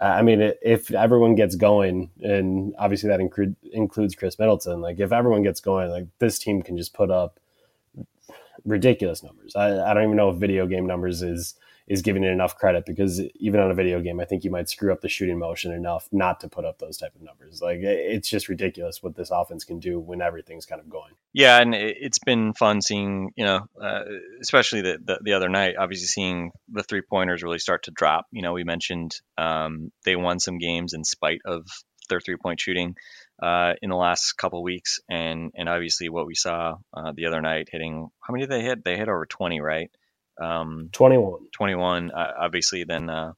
I 0.00 0.22
mean, 0.22 0.52
if 0.62 0.92
everyone 0.92 1.34
gets 1.34 1.56
going, 1.56 2.10
and 2.22 2.74
obviously 2.78 3.08
that 3.08 3.20
include, 3.20 3.56
includes 3.72 4.14
Khris 4.14 4.38
Middleton, 4.38 4.80
like 4.80 5.00
if 5.00 5.12
everyone 5.12 5.42
gets 5.42 5.60
going, 5.60 5.90
like 5.90 6.06
this 6.18 6.38
team 6.38 6.62
can 6.62 6.76
just 6.76 6.94
put 6.94 7.10
up 7.10 7.40
ridiculous 8.64 9.22
numbers. 9.22 9.56
I, 9.56 9.90
I 9.90 9.94
don't 9.94 10.04
even 10.04 10.16
know 10.16 10.30
if 10.30 10.36
video 10.36 10.66
game 10.66 10.86
numbers 10.86 11.22
is 11.22 11.54
is 11.88 12.02
giving 12.02 12.22
it 12.22 12.30
enough 12.30 12.54
credit 12.56 12.84
because 12.84 13.20
even 13.36 13.60
on 13.60 13.70
a 13.70 13.74
video 13.74 14.00
game, 14.00 14.20
I 14.20 14.26
think 14.26 14.44
you 14.44 14.50
might 14.50 14.68
screw 14.68 14.92
up 14.92 15.00
the 15.00 15.08
shooting 15.08 15.38
motion 15.38 15.72
enough 15.72 16.06
not 16.12 16.40
to 16.40 16.48
put 16.48 16.66
up 16.66 16.78
those 16.78 16.98
type 16.98 17.14
of 17.14 17.22
numbers. 17.22 17.62
Like 17.62 17.78
it's 17.80 18.28
just 18.28 18.48
ridiculous 18.48 19.02
what 19.02 19.16
this 19.16 19.30
offense 19.30 19.64
can 19.64 19.78
do 19.78 19.98
when 19.98 20.20
everything's 20.20 20.66
kind 20.66 20.80
of 20.80 20.90
going. 20.90 21.14
Yeah, 21.32 21.60
and 21.60 21.74
it's 21.74 22.18
been 22.18 22.52
fun 22.52 22.82
seeing, 22.82 23.30
you 23.36 23.44
know, 23.44 23.66
uh, 23.80 24.02
especially 24.42 24.82
the, 24.82 24.98
the, 25.02 25.18
the 25.22 25.32
other 25.32 25.48
night. 25.48 25.76
Obviously, 25.78 26.06
seeing 26.06 26.50
the 26.68 26.82
three 26.82 27.02
pointers 27.02 27.42
really 27.42 27.58
start 27.58 27.84
to 27.84 27.90
drop. 27.90 28.26
You 28.32 28.42
know, 28.42 28.52
we 28.52 28.64
mentioned 28.64 29.12
um, 29.38 29.90
they 30.04 30.14
won 30.14 30.40
some 30.40 30.58
games 30.58 30.92
in 30.92 31.04
spite 31.04 31.40
of 31.46 31.66
their 32.10 32.20
three 32.20 32.36
point 32.36 32.60
shooting. 32.60 32.96
Uh, 33.40 33.74
in 33.82 33.88
the 33.88 33.94
last 33.94 34.32
couple 34.32 34.64
weeks, 34.64 34.98
and 35.08 35.52
and 35.54 35.68
obviously 35.68 36.08
what 36.08 36.26
we 36.26 36.34
saw 36.34 36.74
uh, 36.92 37.12
the 37.14 37.26
other 37.26 37.40
night, 37.40 37.68
hitting 37.70 38.08
how 38.20 38.32
many 38.32 38.44
did 38.44 38.50
they 38.50 38.62
hit? 38.62 38.84
They 38.84 38.96
hit 38.96 39.08
over 39.08 39.26
twenty, 39.26 39.60
right? 39.60 39.92
Um, 40.40 40.90
21. 40.92 41.48
21. 41.56 42.10
Uh, 42.10 42.32
obviously, 42.40 42.84
then 42.84 43.10
uh, 43.10 43.32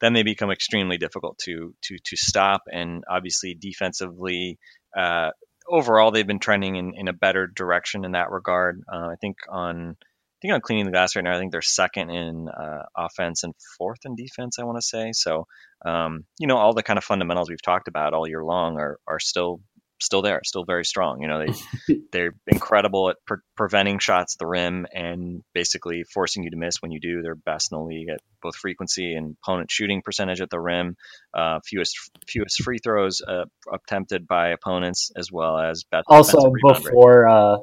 then 0.00 0.12
they 0.12 0.22
become 0.22 0.50
extremely 0.50 0.98
difficult 0.98 1.38
to 1.44 1.74
to 1.82 1.96
to 2.04 2.16
stop. 2.16 2.62
And 2.70 3.04
obviously, 3.08 3.54
defensively, 3.54 4.58
uh, 4.96 5.30
overall, 5.68 6.10
they've 6.10 6.26
been 6.26 6.38
trending 6.38 6.76
in, 6.76 6.92
in 6.96 7.08
a 7.08 7.12
better 7.12 7.46
direction 7.46 8.04
in 8.04 8.12
that 8.12 8.30
regard. 8.30 8.82
Uh, 8.92 9.08
I 9.12 9.14
think 9.20 9.36
on 9.48 9.96
I 10.00 10.38
think 10.42 10.54
on 10.54 10.60
cleaning 10.60 10.86
the 10.86 10.90
glass 10.90 11.14
right 11.14 11.22
now, 11.22 11.36
I 11.36 11.38
think 11.38 11.52
they're 11.52 11.62
second 11.62 12.10
in 12.10 12.48
uh, 12.48 12.82
offense 12.96 13.44
and 13.44 13.54
fourth 13.78 14.00
in 14.04 14.16
defense. 14.16 14.58
I 14.58 14.64
want 14.64 14.78
to 14.78 14.86
say 14.86 15.12
so. 15.12 15.46
Um, 15.86 16.24
you 16.38 16.48
know, 16.48 16.56
all 16.56 16.74
the 16.74 16.82
kind 16.82 16.98
of 16.98 17.04
fundamentals 17.04 17.48
we've 17.48 17.62
talked 17.62 17.86
about 17.86 18.12
all 18.12 18.28
year 18.28 18.44
long 18.44 18.76
are 18.78 18.98
are 19.06 19.20
still 19.20 19.60
still 20.02 20.22
there, 20.22 20.40
still 20.44 20.64
very 20.64 20.84
strong. 20.84 21.22
You 21.22 21.28
know, 21.28 21.46
they 21.46 21.94
they're 22.12 22.34
incredible 22.46 23.10
at 23.10 23.16
pre- 23.26 23.38
preventing 23.56 23.98
shots 23.98 24.34
at 24.34 24.38
the 24.38 24.46
rim 24.46 24.86
and 24.92 25.42
basically 25.54 26.04
forcing 26.04 26.42
you 26.42 26.50
to 26.50 26.56
miss 26.56 26.76
when 26.80 26.92
you 26.92 27.00
do. 27.00 27.22
They're 27.22 27.34
best 27.34 27.72
in 27.72 27.78
the 27.78 27.84
league 27.84 28.08
at 28.08 28.20
both 28.42 28.56
frequency 28.56 29.14
and 29.14 29.36
opponent 29.42 29.70
shooting 29.70 30.02
percentage 30.02 30.40
at 30.40 30.50
the 30.50 30.60
rim, 30.60 30.96
uh, 31.34 31.60
fewest 31.64 31.96
fewest 32.26 32.62
free 32.62 32.78
throws 32.78 33.22
uh, 33.26 33.44
attempted 33.72 34.26
by 34.26 34.48
opponents, 34.48 35.10
as 35.16 35.30
well 35.30 35.58
as 35.58 35.84
best. 35.90 36.04
Also, 36.08 36.52
before 36.62 37.28
uh, 37.28 37.56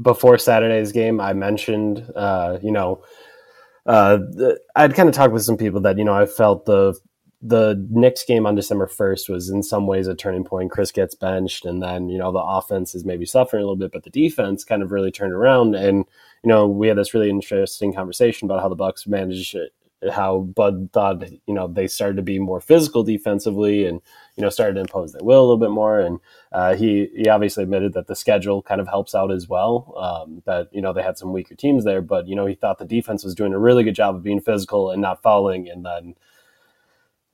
before 0.00 0.38
Saturday's 0.38 0.92
game, 0.92 1.20
I 1.20 1.32
mentioned, 1.32 2.04
uh, 2.14 2.58
you 2.62 2.72
know. 2.72 3.02
Uh, 3.84 4.18
I'd 4.76 4.94
kind 4.94 5.08
of 5.08 5.14
talked 5.16 5.32
with 5.32 5.42
some 5.42 5.56
people 5.56 5.80
that 5.80 5.98
you 5.98 6.04
know 6.04 6.14
I 6.14 6.26
felt 6.26 6.66
the 6.66 6.94
the 7.44 7.84
Knicks 7.90 8.24
game 8.24 8.46
on 8.46 8.54
December 8.54 8.86
1st 8.86 9.28
was 9.28 9.50
in 9.50 9.64
some 9.64 9.88
ways 9.88 10.06
a 10.06 10.14
turning 10.14 10.44
point. 10.44 10.70
Khris 10.70 10.92
gets 10.92 11.16
benched, 11.16 11.64
and 11.64 11.82
then, 11.82 12.08
you 12.08 12.16
know, 12.16 12.30
the 12.30 12.38
offense 12.38 12.94
is 12.94 13.04
maybe 13.04 13.26
suffering 13.26 13.62
a 13.62 13.66
little 13.66 13.76
bit, 13.76 13.90
but 13.90 14.04
the 14.04 14.10
defense 14.10 14.62
kind 14.62 14.80
of 14.80 14.92
really 14.92 15.10
turned 15.10 15.32
around. 15.32 15.74
And, 15.74 16.04
you 16.44 16.48
know, 16.48 16.68
we 16.68 16.86
had 16.86 16.96
this 16.96 17.14
really 17.14 17.30
interesting 17.30 17.92
conversation 17.92 18.46
about 18.46 18.62
how 18.62 18.68
the 18.68 18.76
Bucks 18.76 19.08
managed 19.08 19.56
it, 19.56 19.72
how 20.12 20.38
Bud 20.38 20.90
thought, 20.92 21.28
you 21.46 21.54
know, 21.54 21.66
they 21.66 21.88
started 21.88 22.16
to 22.16 22.22
be 22.22 22.38
more 22.38 22.60
physical 22.60 23.02
defensively 23.02 23.86
and, 23.86 24.00
you 24.36 24.42
know, 24.42 24.48
started 24.48 24.74
to 24.74 24.80
impose 24.80 25.12
their 25.12 25.24
will 25.24 25.40
a 25.40 25.42
little 25.42 25.58
bit 25.58 25.70
more. 25.70 25.98
And 25.98 26.20
uh, 26.52 26.76
he, 26.76 27.08
he 27.12 27.28
obviously 27.28 27.64
admitted 27.64 27.92
that 27.94 28.06
the 28.06 28.14
schedule 28.14 28.62
kind 28.62 28.80
of 28.80 28.86
helps 28.86 29.16
out 29.16 29.32
as 29.32 29.48
well, 29.48 29.94
um, 29.96 30.42
that, 30.46 30.68
you 30.72 30.80
know, 30.80 30.92
they 30.92 31.02
had 31.02 31.18
some 31.18 31.32
weaker 31.32 31.56
teams 31.56 31.84
there, 31.84 32.02
but, 32.02 32.28
you 32.28 32.36
know, 32.36 32.46
he 32.46 32.54
thought 32.54 32.78
the 32.78 32.84
defense 32.84 33.24
was 33.24 33.34
doing 33.34 33.52
a 33.52 33.58
really 33.58 33.82
good 33.82 33.96
job 33.96 34.14
of 34.14 34.22
being 34.22 34.40
physical 34.40 34.92
and 34.92 35.02
not 35.02 35.22
fouling. 35.24 35.68
And 35.68 35.84
then, 35.84 36.14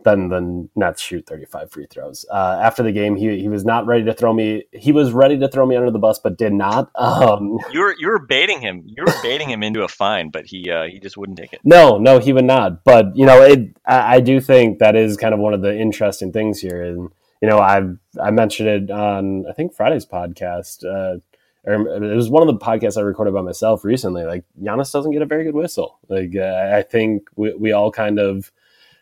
then 0.04 0.28
the 0.28 0.68
Nets 0.76 1.02
shoot 1.02 1.26
35 1.26 1.70
free 1.70 1.87
throws. 1.90 2.24
Uh, 2.30 2.61
after 2.62 2.82
the 2.82 2.92
game, 2.92 3.16
he, 3.16 3.40
he 3.40 3.48
was 3.48 3.64
not 3.64 3.87
ready 3.87 4.04
to 4.04 4.14
throw 4.14 4.32
me. 4.32 4.64
He 4.72 4.92
was 4.92 5.12
ready 5.12 5.38
to 5.38 5.48
throw 5.48 5.66
me 5.66 5.76
under 5.76 5.90
the 5.90 5.98
bus, 5.98 6.18
but 6.18 6.38
did 6.38 6.52
not. 6.52 6.90
Um, 7.18 7.58
you 7.72 7.80
were 7.80 7.94
you 7.98 8.08
were 8.08 8.18
baiting 8.18 8.61
him. 8.61 8.82
You 8.84 9.02
were 9.04 9.14
baiting 9.22 9.48
him 9.48 9.62
into 9.62 9.82
a 9.82 9.88
fine, 9.88 10.30
but 10.30 10.46
he 10.46 10.70
uh, 10.70 10.84
he 10.84 11.00
just 11.00 11.16
wouldn't 11.16 11.38
take 11.38 11.52
it. 11.52 11.61
No, 11.64 11.96
no, 11.96 12.18
he 12.18 12.32
would 12.32 12.44
not. 12.44 12.84
But 12.84 13.16
you 13.16 13.24
know, 13.24 13.42
it, 13.42 13.76
I, 13.87 14.16
I, 14.16 14.20
do 14.20 14.40
think 14.40 14.78
that 14.78 14.94
is 14.94 15.16
kind 15.16 15.32
of 15.32 15.40
one 15.40 15.54
of 15.54 15.62
the 15.62 15.76
interesting 15.76 16.32
things 16.32 16.61
here, 16.61 16.82
and 16.82 17.11
you 17.40 17.48
know, 17.48 17.58
I 17.58 17.82
I 18.22 18.30
mentioned 18.30 18.68
it 18.68 18.90
on 18.90 19.46
I 19.48 19.52
think 19.52 19.74
Friday's 19.74 20.06
podcast. 20.06 20.84
Uh, 20.84 21.20
or 21.64 21.74
it 21.74 22.16
was 22.16 22.30
one 22.30 22.46
of 22.46 22.48
the 22.48 22.64
podcasts 22.64 22.96
I 22.96 23.02
recorded 23.02 23.34
by 23.34 23.42
myself 23.42 23.84
recently. 23.84 24.24
Like 24.24 24.44
Giannis 24.61 24.92
doesn't 24.92 25.12
get 25.12 25.22
a 25.22 25.26
very 25.26 25.44
good 25.44 25.54
whistle. 25.54 25.98
Like 26.08 26.34
uh, 26.37 26.70
I 26.74 26.82
think 26.82 27.28
we, 27.37 27.54
we 27.54 27.72
all 27.72 27.90
kind 27.90 28.18
of 28.18 28.52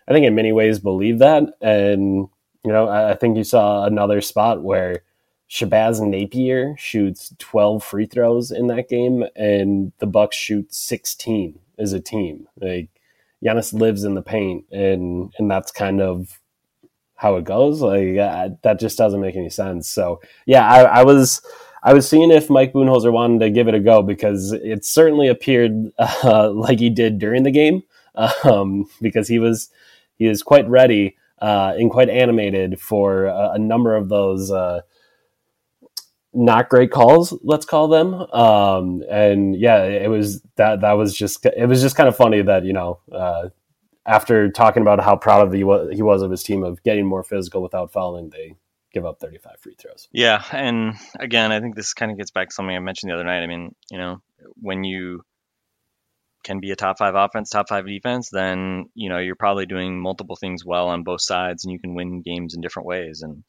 I 0.09 0.13
think 0.13 0.27
in 0.27 0.35
many 0.35 0.53
ways 0.53 0.79
believe 0.79 1.19
that. 1.19 1.45
And, 1.61 2.29
you 2.65 2.73
know, 2.73 2.89
I, 2.89 3.13
I 3.13 3.15
think 3.15 3.37
you 3.37 3.45
saw 3.45 3.85
another 3.85 4.21
spot 4.21 4.63
where 4.63 5.03
Shabazz 5.51 6.01
Napier 6.07 6.75
shoots 6.77 7.35
12 7.39 7.83
free 7.85 8.07
throws 8.07 8.51
in 8.51 8.67
that 8.69 8.89
game 8.89 9.25
and 9.37 9.93
the 9.99 10.07
Bucks 10.07 10.37
shoot 10.37 10.73
16 10.75 11.59
as 11.79 11.93
a 11.93 12.01
team. 12.01 12.49
Like 12.61 12.89
Giannis 13.45 13.73
lives 13.73 14.05
in 14.05 14.15
the 14.15 14.23
paint 14.23 14.65
and 14.73 15.33
and 15.39 15.51
that's 15.51 15.71
kind 15.71 16.01
of 16.01 16.41
how 17.15 17.37
it 17.37 17.45
goes. 17.45 17.81
Like 17.81 18.17
that 18.63 18.79
just 18.79 18.99
doesn't 18.99 19.21
make 19.21 19.37
any 19.37 19.51
sense. 19.51 19.89
So 19.89 20.21
yeah, 20.47 20.69
I, 20.69 20.83
I, 20.83 21.05
was 21.05 21.41
I 21.83 21.95
was 21.95 22.09
seeing 22.09 22.31
if 22.31 22.51
Mike 22.51 22.73
Budenholzer 22.73 23.13
wanted 23.13 23.41
to 23.41 23.51
give 23.51 23.69
it 23.69 23.75
a 23.75 23.81
go 23.81 24.03
because 24.03 24.53
it 24.53 24.85
certainly 24.85 25.29
appeared 25.29 25.93
uh, 25.99 26.51
like 26.51 26.81
he 26.81 26.91
did 26.91 27.19
during 27.19 27.45
the 27.45 27.51
game 27.51 27.83
um, 28.45 28.89
because 29.01 29.29
he 29.29 29.39
was 29.39 29.71
he 30.17 30.27
is 30.27 30.43
quite 30.43 30.69
ready 30.69 31.17
uh, 31.41 31.75
and 31.77 31.91
quite 31.91 32.09
animated 32.09 32.81
for 32.81 33.27
a, 33.27 33.53
a 33.53 33.59
number 33.59 33.95
of 33.95 34.09
those 34.09 34.51
uh, 34.51 34.81
not 36.33 36.69
great 36.69 36.91
calls, 36.91 37.37
let's 37.43 37.65
call 37.65 37.89
them. 37.89 38.15
Um, 38.15 39.03
and 39.11 39.57
yeah, 39.57 39.85
it 39.85 40.11
was 40.11 40.43
that 40.57 40.83
that 40.83 40.93
was 40.93 41.17
just 41.17 41.45
it 41.47 41.67
was 41.67 41.81
just 41.81 41.97
kind 41.97 42.09
of 42.09 42.17
funny 42.17 42.43
that 42.43 42.65
you 42.65 42.73
know 42.73 43.01
uh, 43.11 43.49
after 44.05 44.51
talking 44.51 44.83
about 44.83 45.03
how 45.03 45.17
proud 45.17 45.47
of 45.47 45.53
he 45.53 45.65
was, 45.65 45.95
he 45.95 46.03
was 46.03 46.23
of 46.23 46.31
his 46.31 46.43
team 46.43 46.63
of 46.63 46.83
getting 46.83 47.07
more 47.07 47.23
physical 47.23 47.63
without 47.63 47.93
fouling, 47.93 48.31
they 48.31 48.57
give 48.93 49.05
up 49.05 49.19
35 49.19 49.61
free 49.61 49.75
throws. 49.79 50.09
Yeah, 50.13 50.43
and 50.53 50.95
again, 51.19 51.53
I 51.53 51.61
think 51.61 51.75
this 51.75 51.93
kind 51.93 52.13
of 52.13 52.19
gets 52.19 52.31
back 52.31 52.51
to 52.51 52.55
something 52.55 52.77
I 52.77 52.81
mentioned 52.81 53.11
the 53.11 53.15
other 53.15 53.25
night. 53.25 53.43
I 53.43 53.47
mean, 53.47 53.75
you 53.91 53.99
know, 53.99 54.23
when 54.61 54.85
you 54.85 55.23
can 56.47 56.61
be 56.61 56.71
a 56.71 56.77
top 56.77 56.99
five 56.99 57.15
offense, 57.17 57.51
top 57.51 57.69
five 57.69 57.87
defense, 57.87 58.31
then 58.31 58.87
you 58.95 59.09
know 59.09 59.19
you're 59.19 59.35
probably 59.35 59.67
doing 59.67 60.01
multiple 60.01 60.37
things 60.37 60.65
well 60.65 60.89
on 60.89 61.03
both 61.03 61.21
sides, 61.21 61.65
and 61.65 61.73
you 61.73 61.81
can 61.81 61.95
win 61.95 62.23
games 62.23 62.55
in 62.55 62.61
different 62.61 62.87
ways. 62.87 63.23
And 63.23 63.43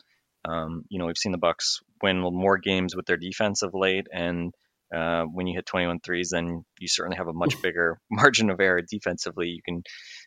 um, 0.45 0.83
you 0.89 0.97
know 0.97 1.05
we've 1.05 1.17
seen 1.17 1.31
the 1.31 1.37
Bucks 1.37 1.79
win 2.01 2.19
more 2.19 2.57
games 2.57 2.95
with 2.95 3.05
their 3.05 3.17
defense 3.17 3.61
of 3.61 3.75
late, 3.75 4.07
and 4.11 4.51
uh, 4.93 5.23
when 5.23 5.47
you 5.47 5.55
hit 5.55 5.65
21 5.65 5.99
threes, 5.99 6.29
then 6.31 6.65
you 6.79 6.87
certainly 6.87 7.17
have 7.17 7.27
a 7.27 7.33
much 7.33 7.61
bigger 7.61 7.99
margin 8.09 8.49
of 8.49 8.59
error 8.59 8.81
defensively. 8.81 9.49
You 9.49 9.61
can, 9.63 9.83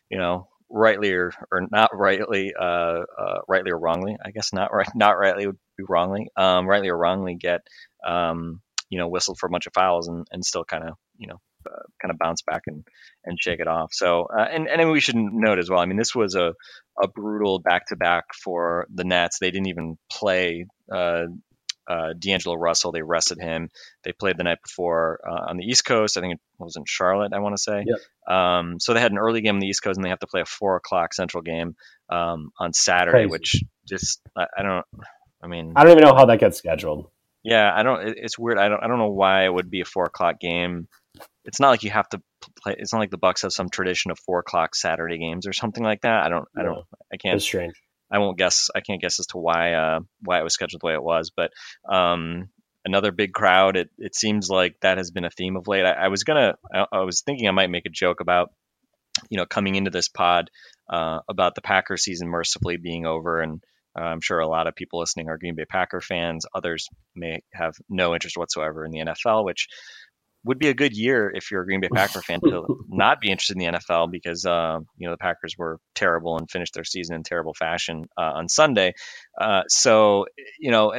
you 0.09 0.17
know, 0.17 0.47
rightly 0.69 1.11
or, 1.11 1.31
or 1.51 1.67
not 1.71 1.89
rightly, 1.93 2.53
uh, 2.57 3.01
uh, 3.19 3.39
rightly 3.47 3.71
or 3.71 3.79
wrongly, 3.79 4.15
I 4.23 4.31
guess 4.31 4.53
not 4.53 4.73
right, 4.73 4.87
not 4.95 5.17
rightly 5.17 5.47
would 5.47 5.57
be 5.77 5.83
wrongly, 5.89 6.27
um, 6.37 6.67
rightly 6.67 6.89
or 6.89 6.97
wrongly 6.97 7.35
get, 7.35 7.61
um, 8.05 8.61
you 8.89 8.99
know, 8.99 9.07
whistled 9.07 9.39
for 9.39 9.47
a 9.47 9.49
bunch 9.49 9.67
of 9.67 9.73
fouls 9.73 10.07
and, 10.07 10.25
and 10.31 10.45
still 10.45 10.63
kind 10.63 10.83
of, 10.83 10.93
you 11.17 11.27
know, 11.27 11.37
uh, 11.65 11.83
kind 12.01 12.11
of 12.11 12.17
bounce 12.17 12.41
back 12.41 12.61
and 12.67 12.83
and 13.25 13.37
shake 13.39 13.59
it 13.59 13.67
off. 13.67 13.93
So 13.93 14.27
uh, 14.35 14.45
and 14.51 14.67
and 14.67 14.91
we 14.91 14.99
should 14.99 15.15
note 15.15 15.59
as 15.59 15.69
well. 15.69 15.79
I 15.79 15.85
mean, 15.85 15.97
this 15.97 16.15
was 16.15 16.35
a 16.35 16.53
a 17.01 17.07
brutal 17.07 17.59
back 17.59 17.87
to 17.87 17.95
back 17.95 18.25
for 18.43 18.87
the 18.93 19.03
Nets. 19.03 19.39
They 19.39 19.51
didn't 19.51 19.67
even 19.67 19.97
play. 20.11 20.65
Uh, 20.91 21.25
uh, 21.89 22.13
D'Angelo 22.17 22.55
Russell. 22.55 22.91
They 22.91 23.01
rested 23.01 23.39
him. 23.39 23.69
They 24.03 24.13
played 24.13 24.37
the 24.37 24.43
night 24.43 24.59
before 24.63 25.19
uh, 25.27 25.49
on 25.49 25.57
the 25.57 25.65
East 25.65 25.83
Coast. 25.83 26.15
I 26.15 26.21
think 26.21 26.35
it 26.35 26.39
was 26.57 26.75
in 26.75 26.83
Charlotte. 26.85 27.33
I 27.33 27.39
want 27.39 27.55
to 27.57 27.61
say. 27.61 27.85
Yep. 27.85 28.33
Um, 28.33 28.79
so 28.79 28.93
they 28.93 29.01
had 29.01 29.11
an 29.11 29.17
early 29.17 29.41
game 29.41 29.55
on 29.55 29.59
the 29.59 29.67
East 29.67 29.83
Coast, 29.83 29.97
and 29.97 30.05
they 30.05 30.09
have 30.09 30.19
to 30.19 30.27
play 30.27 30.41
a 30.41 30.45
four 30.45 30.77
o'clock 30.77 31.13
Central 31.13 31.41
game 31.41 31.75
um, 32.09 32.51
on 32.59 32.71
Saturday, 32.73 33.27
Crazy. 33.27 33.31
which 33.31 33.63
just 33.87 34.21
I, 34.37 34.45
I 34.57 34.63
don't. 34.63 34.85
I 35.43 35.47
mean, 35.47 35.73
I 35.75 35.83
don't 35.83 35.93
even 35.93 36.03
know 36.03 36.15
how 36.15 36.25
that 36.25 36.39
gets 36.39 36.57
scheduled. 36.57 37.09
yeah, 37.43 37.71
I 37.75 37.83
don't. 37.83 38.07
It's 38.07 38.37
weird. 38.37 38.57
I 38.57 38.69
don't. 38.69 38.81
I 38.83 38.87
don't 38.87 38.99
know 38.99 39.11
why 39.11 39.45
it 39.45 39.53
would 39.53 39.69
be 39.69 39.81
a 39.81 39.85
four 39.85 40.05
o'clock 40.05 40.39
game. 40.39 40.87
It's 41.45 41.59
not 41.59 41.69
like 41.69 41.83
you 41.83 41.91
have 41.91 42.07
to 42.09 42.21
play. 42.61 42.75
It's 42.77 42.93
not 42.93 42.99
like 42.99 43.09
the 43.09 43.17
Bucks 43.17 43.41
have 43.41 43.51
some 43.51 43.69
tradition 43.69 44.11
of 44.11 44.19
four 44.19 44.39
o'clock 44.39 44.75
Saturday 44.75 45.17
games 45.17 45.47
or 45.47 45.53
something 45.53 45.83
like 45.83 46.01
that. 46.01 46.23
I 46.23 46.29
don't. 46.29 46.47
I 46.57 46.63
don't. 46.63 46.85
I 47.11 47.17
can't. 47.17 47.41
Strange. 47.41 47.73
I 48.11 48.19
won't 48.19 48.37
guess. 48.37 48.69
I 48.75 48.81
can't 48.81 49.01
guess 49.01 49.19
as 49.19 49.27
to 49.27 49.37
why 49.37 49.73
uh, 49.73 49.99
why 50.21 50.39
it 50.39 50.43
was 50.43 50.53
scheduled 50.53 50.81
the 50.81 50.87
way 50.87 50.93
it 50.93 51.03
was. 51.03 51.31
But 51.35 51.51
um, 51.89 52.49
another 52.85 53.11
big 53.11 53.33
crowd. 53.33 53.77
It 53.77 53.89
it 53.97 54.15
seems 54.15 54.49
like 54.49 54.75
that 54.81 54.97
has 54.97 55.11
been 55.11 55.25
a 55.25 55.29
theme 55.31 55.55
of 55.55 55.67
late. 55.67 55.85
I, 55.85 55.91
I 55.91 56.07
was 56.09 56.23
gonna. 56.23 56.55
I, 56.73 56.85
I 56.91 56.99
was 57.01 57.21
thinking 57.21 57.47
I 57.47 57.51
might 57.51 57.69
make 57.69 57.85
a 57.85 57.89
joke 57.89 58.19
about 58.19 58.51
you 59.29 59.37
know 59.37 59.45
coming 59.45 59.75
into 59.75 59.91
this 59.91 60.09
pod 60.09 60.49
uh, 60.89 61.19
about 61.29 61.55
the 61.55 61.61
Packer 61.61 61.97
season 61.97 62.27
mercifully 62.27 62.77
being 62.77 63.05
over 63.05 63.39
and. 63.41 63.63
Uh, 63.93 64.03
I'm 64.03 64.21
sure 64.21 64.39
a 64.39 64.47
lot 64.47 64.67
of 64.67 64.75
people 64.75 65.01
listening 65.01 65.27
are 65.27 65.37
Green 65.37 65.55
Bay 65.55 65.65
Packer 65.65 65.99
fans. 65.99 66.45
Others 66.55 66.87
may 67.13 67.41
have 67.53 67.73
no 67.89 68.13
interest 68.13 68.37
whatsoever 68.37 68.85
in 68.85 68.91
the 68.91 68.99
NFL, 68.99 69.43
which 69.43 69.67
would 70.43 70.59
be 70.59 70.69
a 70.69 70.73
good 70.73 70.95
year 70.95 71.31
if 71.33 71.51
you're 71.51 71.61
a 71.61 71.65
Green 71.65 71.81
Bay 71.81 71.89
Packer 71.93 72.21
fan 72.21 72.39
to 72.41 72.65
not 72.87 73.19
be 73.21 73.29
interested 73.29 73.57
in 73.57 73.59
the 73.59 73.79
NFL 73.79 74.11
because 74.11 74.45
uh, 74.45 74.79
you 74.97 75.07
know 75.07 75.13
the 75.13 75.17
Packers 75.17 75.55
were 75.57 75.79
terrible 75.95 76.37
and 76.37 76.49
finished 76.49 76.73
their 76.73 76.83
season 76.83 77.15
in 77.15 77.23
terrible 77.23 77.53
fashion 77.53 78.05
uh, 78.17 78.31
on 78.35 78.49
Sunday. 78.49 78.93
Uh, 79.39 79.63
so 79.67 80.25
you 80.59 80.71
know 80.71 80.93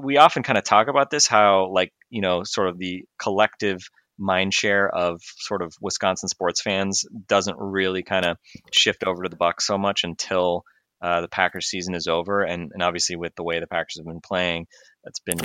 we 0.00 0.16
often 0.16 0.42
kind 0.42 0.58
of 0.58 0.64
talk 0.64 0.88
about 0.88 1.10
this 1.10 1.26
how 1.26 1.70
like 1.72 1.92
you 2.10 2.20
know 2.20 2.42
sort 2.44 2.68
of 2.68 2.78
the 2.78 3.04
collective 3.18 3.80
mind 4.18 4.52
share 4.54 4.88
of 4.88 5.20
sort 5.38 5.62
of 5.62 5.72
Wisconsin 5.80 6.28
sports 6.28 6.60
fans 6.60 7.04
doesn't 7.26 7.56
really 7.58 8.02
kind 8.02 8.24
of 8.24 8.36
shift 8.72 9.04
over 9.04 9.22
to 9.22 9.28
the 9.28 9.36
Bucks 9.36 9.66
so 9.66 9.78
much 9.78 10.04
until 10.04 10.64
uh, 11.02 11.20
the 11.20 11.28
Packers 11.28 11.66
season 11.66 11.94
is 11.94 12.06
over, 12.06 12.42
and, 12.42 12.70
and 12.72 12.82
obviously 12.82 13.16
with 13.16 13.34
the 13.34 13.42
way 13.42 13.58
the 13.58 13.66
Packers 13.66 13.96
have 13.98 14.06
been 14.06 14.20
playing, 14.20 14.66
that's 15.02 15.18
been 15.18 15.38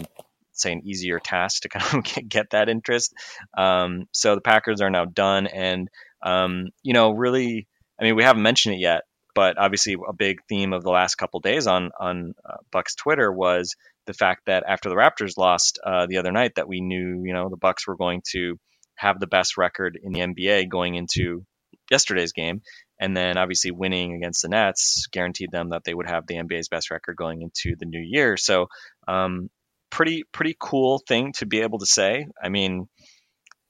say 0.60 0.72
an 0.72 0.86
easier 0.86 1.20
task 1.20 1.64
to 1.64 1.70
kind 1.70 2.06
of 2.06 2.30
get, 2.30 2.52
that 2.52 2.70
interest. 2.70 3.14
Um, 3.58 4.06
so 4.12 4.36
the 4.36 4.42
Packers 4.42 4.82
are 4.82 4.90
now 4.90 5.06
done, 5.06 5.48
and 5.48 5.90
um, 6.24 6.70
you 6.84 6.94
know, 6.94 7.12
really, 7.12 7.68
I 8.00 8.04
mean, 8.04 8.16
we 8.16 8.24
haven't 8.24 8.44
mentioned 8.44 8.76
it 8.76 8.80
yet, 8.80 9.02
but 9.36 9.58
obviously 9.58 9.96
a 9.96 10.14
big 10.14 10.40
theme 10.50 10.74
of 10.74 10.84
the 10.84 10.90
last 10.90 11.16
couple 11.16 11.40
days 11.40 11.68
on 11.68 11.92
on 12.00 12.34
uh, 12.46 12.58
Bucks 12.72 12.96
Twitter 12.96 13.32
was 13.32 13.76
the 14.08 14.14
fact 14.14 14.44
that 14.48 14.64
after 14.68 14.90
the 14.90 14.96
Raptors 14.96 15.38
lost 15.38 15.80
uh, 15.86 16.08
the 16.08 16.18
other 16.18 16.32
night, 16.32 16.54
that 16.56 16.68
we 16.68 16.82
knew, 16.82 17.22
you 17.24 17.34
know, 17.34 17.50
the 17.50 17.58
Bucks 17.58 17.86
were 17.86 17.98
going 17.98 18.22
to 18.32 18.58
have 18.96 19.20
the 19.20 19.28
best 19.28 19.58
record 19.58 20.00
in 20.02 20.12
the 20.12 20.22
NBA 20.22 20.70
going 20.70 20.96
into 20.96 21.46
yesterday's 21.92 22.34
game. 22.34 22.62
And 23.00 23.16
then 23.16 23.38
obviously 23.38 23.72
winning 23.72 24.16
against 24.16 24.42
the 24.42 24.50
Nets 24.50 25.08
guaranteed 25.12 25.52
them 25.52 25.70
that 25.70 25.84
they 25.84 25.94
would 25.94 26.10
have 26.10 26.26
the 26.26 26.36
NBA's 26.36 26.70
best 26.70 26.90
record 26.90 27.16
going 27.16 27.42
into 27.42 27.76
the 27.78 27.86
new 27.86 28.02
year. 28.02 28.38
So, 28.38 28.68
um, 29.08 29.50
pretty 29.90 30.24
pretty 30.32 30.56
cool 30.60 31.00
thing 31.08 31.34
to 31.34 31.46
be 31.46 31.62
able 31.62 31.80
to 31.80 31.86
say. 31.86 32.28
I 32.42 32.50
mean, 32.50 32.88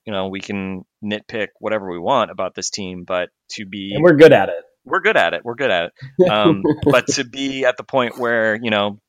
you 0.06 0.14
know, 0.14 0.28
we 0.28 0.40
can 0.40 0.86
nitpick 1.04 1.50
whatever 1.60 1.90
we 1.90 2.00
want 2.00 2.32
about 2.32 2.56
this 2.56 2.70
team, 2.70 3.04
but 3.06 3.30
to 3.52 3.66
be 3.66 3.94
And 3.94 4.04
we're 4.04 4.16
good 4.16 4.34
at 4.34 4.50
it. 4.50 4.64
we're 4.86 5.02
good 5.02 5.18
at 5.18 5.34
it. 5.34 5.42
We're 5.44 5.56
good 5.56 5.72
at 5.72 5.92
it. 6.20 6.30
Um, 6.30 6.64
but 6.84 7.08
to 7.08 7.24
be 7.24 7.66
at 7.66 7.78
the 7.78 7.84
point 7.84 8.18
where 8.18 8.56
you 8.56 8.70
know 8.70 9.00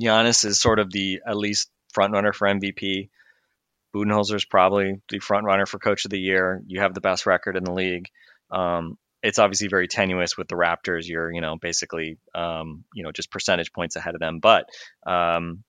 Giannis 0.00 0.44
is 0.44 0.60
sort 0.60 0.78
of 0.78 0.90
the 0.90 1.20
at 1.26 1.36
least 1.36 1.70
front 1.92 2.12
runner 2.12 2.32
for 2.32 2.48
MVP. 2.48 3.08
Budenholzer 3.94 4.34
is 4.34 4.44
probably 4.44 5.00
the 5.08 5.20
front 5.20 5.46
runner 5.46 5.66
for 5.66 5.78
Coach 5.78 6.04
of 6.04 6.10
the 6.10 6.18
Year. 6.18 6.60
You 6.66 6.80
have 6.80 6.94
the 6.94 7.00
best 7.00 7.26
record 7.26 7.56
in 7.56 7.62
the 7.62 7.72
league. 7.72 8.08
Um, 8.50 8.98
it's 9.22 9.38
obviously 9.38 9.68
very 9.68 9.86
tenuous 9.86 10.36
with 10.36 10.48
the 10.48 10.56
Raptors. 10.56 11.06
You're 11.06 11.32
you 11.32 11.40
know 11.40 11.56
basically 11.56 12.18
um, 12.34 12.84
you 12.92 13.04
know 13.04 13.12
just 13.12 13.30
percentage 13.30 13.72
points 13.72 13.96
ahead 13.96 14.14
of 14.14 14.20
them. 14.20 14.40
But 14.40 14.66
um, 15.06 15.62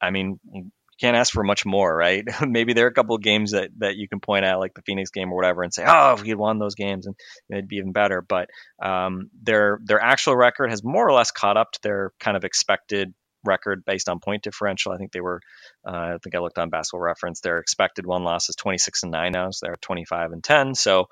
I 0.00 0.10
mean, 0.10 0.38
you 0.52 0.70
can't 1.00 1.16
ask 1.16 1.32
for 1.32 1.42
much 1.42 1.64
more, 1.64 1.94
right? 1.94 2.24
Maybe 2.46 2.72
there 2.72 2.86
are 2.86 2.90
a 2.90 2.94
couple 2.94 3.16
of 3.16 3.22
games 3.22 3.52
that, 3.52 3.70
that 3.78 3.96
you 3.96 4.08
can 4.08 4.20
point 4.20 4.44
at, 4.44 4.58
like 4.58 4.74
the 4.74 4.82
Phoenix 4.82 5.10
game 5.10 5.32
or 5.32 5.36
whatever, 5.36 5.62
and 5.62 5.72
say, 5.72 5.84
oh, 5.86 6.12
if 6.12 6.22
we 6.22 6.28
had 6.28 6.38
won 6.38 6.58
those 6.58 6.74
games, 6.74 7.06
and 7.06 7.16
it'd 7.50 7.68
be 7.68 7.76
even 7.76 7.92
better. 7.92 8.22
But 8.22 8.50
um, 8.82 9.30
their 9.42 9.78
their 9.84 10.00
actual 10.00 10.36
record 10.36 10.70
has 10.70 10.84
more 10.84 11.06
or 11.06 11.12
less 11.12 11.30
caught 11.30 11.56
up 11.56 11.72
to 11.72 11.80
their 11.82 12.12
kind 12.20 12.36
of 12.36 12.44
expected 12.44 13.14
record 13.44 13.84
based 13.84 14.08
on 14.08 14.20
point 14.20 14.42
differential. 14.42 14.92
I 14.92 14.98
think 14.98 15.12
they 15.12 15.20
were, 15.20 15.40
uh, 15.86 15.90
I 15.90 16.18
think 16.22 16.34
I 16.34 16.40
looked 16.40 16.58
on 16.58 16.70
Basketball 16.70 17.00
Reference. 17.00 17.40
Their 17.40 17.58
expected 17.58 18.06
one 18.06 18.22
loss 18.24 18.48
is 18.48 18.56
26 18.56 19.04
and 19.04 19.12
nine 19.12 19.32
now, 19.32 19.50
so 19.50 19.66
they're 19.66 19.76
25 19.80 20.32
and 20.32 20.44
10. 20.44 20.74
So 20.74 21.06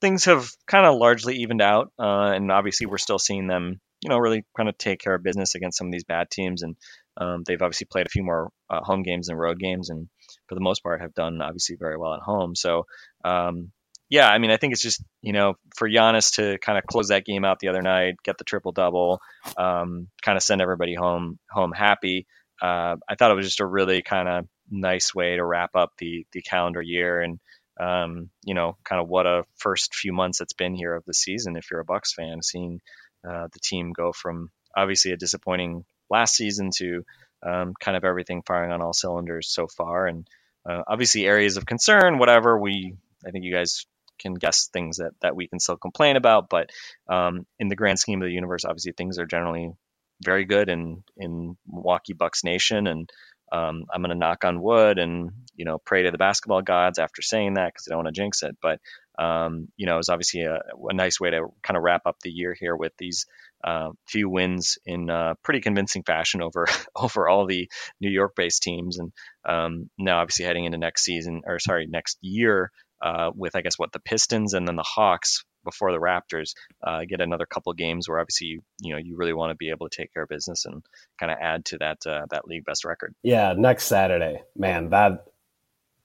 things 0.00 0.24
have 0.26 0.50
kind 0.66 0.86
of 0.86 0.96
largely 0.96 1.36
evened 1.36 1.62
out, 1.62 1.92
uh, 1.98 2.32
and 2.34 2.50
obviously 2.50 2.86
we're 2.86 2.98
still 2.98 3.18
seeing 3.18 3.46
them, 3.46 3.80
you 4.02 4.08
know, 4.08 4.18
really 4.18 4.44
kind 4.56 4.68
of 4.68 4.76
take 4.78 5.00
care 5.00 5.14
of 5.14 5.22
business 5.22 5.54
against 5.54 5.78
some 5.78 5.88
of 5.88 5.92
these 5.92 6.04
bad 6.04 6.30
teams 6.30 6.62
and 6.62 6.76
um, 7.16 7.42
they've 7.44 7.60
obviously 7.60 7.86
played 7.90 8.06
a 8.06 8.10
few 8.10 8.22
more 8.22 8.50
uh, 8.68 8.80
home 8.82 9.02
games 9.02 9.26
than 9.26 9.36
road 9.36 9.58
games, 9.58 9.90
and 9.90 10.08
for 10.48 10.54
the 10.54 10.60
most 10.60 10.82
part 10.82 11.00
have 11.00 11.14
done 11.14 11.42
obviously 11.42 11.76
very 11.76 11.96
well 11.96 12.14
at 12.14 12.20
home. 12.20 12.54
So, 12.54 12.86
um, 13.24 13.72
yeah, 14.08 14.28
I 14.28 14.38
mean, 14.38 14.50
I 14.50 14.56
think 14.56 14.72
it's 14.72 14.82
just 14.82 15.02
you 15.22 15.32
know 15.32 15.54
for 15.76 15.88
Giannis 15.88 16.34
to 16.36 16.58
kind 16.58 16.78
of 16.78 16.84
close 16.84 17.08
that 17.08 17.24
game 17.24 17.44
out 17.44 17.58
the 17.58 17.68
other 17.68 17.82
night, 17.82 18.14
get 18.24 18.38
the 18.38 18.44
triple 18.44 18.72
double, 18.72 19.20
um, 19.56 20.08
kind 20.22 20.36
of 20.36 20.42
send 20.42 20.60
everybody 20.60 20.94
home 20.94 21.38
home 21.50 21.72
happy. 21.72 22.26
Uh, 22.60 22.96
I 23.08 23.14
thought 23.18 23.30
it 23.30 23.36
was 23.36 23.46
just 23.46 23.60
a 23.60 23.66
really 23.66 24.02
kind 24.02 24.28
of 24.28 24.46
nice 24.70 25.14
way 25.14 25.36
to 25.36 25.44
wrap 25.44 25.74
up 25.74 25.92
the 25.98 26.26
the 26.32 26.42
calendar 26.42 26.82
year 26.82 27.20
and. 27.20 27.38
Um, 27.78 28.28
you 28.44 28.52
know, 28.52 28.76
kind 28.84 29.00
of 29.00 29.08
what 29.08 29.24
a 29.24 29.44
first 29.56 29.94
few 29.94 30.12
months 30.12 30.42
it's 30.42 30.52
been 30.52 30.74
here 30.74 30.94
of 30.94 31.02
the 31.06 31.14
season. 31.14 31.56
If 31.56 31.70
you're 31.70 31.80
a 31.80 31.84
Bucks 31.84 32.12
fan, 32.12 32.42
seeing 32.42 32.82
uh, 33.26 33.48
the 33.50 33.58
team 33.58 33.94
go 33.94 34.12
from 34.12 34.50
obviously 34.76 35.12
a 35.12 35.16
disappointing 35.16 35.86
last 36.10 36.34
season 36.34 36.70
to 36.76 37.04
um, 37.42 37.74
kind 37.78 37.96
of 37.96 38.04
everything 38.04 38.42
firing 38.46 38.72
on 38.72 38.82
all 38.82 38.92
cylinders 38.92 39.48
so 39.48 39.66
far. 39.66 40.06
And 40.06 40.26
uh, 40.68 40.82
obviously, 40.86 41.26
areas 41.26 41.56
of 41.56 41.66
concern, 41.66 42.18
whatever 42.18 42.58
we, 42.58 42.94
I 43.26 43.30
think 43.30 43.44
you 43.44 43.52
guys 43.52 43.86
can 44.18 44.34
guess 44.34 44.68
things 44.72 44.98
that, 44.98 45.12
that 45.22 45.34
we 45.34 45.48
can 45.48 45.58
still 45.60 45.76
complain 45.76 46.16
about. 46.16 46.50
But 46.50 46.70
um, 47.08 47.46
in 47.58 47.68
the 47.68 47.76
grand 47.76 47.98
scheme 47.98 48.20
of 48.20 48.28
the 48.28 48.34
universe, 48.34 48.64
obviously, 48.64 48.92
things 48.92 49.18
are 49.18 49.26
generally 49.26 49.72
very 50.22 50.44
good 50.44 50.68
in, 50.68 51.02
in 51.16 51.56
Milwaukee 51.66 52.12
Bucks 52.12 52.44
Nation. 52.44 52.86
And 52.86 53.08
um, 53.52 53.84
I'm 53.92 54.02
going 54.02 54.10
to 54.10 54.18
knock 54.18 54.44
on 54.44 54.62
wood 54.62 54.98
and, 54.98 55.30
you 55.56 55.64
know, 55.64 55.78
pray 55.84 56.04
to 56.04 56.10
the 56.10 56.18
basketball 56.18 56.62
gods 56.62 56.98
after 56.98 57.22
saying 57.22 57.54
that 57.54 57.72
because 57.72 57.86
I 57.88 57.90
don't 57.90 58.04
want 58.04 58.14
to 58.14 58.20
jinx 58.20 58.42
it. 58.42 58.56
But, 58.62 58.80
um, 59.18 59.68
you 59.76 59.86
know, 59.86 59.98
it's 59.98 60.08
obviously 60.08 60.42
a, 60.42 60.54
a, 60.54 60.94
nice 60.94 61.20
way 61.20 61.30
to 61.30 61.48
kind 61.62 61.76
of 61.76 61.82
wrap 61.82 62.02
up 62.06 62.16
the 62.22 62.30
year 62.30 62.56
here 62.58 62.76
with 62.76 62.92
these 62.98 63.26
uh, 63.62 63.90
few 64.08 64.30
wins 64.30 64.78
in 64.86 65.10
uh, 65.10 65.34
pretty 65.42 65.60
convincing 65.60 66.02
fashion 66.04 66.42
over 66.42 66.66
over 66.96 67.28
all 67.28 67.46
the 67.46 67.68
New 68.00 68.10
York-based 68.10 68.62
teams, 68.62 68.98
and 68.98 69.12
um, 69.46 69.90
now 69.98 70.20
obviously 70.20 70.46
heading 70.46 70.64
into 70.64 70.78
next 70.78 71.04
season 71.04 71.42
or 71.46 71.58
sorry 71.58 71.86
next 71.86 72.18
year 72.22 72.70
uh, 73.02 73.30
with 73.34 73.56
I 73.56 73.60
guess 73.60 73.78
what 73.78 73.92
the 73.92 74.00
Pistons 74.00 74.54
and 74.54 74.66
then 74.66 74.76
the 74.76 74.82
Hawks 74.82 75.44
before 75.64 75.92
the 75.92 75.98
Raptors 75.98 76.54
uh, 76.82 77.04
get 77.08 77.20
another 77.20 77.46
couple 77.46 77.72
games 77.72 78.08
where 78.08 78.18
obviously 78.18 78.48
you 78.48 78.62
you 78.80 78.92
know 78.92 78.98
you 78.98 79.16
really 79.16 79.32
want 79.32 79.50
to 79.50 79.56
be 79.56 79.70
able 79.70 79.88
to 79.88 79.96
take 79.96 80.12
care 80.12 80.22
of 80.22 80.28
business 80.28 80.64
and 80.64 80.82
kind 81.18 81.32
of 81.32 81.38
add 81.40 81.64
to 81.66 81.78
that 81.78 81.98
uh, 82.06 82.26
that 82.30 82.46
league 82.46 82.64
best 82.64 82.84
record. 82.84 83.14
Yeah, 83.22 83.54
next 83.56 83.84
Saturday, 83.84 84.42
man, 84.56 84.90
that 84.90 85.24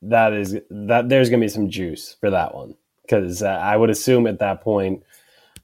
that 0.02 0.34
is 0.34 0.58
that 0.70 1.10
there's 1.10 1.30
gonna 1.30 1.41
be 1.41 1.48
some 1.48 1.70
juice 1.70 2.15
for 2.20 2.30
that 2.30 2.56
one 2.56 2.76
because 3.02 3.44
uh, 3.44 3.48
I 3.48 3.78
would 3.78 3.89
assume 3.89 4.28
at 4.28 4.39
that 4.39 4.62
point 4.62 5.04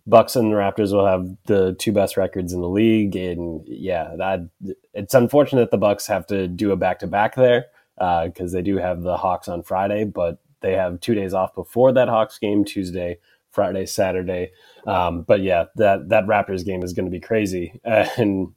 Bucks 0.07 0.35
and 0.35 0.51
the 0.51 0.55
Raptors 0.55 0.91
will 0.93 1.05
have 1.05 1.29
the 1.45 1.75
two 1.77 1.91
best 1.91 2.17
records 2.17 2.53
in 2.53 2.61
the 2.61 2.69
league, 2.69 3.15
and 3.15 3.63
yeah, 3.67 4.15
that 4.17 4.49
it's 4.93 5.13
unfortunate 5.13 5.61
that 5.61 5.71
the 5.71 5.77
Bucks 5.77 6.07
have 6.07 6.25
to 6.27 6.47
do 6.47 6.71
a 6.71 6.75
back 6.75 6.99
to 6.99 7.07
back 7.07 7.35
there 7.35 7.67
because 7.95 8.53
uh, 8.53 8.57
they 8.57 8.61
do 8.63 8.77
have 8.77 9.03
the 9.03 9.17
Hawks 9.17 9.47
on 9.47 9.61
Friday, 9.61 10.05
but 10.05 10.39
they 10.61 10.73
have 10.73 10.99
two 11.01 11.13
days 11.13 11.33
off 11.33 11.53
before 11.53 11.93
that 11.93 12.07
Hawks 12.07 12.39
game, 12.39 12.65
Tuesday, 12.65 13.19
Friday, 13.51 13.85
Saturday. 13.85 14.51
Um, 14.85 15.23
but 15.23 15.41
yeah, 15.41 15.65
that 15.75 16.09
that 16.09 16.25
Raptors 16.25 16.65
game 16.65 16.83
is 16.83 16.93
going 16.93 17.05
to 17.05 17.11
be 17.11 17.19
crazy. 17.19 17.79
And 18.17 18.53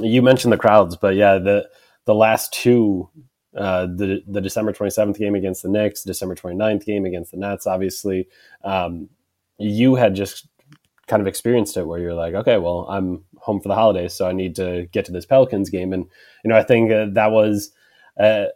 you 0.00 0.22
mentioned 0.22 0.52
the 0.52 0.58
crowds, 0.58 0.96
but 0.96 1.16
yeah, 1.16 1.38
the 1.38 1.68
the 2.04 2.14
last 2.14 2.52
two 2.52 3.10
uh, 3.56 3.86
the 3.86 4.22
the 4.28 4.40
December 4.40 4.72
27th 4.72 5.18
game 5.18 5.34
against 5.34 5.62
the 5.62 5.68
Knicks, 5.68 6.04
December 6.04 6.34
29th 6.34 6.84
game 6.84 7.04
against 7.04 7.32
the 7.32 7.36
Nets, 7.36 7.66
obviously, 7.66 8.28
um, 8.62 9.08
you 9.58 9.96
had 9.96 10.14
just 10.14 10.46
kind 11.08 11.20
of 11.20 11.26
experienced 11.26 11.76
it 11.76 11.86
where 11.86 11.98
you're 11.98 12.14
like, 12.14 12.34
okay, 12.34 12.56
well, 12.56 12.86
I'm 12.88 13.24
home 13.38 13.60
for 13.60 13.68
the 13.68 13.74
holidays, 13.74 14.14
so 14.14 14.28
I 14.28 14.32
need 14.32 14.54
to 14.56 14.86
get 14.92 15.04
to 15.06 15.12
this 15.12 15.26
Pelicans 15.26 15.68
game. 15.68 15.92
And, 15.92 16.06
you 16.44 16.48
know, 16.48 16.56
I 16.56 16.62
think 16.62 16.92
uh, 16.92 17.06
that 17.12 17.32
was, 17.32 17.72
uh, 18.18 18.46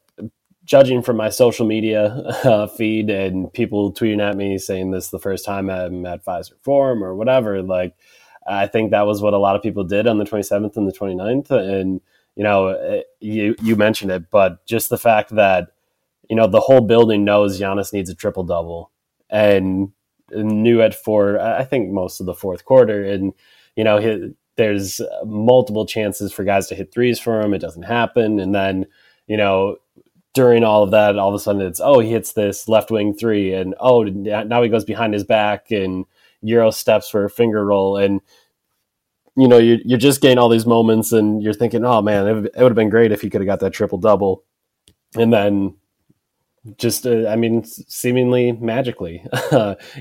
judging 0.64 1.02
from 1.02 1.16
my 1.16 1.28
social 1.28 1.66
media 1.66 2.06
uh, 2.44 2.66
feed 2.66 3.10
and 3.10 3.52
people 3.52 3.92
tweeting 3.92 4.20
at 4.20 4.36
me 4.36 4.58
saying 4.58 4.90
this 4.90 5.10
the 5.10 5.18
first 5.18 5.44
time 5.44 5.70
I'm 5.70 6.04
at 6.06 6.24
Fiserv 6.24 6.54
Forum 6.62 7.02
or 7.04 7.14
whatever, 7.14 7.62
like, 7.62 7.94
I 8.46 8.66
think 8.66 8.90
that 8.90 9.06
was 9.06 9.22
what 9.22 9.34
a 9.34 9.38
lot 9.38 9.56
of 9.56 9.62
people 9.62 9.84
did 9.84 10.06
on 10.06 10.18
the 10.18 10.24
27th 10.24 10.76
and 10.76 10.86
the 10.86 10.92
29th. 10.92 11.50
And, 11.50 12.00
you 12.36 12.42
know, 12.42 12.68
uh, 12.68 13.00
you 13.20 13.54
you 13.62 13.76
mentioned 13.76 14.10
it, 14.10 14.30
but 14.30 14.66
just 14.66 14.90
the 14.90 14.98
fact 14.98 15.30
that 15.30 15.68
you 16.28 16.36
know 16.36 16.46
the 16.46 16.60
whole 16.60 16.80
building 16.80 17.24
knows 17.24 17.60
Giannis 17.60 17.92
needs 17.92 18.10
a 18.10 18.14
triple 18.14 18.44
double, 18.44 18.90
and 19.30 19.92
knew 20.32 20.80
it 20.80 20.94
for 20.94 21.38
I 21.38 21.64
think 21.64 21.90
most 21.90 22.20
of 22.20 22.26
the 22.26 22.34
fourth 22.34 22.64
quarter, 22.64 23.04
and 23.04 23.32
you 23.76 23.84
know 23.84 23.98
his, 23.98 24.32
there's 24.56 25.00
multiple 25.24 25.86
chances 25.86 26.32
for 26.32 26.44
guys 26.44 26.66
to 26.68 26.74
hit 26.74 26.92
threes 26.92 27.20
for 27.20 27.40
him. 27.40 27.54
It 27.54 27.60
doesn't 27.60 27.84
happen, 27.84 28.40
and 28.40 28.54
then 28.54 28.86
you 29.26 29.36
know 29.36 29.76
during 30.34 30.64
all 30.64 30.82
of 30.82 30.90
that, 30.90 31.18
all 31.18 31.28
of 31.28 31.34
a 31.34 31.38
sudden 31.38 31.62
it's 31.62 31.80
oh 31.80 32.00
he 32.00 32.10
hits 32.10 32.32
this 32.32 32.68
left 32.68 32.90
wing 32.90 33.14
three, 33.14 33.54
and 33.54 33.74
oh 33.80 34.02
now 34.02 34.62
he 34.62 34.68
goes 34.68 34.84
behind 34.84 35.14
his 35.14 35.24
back 35.24 35.70
and 35.70 36.04
euro 36.42 36.70
steps 36.70 37.08
for 37.08 37.24
a 37.24 37.30
finger 37.30 37.64
roll, 37.64 37.96
and 37.96 38.20
you 39.36 39.48
know, 39.48 39.58
you're, 39.58 39.78
you're 39.84 39.98
just 39.98 40.20
getting 40.20 40.38
all 40.38 40.48
these 40.48 40.66
moments 40.66 41.12
and 41.12 41.42
you're 41.42 41.54
thinking, 41.54 41.84
oh 41.84 42.00
man, 42.02 42.26
it 42.26 42.34
would, 42.34 42.46
it 42.46 42.56
would 42.56 42.70
have 42.70 42.76
been 42.76 42.90
great 42.90 43.12
if 43.12 43.20
he 43.20 43.30
could 43.30 43.40
have 43.40 43.46
got 43.46 43.60
that 43.60 43.72
triple 43.72 43.98
double. 43.98 44.44
And 45.16 45.32
then 45.32 45.76
just, 46.78 47.06
uh, 47.06 47.28
I 47.28 47.36
mean, 47.36 47.64
seemingly 47.64 48.52
magically, 48.52 49.24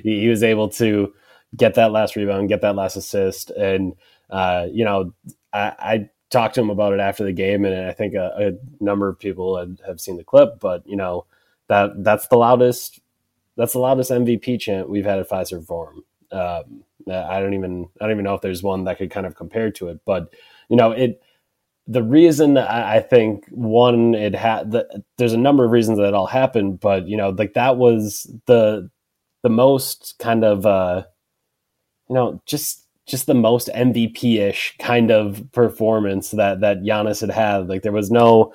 he, 0.04 0.22
he, 0.22 0.28
was 0.30 0.44
able 0.44 0.70
to 0.70 1.14
get 1.56 1.76
that 1.76 1.92
last 1.92 2.16
rebound, 2.16 2.50
get 2.50 2.62
that 2.62 2.76
last 2.76 2.96
assist. 2.96 3.50
And, 3.52 3.94
uh, 4.30 4.68
you 4.72 4.86
know, 4.86 5.14
I, 5.52 5.74
I, 5.80 6.10
talked 6.34 6.56
to 6.56 6.62
him 6.62 6.70
about 6.70 6.94
it 6.94 7.00
after 7.00 7.24
the 7.24 7.32
game, 7.32 7.64
and 7.64 7.88
I 7.88 7.94
think 7.94 8.14
a, 8.16 8.34
a 8.38 8.84
number 8.84 9.08
of 9.08 9.20
people 9.20 9.58
had, 9.58 9.80
have 9.88 10.02
seen 10.02 10.18
the 10.18 10.24
clip, 10.24 10.60
but, 10.60 10.86
you 10.86 10.98
know, 10.98 11.26
that 11.70 12.04
that's 12.04 12.28
the 12.28 12.36
loudest 12.36 13.00
that's 13.56 13.74
the 13.74 13.80
loudest 13.80 14.12
MVP 14.12 14.60
chant 14.60 14.90
we've 14.90 15.06
had 15.06 15.20
at 15.20 15.30
Fiserv 15.30 15.66
Forum. 15.66 16.04
Um, 16.32 16.84
I 17.08 17.40
don't 17.40 17.54
even 17.54 17.90
I 18.00 18.06
don't 18.06 18.12
even 18.12 18.24
know 18.24 18.34
if 18.34 18.42
there's 18.42 18.64
one 18.64 18.86
that 18.86 18.98
could 18.98 19.12
kind 19.12 19.26
of 19.26 19.36
compare 19.36 19.72
to 19.72 19.90
it. 19.90 20.00
But 20.06 20.34
you 20.70 20.76
know, 20.76 20.92
it 20.92 21.22
the 21.86 22.04
reason 22.04 22.58
I, 22.58 22.98
I 22.98 23.00
think 23.02 23.46
one 23.50 24.16
it 24.16 24.36
had 24.36 24.72
the, 24.72 25.04
there's 25.18 25.34
a 25.34 25.38
number 25.38 25.66
of 25.66 25.72
reasons 25.72 25.98
that 26.00 26.14
all 26.14 26.28
happened, 26.28 26.80
but 26.80 27.08
you 27.08 27.18
know, 27.18 27.30
like 27.30 27.54
that 27.54 27.78
was 27.78 28.30
the 28.46 28.90
the 29.44 29.50
most 29.50 30.16
kind 30.20 30.44
of 30.44 30.66
uh, 30.66 31.04
you 32.10 32.16
know 32.16 32.42
just 32.46 32.83
just 33.06 33.26
the 33.26 33.34
most 33.34 33.70
MVP 33.76 34.40
ish 34.40 34.76
kind 34.80 35.12
of 35.12 35.44
performance 35.52 36.32
that 36.32 36.62
that 36.62 36.82
Giannis 36.82 37.22
had 37.22 37.32
had. 37.32 37.68
Like 37.68 37.82
there 37.82 37.92
was 37.92 38.12
no 38.12 38.54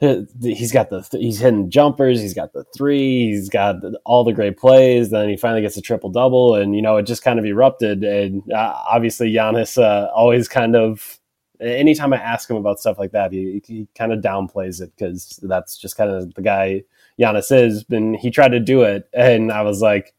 he's 0.00 0.72
got 0.72 0.88
the 0.88 1.06
he's 1.12 1.38
hitting 1.40 1.70
jumpers, 1.70 2.20
he's 2.20 2.34
got 2.34 2.52
the 2.52 2.64
three, 2.76 3.26
he's 3.26 3.48
got 3.48 3.76
all 4.04 4.24
the 4.24 4.32
great 4.32 4.56
plays. 4.56 5.10
Then 5.10 5.28
he 5.28 5.36
finally 5.36 5.60
gets 5.60 5.76
a 5.76 5.82
triple 5.82 6.10
double, 6.10 6.54
and 6.54 6.74
you 6.74 6.82
know 6.82 6.96
it 6.96 7.02
just 7.02 7.22
kind 7.22 7.38
of 7.38 7.44
erupted. 7.44 8.02
And 8.02 8.42
uh, 8.52 8.74
obviously, 8.90 9.30
Giannis 9.32 9.80
uh, 9.80 10.10
always 10.14 10.48
kind 10.48 10.74
of 10.74 11.18
anytime 11.60 12.14
I 12.14 12.16
ask 12.16 12.48
him 12.48 12.56
about 12.56 12.80
stuff 12.80 12.98
like 12.98 13.12
that, 13.12 13.32
he, 13.32 13.62
he 13.66 13.86
kind 13.94 14.12
of 14.12 14.20
downplays 14.20 14.80
it 14.80 14.92
because 14.96 15.38
that's 15.42 15.76
just 15.76 15.96
kind 15.96 16.10
of 16.10 16.32
the 16.32 16.42
guy 16.42 16.82
Giannis 17.20 17.52
is. 17.52 17.84
And 17.90 18.16
he 18.16 18.30
tried 18.30 18.52
to 18.52 18.60
do 18.60 18.82
it, 18.82 19.08
and 19.12 19.52
I 19.52 19.62
was 19.62 19.80
like. 19.82 20.14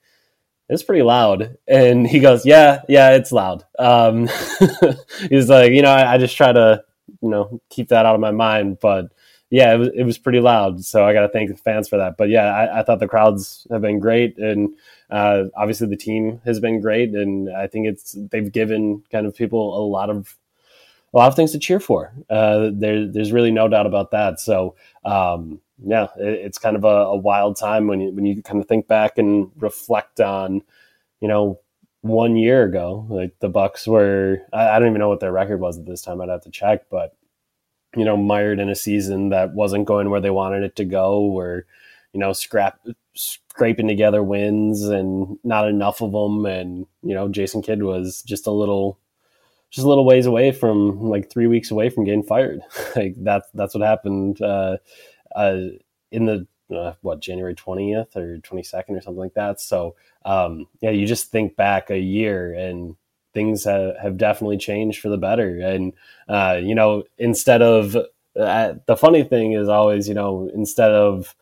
It's 0.71 0.83
pretty 0.83 1.03
loud, 1.03 1.57
and 1.67 2.07
he 2.07 2.19
goes, 2.19 2.45
"Yeah, 2.45 2.81
yeah, 2.87 3.11
it's 3.11 3.31
loud." 3.31 3.65
Um, 3.77 4.29
he's 5.29 5.49
like, 5.49 5.73
you 5.73 5.81
know, 5.81 5.91
I, 5.91 6.13
I 6.13 6.17
just 6.17 6.37
try 6.37 6.53
to, 6.53 6.83
you 7.21 7.29
know, 7.29 7.61
keep 7.69 7.89
that 7.89 8.05
out 8.05 8.15
of 8.15 8.21
my 8.21 8.31
mind, 8.31 8.77
but 8.81 9.11
yeah, 9.49 9.73
it 9.73 9.77
was, 9.77 9.89
it 9.93 10.03
was 10.03 10.17
pretty 10.17 10.39
loud. 10.39 10.85
So 10.85 11.05
I 11.05 11.11
got 11.13 11.21
to 11.21 11.29
thank 11.29 11.49
the 11.49 11.57
fans 11.57 11.89
for 11.89 11.97
that. 11.97 12.15
But 12.17 12.29
yeah, 12.29 12.45
I, 12.45 12.79
I 12.79 12.83
thought 12.83 12.99
the 13.01 13.07
crowds 13.07 13.67
have 13.69 13.81
been 13.81 13.99
great, 13.99 14.37
and 14.37 14.69
uh, 15.09 15.43
obviously 15.57 15.87
the 15.87 15.97
team 15.97 16.41
has 16.45 16.61
been 16.61 16.79
great, 16.79 17.13
and 17.13 17.53
I 17.53 17.67
think 17.67 17.87
it's 17.87 18.15
they've 18.31 18.51
given 18.51 19.03
kind 19.11 19.27
of 19.27 19.35
people 19.35 19.77
a 19.77 19.83
lot 19.85 20.09
of 20.09 20.37
a 21.13 21.17
lot 21.17 21.27
of 21.27 21.35
things 21.35 21.51
to 21.51 21.59
cheer 21.59 21.81
for. 21.81 22.13
Uh, 22.29 22.69
there, 22.71 23.05
there's 23.05 23.33
really 23.33 23.51
no 23.51 23.67
doubt 23.67 23.85
about 23.85 24.11
that. 24.11 24.39
So 24.39 24.75
um, 25.03 25.59
yeah, 25.85 26.07
it, 26.17 26.45
it's 26.45 26.57
kind 26.57 26.75
of 26.75 26.83
a, 26.83 26.87
a, 26.87 27.17
wild 27.17 27.57
time 27.57 27.87
when 27.87 27.99
you 28.01 28.11
when 28.11 28.25
you 28.25 28.41
kind 28.43 28.61
of 28.61 28.67
think 28.67 28.87
back 28.87 29.17
and 29.17 29.51
reflect 29.57 30.19
on, 30.19 30.61
you 31.19 31.27
know, 31.27 31.59
one 32.01 32.35
year 32.35 32.63
ago, 32.63 33.05
like 33.09 33.39
the 33.39 33.49
Bucks 33.49 33.87
were. 33.87 34.39
I, 34.53 34.69
I 34.69 34.79
don't 34.79 34.89
even 34.89 34.99
know 34.99 35.09
what 35.09 35.19
their 35.19 35.31
record 35.31 35.59
was 35.59 35.77
at 35.77 35.85
this 35.85 36.01
time. 36.01 36.21
I'd 36.21 36.29
have 36.29 36.43
to 36.43 36.51
check, 36.51 36.89
but 36.89 37.15
you 37.95 38.05
know, 38.05 38.15
mired 38.17 38.59
in 38.59 38.69
a 38.69 38.75
season 38.75 39.29
that 39.29 39.53
wasn't 39.53 39.85
going 39.85 40.09
where 40.09 40.21
they 40.21 40.29
wanted 40.29 40.63
it 40.63 40.75
to 40.77 40.85
go, 40.85 41.19
or 41.19 41.65
you 42.13 42.19
know, 42.19 42.33
scrap 42.33 42.79
scraping 43.15 43.87
together 43.87 44.23
wins 44.23 44.83
and 44.83 45.37
not 45.43 45.67
enough 45.67 46.01
of 46.01 46.11
them, 46.11 46.45
and 46.45 46.85
you 47.03 47.13
know, 47.13 47.27
Jason 47.27 47.61
Kidd 47.61 47.83
was 47.83 48.21
just 48.23 48.47
a 48.47 48.51
little, 48.51 48.99
just 49.69 49.85
a 49.85 49.89
little 49.89 50.05
ways 50.05 50.25
away 50.25 50.51
from 50.51 51.01
like 51.01 51.29
three 51.29 51.47
weeks 51.47 51.71
away 51.71 51.89
from 51.89 52.05
getting 52.05 52.23
fired. 52.23 52.61
like 52.95 53.15
that's 53.17 53.47
that's 53.53 53.73
what 53.73 53.85
happened 53.85 54.41
uh, 54.41 54.77
uh, 55.35 55.59
in 56.11 56.25
the 56.25 56.47
uh, 56.75 56.93
what 57.01 57.21
January 57.21 57.55
twentieth 57.55 58.15
or 58.15 58.37
twenty 58.39 58.63
second 58.63 58.95
or 58.95 59.01
something 59.01 59.19
like 59.19 59.33
that. 59.33 59.59
So 59.59 59.95
um, 60.25 60.67
yeah, 60.81 60.91
you 60.91 61.05
just 61.05 61.31
think 61.31 61.55
back 61.55 61.89
a 61.89 61.99
year 61.99 62.53
and 62.53 62.95
things 63.33 63.63
have, 63.63 63.95
have 64.01 64.17
definitely 64.17 64.57
changed 64.57 64.99
for 64.99 65.07
the 65.07 65.17
better. 65.17 65.59
And, 65.61 65.93
uh, 66.27 66.59
you 66.61 66.75
know, 66.75 67.03
instead 67.17 67.61
of 67.61 67.95
uh, 68.37 68.73
the 68.87 68.97
funny 68.97 69.23
thing 69.23 69.53
is 69.53 69.69
always, 69.69 70.09
you 70.09 70.13
know, 70.13 70.49
instead 70.53 70.91
of 70.91 71.33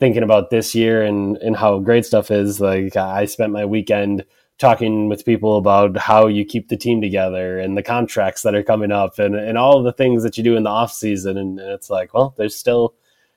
thinking 0.00 0.22
about 0.22 0.48
this 0.48 0.74
year 0.74 1.02
and, 1.02 1.36
and 1.38 1.54
how 1.54 1.78
great 1.80 2.06
stuff 2.06 2.30
is, 2.30 2.62
like 2.62 2.96
I 2.96 3.26
spent 3.26 3.52
my 3.52 3.66
weekend 3.66 4.24
talking 4.58 5.10
with 5.10 5.26
people 5.26 5.58
about 5.58 5.98
how 5.98 6.28
you 6.28 6.46
keep 6.46 6.68
the 6.68 6.78
team 6.78 7.02
together 7.02 7.58
and 7.58 7.76
the 7.76 7.82
contracts 7.82 8.40
that 8.40 8.54
are 8.54 8.62
coming 8.62 8.90
up 8.90 9.18
and, 9.18 9.34
and 9.34 9.58
all 9.58 9.82
the 9.82 9.92
things 9.92 10.22
that 10.22 10.38
you 10.38 10.44
do 10.44 10.56
in 10.56 10.62
the 10.62 10.70
off 10.70 10.94
season. 10.94 11.36
And, 11.36 11.60
and 11.60 11.72
it's 11.72 11.90
like, 11.90 12.14
well, 12.14 12.34
there's 12.38 12.56
still, 12.56 12.94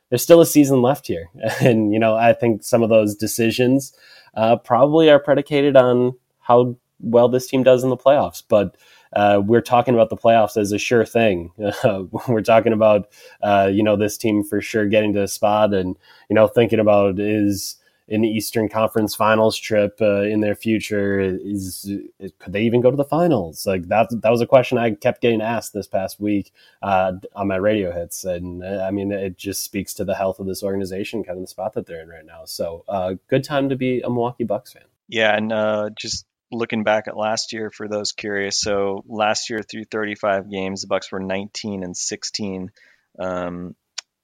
there's 0.10 0.24
still 0.24 0.42
a 0.42 0.46
season 0.46 0.82
left 0.82 1.08
here. 1.08 1.30
And, 1.62 1.94
you 1.94 2.00
know, 2.00 2.16
I 2.16 2.34
think 2.34 2.64
some 2.64 2.84
of 2.84 2.90
those 2.90 3.16
decisions 3.16 3.94
uh, 4.36 4.58
probably 4.58 5.10
are 5.10 5.20
predicated 5.20 5.76
on 5.76 6.14
how 6.40 6.78
well 7.00 7.30
this 7.30 7.48
team 7.48 7.64
does 7.64 7.84
in 7.84 7.90
the 7.90 7.98
playoffs. 7.98 8.44
But 8.48 8.76
uh, 9.14 9.42
we're 9.44 9.62
talking 9.62 9.94
about 9.94 10.10
the 10.10 10.18
playoffs 10.18 10.58
as 10.58 10.72
a 10.72 10.78
sure 10.78 11.06
thing. 11.06 11.52
Uh, 11.84 12.04
we're 12.28 12.42
talking 12.42 12.74
about 12.74 13.08
uh, 13.42 13.70
you 13.72 13.84
know 13.84 13.96
this 13.96 14.18
team 14.18 14.44
for 14.44 14.62
sure 14.62 14.86
getting 14.88 15.14
to 15.14 15.24
a 15.24 15.28
spot, 15.28 15.74
and 15.74 15.98
you 16.30 16.36
know 16.36 16.48
thinking 16.48 16.80
about 16.80 17.20
is 17.20 17.77
an 18.10 18.24
Eastern 18.24 18.70
Conference 18.70 19.16
Finals 19.16 19.58
trip 19.58 19.98
uh, 20.02 20.22
in 20.22 20.42
their 20.42 20.56
future. 20.56 21.20
Is, 21.20 21.86
is, 22.20 22.32
could 22.40 22.54
they 22.54 22.64
even 22.64 22.82
go 22.82 22.90
to 22.90 22.98
the 22.98 23.04
finals? 23.04 23.66
Like 23.66 23.88
that 23.90 24.10
that 24.22 24.30
was 24.30 24.42
a 24.42 24.48
question 24.48 24.78
I 24.78 24.92
kept 24.92 25.22
getting 25.22 25.42
asked 25.42 25.74
this 25.74 25.88
past 25.88 26.20
week 26.20 26.54
uh, 26.82 27.14
on 27.36 27.48
my 27.48 27.58
radio 27.58 27.92
hits, 27.92 28.24
and 28.24 28.64
uh, 28.64 28.86
I 28.88 28.92
mean 28.92 29.12
it 29.12 29.38
just 29.38 29.64
speaks 29.64 29.94
to 29.96 30.06
the 30.06 30.16
health 30.16 30.40
of 30.40 30.48
this 30.48 30.64
organization, 30.64 31.24
kind 31.24 31.38
of 31.38 31.44
the 31.44 31.48
spot 31.48 31.74
that 31.74 31.86
they're 31.86 32.02
in 32.02 32.10
right 32.10 32.26
now. 32.26 32.46
So 32.46 32.86
good 33.28 33.44
time 33.44 33.70
to 33.70 33.76
be 33.76 34.02
a 34.02 34.10
Milwaukee 34.10 34.46
Bucks 34.46 34.74
fan. 34.74 34.86
Yeah, 35.10 35.36
and 35.36 35.98
just 35.98 36.26
looking 36.52 36.84
back 36.84 37.08
at 37.08 37.18
last 37.18 37.54
year 37.54 37.70
for 37.70 37.88
those 37.88 38.12
curious. 38.12 38.60
So 38.60 39.04
last 39.08 39.50
year 39.50 39.62
through 39.62 39.86
35 39.86 40.50
games, 40.50 40.82
the 40.82 40.88
Bucks 40.88 41.12
were 41.12 41.20
19 41.20 41.84
and 41.84 41.96
16. 41.96 42.72
Um, 43.20 43.76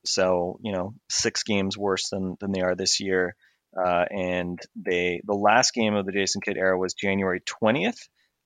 so 0.06 0.60
you 0.62 0.72
know, 0.72 0.96
six 1.10 1.44
games 1.44 1.78
worse 1.78 2.10
than 2.10 2.38
than 2.40 2.52
they 2.52 2.62
are 2.62 2.76
this 2.76 3.00
year. 3.00 3.36
Uh, 3.76 4.06
and 4.10 4.60
they 4.76 5.22
the 5.26 5.34
last 5.34 5.74
game 5.74 5.96
of 5.96 6.06
the 6.06 6.12
Jason 6.12 6.42
Kidd 6.42 6.58
era 6.58 6.78
was 6.78 6.94
January 6.94 7.42
20th, 7.42 7.98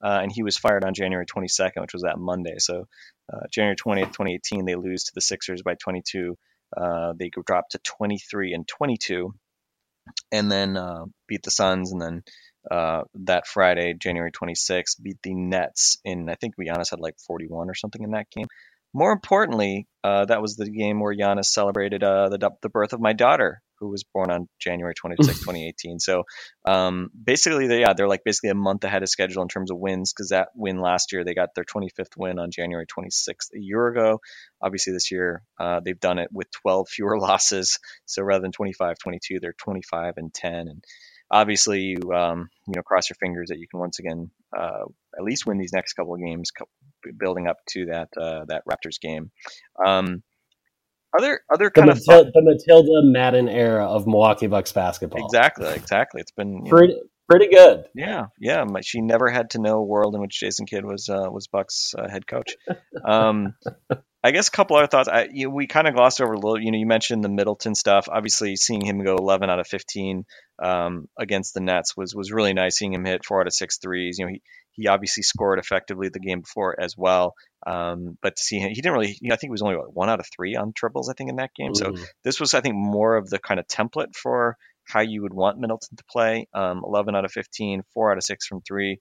uh, 0.02 0.20
and 0.22 0.32
he 0.32 0.42
was 0.42 0.56
fired 0.56 0.84
on 0.84 0.94
January 0.94 1.26
22nd, 1.26 1.80
which 1.80 1.92
was 1.92 2.02
that 2.02 2.18
Monday. 2.18 2.54
So 2.58 2.86
uh, 3.32 3.46
January 3.50 3.76
20th, 3.76 4.12
2018, 4.12 4.64
they 4.64 4.74
lose 4.74 5.04
to 5.04 5.12
the 5.14 5.20
Sixers 5.20 5.62
by 5.62 5.74
22. 5.74 6.36
Uh, 6.76 7.12
they 7.18 7.30
drop 7.46 7.68
to 7.70 7.78
23 7.78 8.54
and 8.54 8.66
22, 8.66 9.34
and 10.32 10.50
then 10.50 10.76
uh, 10.76 11.04
beat 11.26 11.42
the 11.42 11.50
Suns, 11.50 11.92
and 11.92 12.00
then 12.00 12.22
uh, 12.70 13.02
that 13.14 13.46
Friday, 13.46 13.94
January 13.94 14.32
26th, 14.32 15.02
beat 15.02 15.18
the 15.22 15.34
Nets 15.34 15.98
in, 16.04 16.28
I 16.28 16.34
think 16.34 16.54
Giannis 16.56 16.90
had 16.90 17.00
like 17.00 17.16
41 17.26 17.70
or 17.70 17.74
something 17.74 18.02
in 18.02 18.10
that 18.12 18.30
game. 18.30 18.46
More 18.94 19.12
importantly, 19.12 19.86
that 20.02 20.40
was 20.40 20.56
the 20.56 20.70
game 20.70 21.00
where 21.00 21.14
Giannis 21.14 21.46
celebrated 21.46 22.00
the, 22.00 22.50
the 22.62 22.68
birth 22.70 22.94
of 22.94 23.00
my 23.00 23.12
daughter, 23.12 23.60
who 23.80 23.88
was 23.88 24.04
born 24.04 24.30
on 24.30 24.48
January 24.60 24.94
26, 24.94 25.26
2018. 25.40 26.00
So 26.00 26.24
um, 26.64 27.10
basically, 27.22 27.66
they, 27.66 27.80
yeah, 27.80 27.92
they're 27.94 28.08
like 28.08 28.24
basically 28.24 28.50
a 28.50 28.54
month 28.54 28.84
ahead 28.84 29.02
of 29.02 29.08
schedule 29.08 29.42
in 29.42 29.48
terms 29.48 29.70
of 29.70 29.78
wins 29.78 30.12
because 30.12 30.30
that 30.30 30.48
win 30.54 30.80
last 30.80 31.12
year, 31.12 31.24
they 31.24 31.34
got 31.34 31.54
their 31.54 31.64
25th 31.64 32.16
win 32.16 32.38
on 32.38 32.50
January 32.50 32.86
26th 32.86 33.54
a 33.54 33.60
year 33.60 33.88
ago. 33.88 34.20
Obviously, 34.60 34.92
this 34.92 35.10
year 35.10 35.42
uh, 35.58 35.80
they've 35.84 36.00
done 36.00 36.18
it 36.18 36.30
with 36.32 36.50
12 36.62 36.88
fewer 36.90 37.18
losses. 37.18 37.78
So 38.06 38.22
rather 38.22 38.42
than 38.42 38.52
25 38.52 38.98
22, 38.98 39.40
they're 39.40 39.54
25 39.54 40.14
and 40.16 40.32
10. 40.34 40.52
And 40.54 40.84
obviously 41.30 41.80
you 41.80 42.12
um, 42.12 42.48
you 42.66 42.74
know 42.76 42.82
cross 42.82 43.10
your 43.10 43.16
fingers 43.20 43.48
that 43.48 43.58
you 43.58 43.68
can 43.68 43.80
once 43.80 43.98
again 43.98 44.30
uh, 44.56 44.84
at 45.16 45.24
least 45.24 45.46
win 45.46 45.58
these 45.58 45.72
next 45.72 45.94
couple 45.94 46.14
of 46.14 46.20
games, 46.20 46.50
building 47.18 47.46
up 47.46 47.58
to 47.70 47.86
that 47.86 48.08
uh, 48.16 48.44
that 48.46 48.62
Raptors 48.66 49.00
game. 49.00 49.30
Um, 49.84 50.22
other 51.16 51.40
other 51.52 51.70
kind 51.70 51.88
the 51.88 51.92
of 51.92 52.04
fun- 52.04 52.30
the 52.34 52.42
Matilda 52.42 53.02
Madden 53.02 53.48
era 53.48 53.86
of 53.86 54.06
Milwaukee 54.06 54.46
Bucks 54.46 54.72
basketball. 54.72 55.24
Exactly, 55.24 55.68
exactly. 55.68 56.20
It's 56.20 56.32
been 56.32 56.64
pretty 56.64 56.94
know, 56.94 57.00
pretty 57.28 57.48
good. 57.48 57.84
Yeah, 57.94 58.26
yeah. 58.38 58.64
She 58.82 59.00
never 59.00 59.28
had 59.28 59.50
to 59.50 59.60
know 59.60 59.78
a 59.78 59.84
world 59.84 60.14
in 60.14 60.20
which 60.20 60.38
Jason 60.38 60.66
Kidd 60.66 60.84
was 60.84 61.08
uh, 61.08 61.28
was 61.30 61.46
Bucks 61.46 61.94
uh, 61.96 62.08
head 62.08 62.26
coach. 62.26 62.56
Um, 63.04 63.54
I, 63.90 63.96
I 64.24 64.30
guess 64.32 64.48
a 64.48 64.50
couple 64.50 64.76
other 64.76 64.88
thoughts. 64.88 65.08
I, 65.08 65.28
you, 65.32 65.48
we 65.48 65.68
kind 65.68 65.86
of 65.86 65.94
glossed 65.94 66.20
over 66.20 66.32
a 66.32 66.36
little. 66.36 66.60
You 66.60 66.72
know, 66.72 66.78
you 66.78 66.86
mentioned 66.86 67.22
the 67.22 67.28
Middleton 67.28 67.74
stuff. 67.74 68.08
Obviously, 68.10 68.56
seeing 68.56 68.84
him 68.84 69.04
go 69.04 69.14
11 69.16 69.48
out 69.48 69.60
of 69.60 69.66
15 69.68 70.24
um, 70.58 71.08
against 71.18 71.54
the 71.54 71.60
Nets 71.60 71.96
was 71.96 72.14
was 72.14 72.32
really 72.32 72.52
nice. 72.54 72.76
Seeing 72.78 72.92
him 72.92 73.04
hit 73.04 73.24
four 73.24 73.40
out 73.40 73.46
of 73.46 73.54
six 73.54 73.78
threes. 73.78 74.18
You 74.18 74.26
know, 74.26 74.32
he 74.32 74.42
he 74.72 74.86
obviously 74.88 75.22
scored 75.24 75.58
effectively 75.58 76.08
the 76.08 76.20
game 76.20 76.40
before 76.40 76.80
as 76.80 76.96
well. 76.96 77.34
Um, 77.66 78.16
but 78.22 78.36
to 78.36 78.42
see 78.42 78.58
him, 78.58 78.68
he 78.70 78.76
didn't 78.76 78.92
really. 78.92 79.16
You 79.20 79.28
know, 79.28 79.34
I 79.34 79.36
think 79.36 79.50
it 79.50 79.52
was 79.52 79.62
only 79.62 79.76
what, 79.76 79.94
one 79.94 80.08
out 80.08 80.20
of 80.20 80.26
three 80.34 80.56
on 80.56 80.72
triples. 80.72 81.08
I 81.08 81.14
think 81.14 81.30
in 81.30 81.36
that 81.36 81.54
game. 81.54 81.74
So 81.74 81.90
Mm. 81.92 82.04
this 82.24 82.38
was, 82.40 82.54
I 82.54 82.60
think, 82.60 82.76
more 82.76 83.16
of 83.16 83.28
the 83.28 83.38
kind 83.38 83.58
of 83.60 83.66
template 83.66 84.14
for 84.14 84.56
how 84.84 85.00
you 85.00 85.22
would 85.22 85.34
want 85.34 85.58
Middleton 85.58 85.96
to 85.96 86.04
play. 86.10 86.48
Um, 86.54 86.80
11 86.84 87.14
out 87.14 87.24
of 87.26 87.32
15, 87.32 87.82
four 87.92 88.10
out 88.10 88.16
of 88.16 88.24
six 88.24 88.46
from 88.46 88.62
three. 88.62 89.00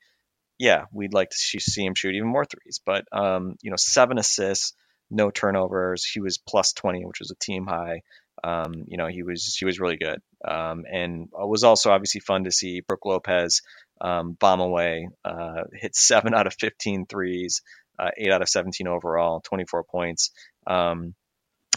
Yeah, 0.59 0.85
we'd 0.91 1.13
like 1.13 1.29
to 1.29 1.37
see 1.37 1.59
see 1.59 1.85
him 1.85 1.93
shoot 1.95 2.15
even 2.15 2.27
more 2.27 2.45
threes. 2.45 2.81
But 2.85 3.05
um, 3.11 3.55
you 3.61 3.69
know, 3.69 3.77
seven 3.77 4.17
assists, 4.17 4.73
no 5.11 5.29
turnovers. 5.29 6.03
He 6.03 6.19
was 6.19 6.39
plus 6.39 6.73
20, 6.73 7.05
which 7.05 7.19
was 7.19 7.31
a 7.31 7.35
team 7.35 7.65
high. 7.67 8.01
Um, 8.43 8.85
you 8.87 8.97
know, 8.97 9.07
he 9.07 9.23
was 9.23 9.55
he 9.57 9.65
was 9.65 9.79
really 9.79 9.97
good. 9.97 10.21
Um, 10.47 10.85
and 10.91 11.23
it 11.23 11.47
was 11.47 11.63
also 11.63 11.91
obviously 11.91 12.21
fun 12.21 12.43
to 12.43 12.51
see 12.51 12.81
Brook 12.81 13.05
Lopez 13.05 13.61
um, 13.99 14.33
bomb 14.33 14.59
away, 14.59 15.09
uh, 15.25 15.63
hit 15.73 15.95
seven 15.95 16.33
out 16.35 16.47
of 16.47 16.53
15 16.53 17.05
threes, 17.07 17.61
uh, 17.97 18.11
eight 18.17 18.31
out 18.31 18.41
of 18.41 18.49
17 18.49 18.87
overall, 18.87 19.41
24 19.41 19.83
points. 19.83 20.31
Um, 20.65 21.15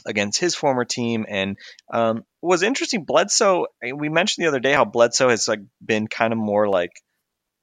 against 0.07 0.41
his 0.41 0.55
former 0.55 0.85
team. 0.85 1.27
And 1.29 1.57
um, 1.93 2.25
was 2.41 2.63
interesting. 2.63 3.05
Bledsoe. 3.05 3.67
We 3.95 4.09
mentioned 4.09 4.45
the 4.45 4.49
other 4.49 4.61
day 4.61 4.73
how 4.73 4.85
Bledsoe 4.85 5.29
has 5.29 5.49
like 5.49 5.61
been 5.85 6.07
kind 6.07 6.33
of 6.33 6.39
more 6.39 6.69
like, 6.69 6.93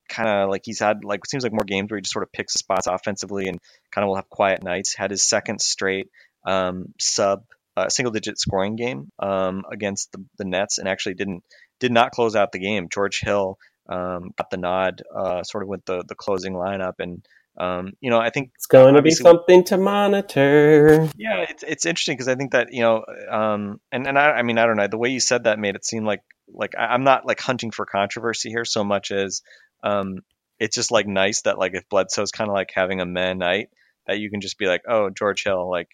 kind 0.09 0.29
of 0.29 0.49
like 0.49 0.61
he's 0.63 0.79
had 0.79 1.03
like 1.03 1.25
seems 1.25 1.43
like 1.43 1.51
more 1.51 1.65
games 1.65 1.89
where 1.89 1.97
he 1.97 2.01
just 2.01 2.13
sort 2.13 2.23
of 2.23 2.31
picks 2.31 2.53
spots 2.53 2.87
offensively 2.87 3.47
and 3.47 3.59
kind 3.91 4.03
of 4.03 4.09
will 4.09 4.15
have 4.15 4.29
quiet 4.29 4.63
nights. 4.63 4.95
Had 4.95 5.11
his 5.11 5.23
second 5.23 5.61
straight 5.61 6.09
um, 6.45 6.93
sub 6.99 7.43
uh, 7.77 7.89
single 7.89 8.11
digit 8.11 8.39
scoring 8.39 8.75
game 8.75 9.11
um, 9.19 9.63
against 9.71 10.11
the, 10.11 10.25
the 10.39 10.45
Nets 10.45 10.79
and 10.79 10.87
actually 10.87 11.13
didn't 11.13 11.43
did 11.79 11.91
not 11.91 12.11
close 12.11 12.35
out 12.35 12.51
the 12.51 12.59
game. 12.59 12.87
George 12.91 13.19
Hill 13.21 13.59
um, 13.87 14.31
got 14.35 14.49
the 14.49 14.57
nod, 14.57 15.03
uh, 15.15 15.43
sort 15.43 15.63
of 15.63 15.69
with 15.69 15.85
the 15.85 16.03
the 16.07 16.15
closing 16.15 16.53
lineup 16.53 16.95
and. 16.99 17.25
Um, 17.59 17.93
you 18.01 18.11
know, 18.11 18.19
I 18.19 18.29
think 18.29 18.51
It's 18.53 18.67
going 18.67 18.93
to 18.93 19.01
be 19.01 19.09
something 19.09 19.63
to 19.63 19.79
monitor. 19.79 21.09
yeah, 21.17 21.43
it's 21.49 21.63
it's 21.63 21.85
interesting 21.87 22.13
because 22.15 22.27
I 22.27 22.35
think 22.35 22.51
that 22.51 22.67
you 22.71 22.81
know, 22.83 23.03
um, 23.31 23.81
and 23.91 24.05
and 24.05 24.15
I, 24.15 24.29
I 24.29 24.41
mean 24.43 24.59
I 24.59 24.67
don't 24.67 24.77
know 24.77 24.87
the 24.87 24.99
way 24.99 25.09
you 25.09 25.19
said 25.19 25.45
that 25.45 25.57
made 25.57 25.75
it 25.75 25.83
seem 25.83 26.05
like 26.05 26.21
like 26.53 26.75
I, 26.77 26.93
I'm 26.93 27.03
not 27.03 27.25
like 27.25 27.39
hunting 27.39 27.71
for 27.71 27.87
controversy 27.87 28.49
here 28.51 28.63
so 28.63 28.83
much 28.83 29.09
as 29.09 29.41
um, 29.81 30.19
it's 30.59 30.75
just 30.75 30.91
like 30.91 31.07
nice 31.07 31.41
that 31.41 31.57
like 31.57 31.73
if 31.73 31.89
Bledsoe's 31.89 32.31
kind 32.31 32.47
of 32.47 32.53
like 32.53 32.69
having 32.75 33.01
a 33.01 33.07
man 33.07 33.39
night 33.39 33.69
that 34.05 34.19
you 34.19 34.29
can 34.29 34.41
just 34.41 34.59
be 34.59 34.67
like 34.67 34.83
oh 34.87 35.09
George 35.09 35.43
Hill 35.43 35.67
like 35.67 35.89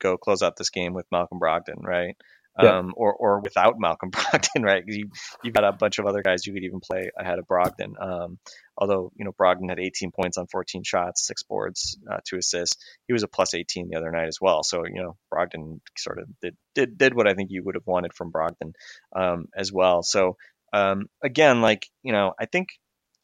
go 0.00 0.16
close 0.16 0.42
out 0.42 0.56
this 0.56 0.70
game 0.70 0.94
with 0.94 1.06
Malcolm 1.10 1.40
Brogdon 1.40 1.82
right. 1.82 2.16
Yeah. 2.58 2.78
Um, 2.78 2.94
or, 2.96 3.12
or 3.12 3.40
without 3.40 3.74
Malcolm 3.78 4.10
Brogdon, 4.10 4.64
right? 4.64 4.82
You, 4.86 5.10
you've 5.44 5.52
got 5.52 5.64
a 5.64 5.72
bunch 5.72 5.98
of 5.98 6.06
other 6.06 6.22
guys 6.22 6.46
you 6.46 6.54
could 6.54 6.64
even 6.64 6.80
play 6.80 7.10
ahead 7.18 7.38
of 7.38 7.46
Brogdon. 7.46 8.00
Um, 8.00 8.38
although, 8.78 9.12
you 9.14 9.26
know, 9.26 9.32
Brogdon 9.32 9.68
had 9.68 9.78
18 9.78 10.10
points 10.10 10.38
on 10.38 10.46
14 10.46 10.82
shots, 10.82 11.26
six 11.26 11.42
boards, 11.42 11.98
uh, 12.10 12.20
two 12.26 12.38
assists 12.38 12.78
he 13.06 13.12
was 13.12 13.22
a 13.22 13.28
plus 13.28 13.54
18 13.54 13.88
the 13.88 13.96
other 13.96 14.10
night 14.10 14.28
as 14.28 14.38
well. 14.40 14.62
So 14.62 14.84
you 14.86 15.02
know 15.02 15.16
Brogdon 15.32 15.80
sort 15.96 16.18
of 16.18 16.28
did 16.40 16.56
did, 16.74 16.98
did 16.98 17.14
what 17.14 17.28
I 17.28 17.34
think 17.34 17.50
you 17.50 17.62
would 17.64 17.74
have 17.74 17.86
wanted 17.86 18.12
from 18.14 18.32
Brogdon 18.32 18.72
um, 19.14 19.46
as 19.56 19.72
well. 19.72 20.02
So 20.02 20.36
um, 20.72 21.06
again, 21.22 21.62
like 21.62 21.86
you 22.02 22.12
know, 22.12 22.32
I 22.38 22.46
think 22.46 22.68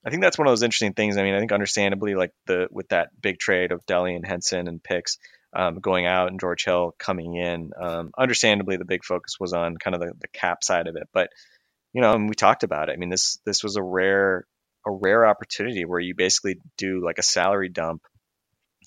I 0.04 0.10
think 0.10 0.22
that's 0.22 0.38
one 0.38 0.46
of 0.46 0.52
those 0.52 0.62
interesting 0.62 0.94
things. 0.94 1.16
I 1.16 1.22
mean, 1.22 1.34
I 1.34 1.38
think 1.38 1.52
understandably, 1.52 2.14
like 2.14 2.32
the 2.46 2.68
with 2.70 2.88
that 2.88 3.10
big 3.20 3.38
trade 3.38 3.72
of 3.72 3.84
Delly 3.86 4.16
and 4.16 4.26
Henson 4.26 4.68
and 4.68 4.82
picks 4.82 5.18
um, 5.54 5.80
going 5.80 6.06
out 6.06 6.28
and 6.28 6.40
George 6.40 6.64
Hill 6.64 6.94
coming 6.98 7.36
in, 7.36 7.70
um, 7.80 8.10
understandably 8.16 8.76
the 8.76 8.84
big 8.84 9.04
focus 9.04 9.36
was 9.38 9.52
on 9.52 9.76
kind 9.76 9.94
of 9.94 10.00
the, 10.00 10.12
the 10.20 10.28
cap 10.28 10.64
side 10.64 10.86
of 10.86 10.96
it. 10.96 11.08
But 11.12 11.30
you 11.92 12.00
know, 12.00 12.12
and 12.12 12.28
we 12.28 12.34
talked 12.34 12.62
about 12.62 12.88
it. 12.88 12.92
I 12.92 12.96
mean, 12.96 13.10
this 13.10 13.38
this 13.44 13.62
was 13.62 13.76
a 13.76 13.82
rare 13.82 14.46
a 14.86 14.90
rare 14.90 15.26
opportunity 15.26 15.84
where 15.84 16.00
you 16.00 16.14
basically 16.14 16.58
do 16.76 17.04
like 17.04 17.18
a 17.18 17.22
salary 17.22 17.68
dump 17.68 18.02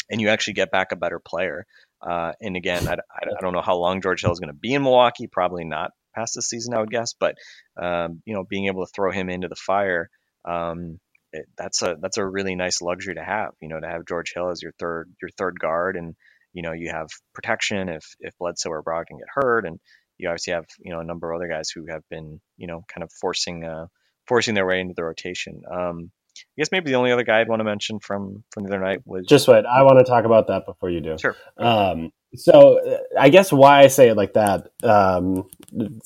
and 0.10 0.20
you 0.20 0.30
actually 0.30 0.54
get 0.54 0.72
back 0.72 0.92
a 0.92 0.98
better 0.98 1.20
player. 1.20 1.66
Uh, 2.02 2.34
and 2.42 2.56
again, 2.56 2.88
I, 2.88 2.94
I, 2.94 3.42
don't 3.42 3.54
know 3.54 3.62
how 3.62 3.78
long 3.78 4.02
George 4.02 4.22
Hill 4.22 4.32
is 4.32 4.40
going 4.40 4.54
to 4.54 4.60
be 4.60 4.74
in 4.74 4.84
Milwaukee. 4.84 5.28
Probably 5.28 5.64
not 5.64 5.92
past 6.14 6.34
this 6.36 6.50
season, 6.50 6.74
I 6.74 6.80
would 6.80 6.92
guess. 6.92 7.14
But 7.20 7.36
um, 7.82 8.22
you 8.26 8.34
know, 8.34 8.44
being 8.44 8.68
able 8.68 8.86
to 8.86 8.92
throw 8.94 9.12
him 9.12 9.30
into 9.30 9.48
the 9.48 9.56
fire, 9.56 10.10
um, 10.44 11.00
it, 11.32 11.46
that's 11.58 11.82
a 11.82 11.96
that's 12.00 12.18
a 12.18 12.26
really 12.26 12.56
nice 12.56 12.82
luxury 12.82 13.16
to 13.16 13.24
have. 13.24 13.52
You 13.62 13.70
know, 13.70 13.80
to 13.80 13.88
have 13.88 14.06
George 14.06 14.34
Hill 14.36 14.50
as 14.50 14.62
your 14.62 14.74
third 14.78 15.12
your 15.22 15.30
third 15.38 15.60
guard, 15.60 15.96
and 15.96 16.16
you 16.56 16.64
know 16.64 16.72
you 16.72 16.90
have 16.90 17.08
protection 17.34 17.90
if 17.90 18.04
if 18.20 18.34
Bledsoe 18.40 18.72
or 18.72 18.82
Brogdon 18.82 19.20
get 19.20 19.28
hurt, 19.34 19.68
and 19.68 19.80
you 20.18 20.30
obviously 20.30 20.54
have 20.54 20.66
you 20.80 20.92
know 20.92 21.02
a 21.02 21.06
number 21.06 21.32
of 21.32 21.36
other 21.36 21.50
guys 21.50 21.70
who 21.70 21.86
have 21.90 22.02
been 22.10 22.40
you 22.58 22.66
know 22.66 22.82
kind 22.92 23.04
of 23.04 23.12
forcing 23.22 23.64
uh, 23.64 23.86
forcing 24.26 24.56
their 24.56 24.66
way 24.66 24.80
into 24.80 24.94
the 24.96 25.04
rotation. 25.04 25.62
Um, 25.70 26.12
I 26.38 26.62
guess 26.62 26.72
maybe 26.72 26.92
the 26.92 26.98
only 26.98 27.12
other 27.12 27.24
guy 27.24 27.42
I'd 27.42 27.50
want 27.50 27.60
to 27.60 27.66
mention 27.66 28.00
from 28.00 28.44
from 28.52 28.64
the 28.64 28.70
other 28.70 28.84
night 28.84 29.02
was 29.06 29.26
Just 29.28 29.48
wait. 29.48 29.66
I 29.66 29.84
want 29.84 30.00
to 30.00 30.10
talk 30.10 30.26
about 30.26 30.48
that 30.48 30.66
before 30.66 30.90
you 30.90 31.02
do. 31.02 31.18
sure. 31.18 31.36
Um, 31.58 32.12
so 32.36 32.80
uh, 32.80 32.98
I 33.20 33.30
guess 33.30 33.52
why 33.52 33.82
I 33.82 33.88
say 33.88 34.10
it 34.10 34.16
like 34.16 34.34
that, 34.34 34.70
um, 34.84 35.48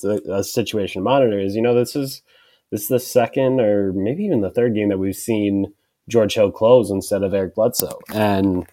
a, 0.04 0.34
a 0.34 0.44
situation 0.44 1.00
to 1.00 1.04
monitor 1.04 1.38
is, 1.38 1.54
you 1.54 1.62
know, 1.62 1.74
this 1.74 1.96
is 1.96 2.22
this 2.70 2.82
is 2.82 2.88
the 2.88 3.00
second 3.00 3.60
or 3.60 3.92
maybe 3.92 4.24
even 4.24 4.40
the 4.40 4.50
third 4.50 4.74
game 4.74 4.88
that 4.88 4.98
we've 4.98 5.16
seen 5.16 5.72
George 6.08 6.34
Hill 6.34 6.50
close 6.50 6.90
instead 6.90 7.22
of 7.22 7.34
Eric 7.34 7.54
Bledsoe, 7.54 7.98
and 8.12 8.68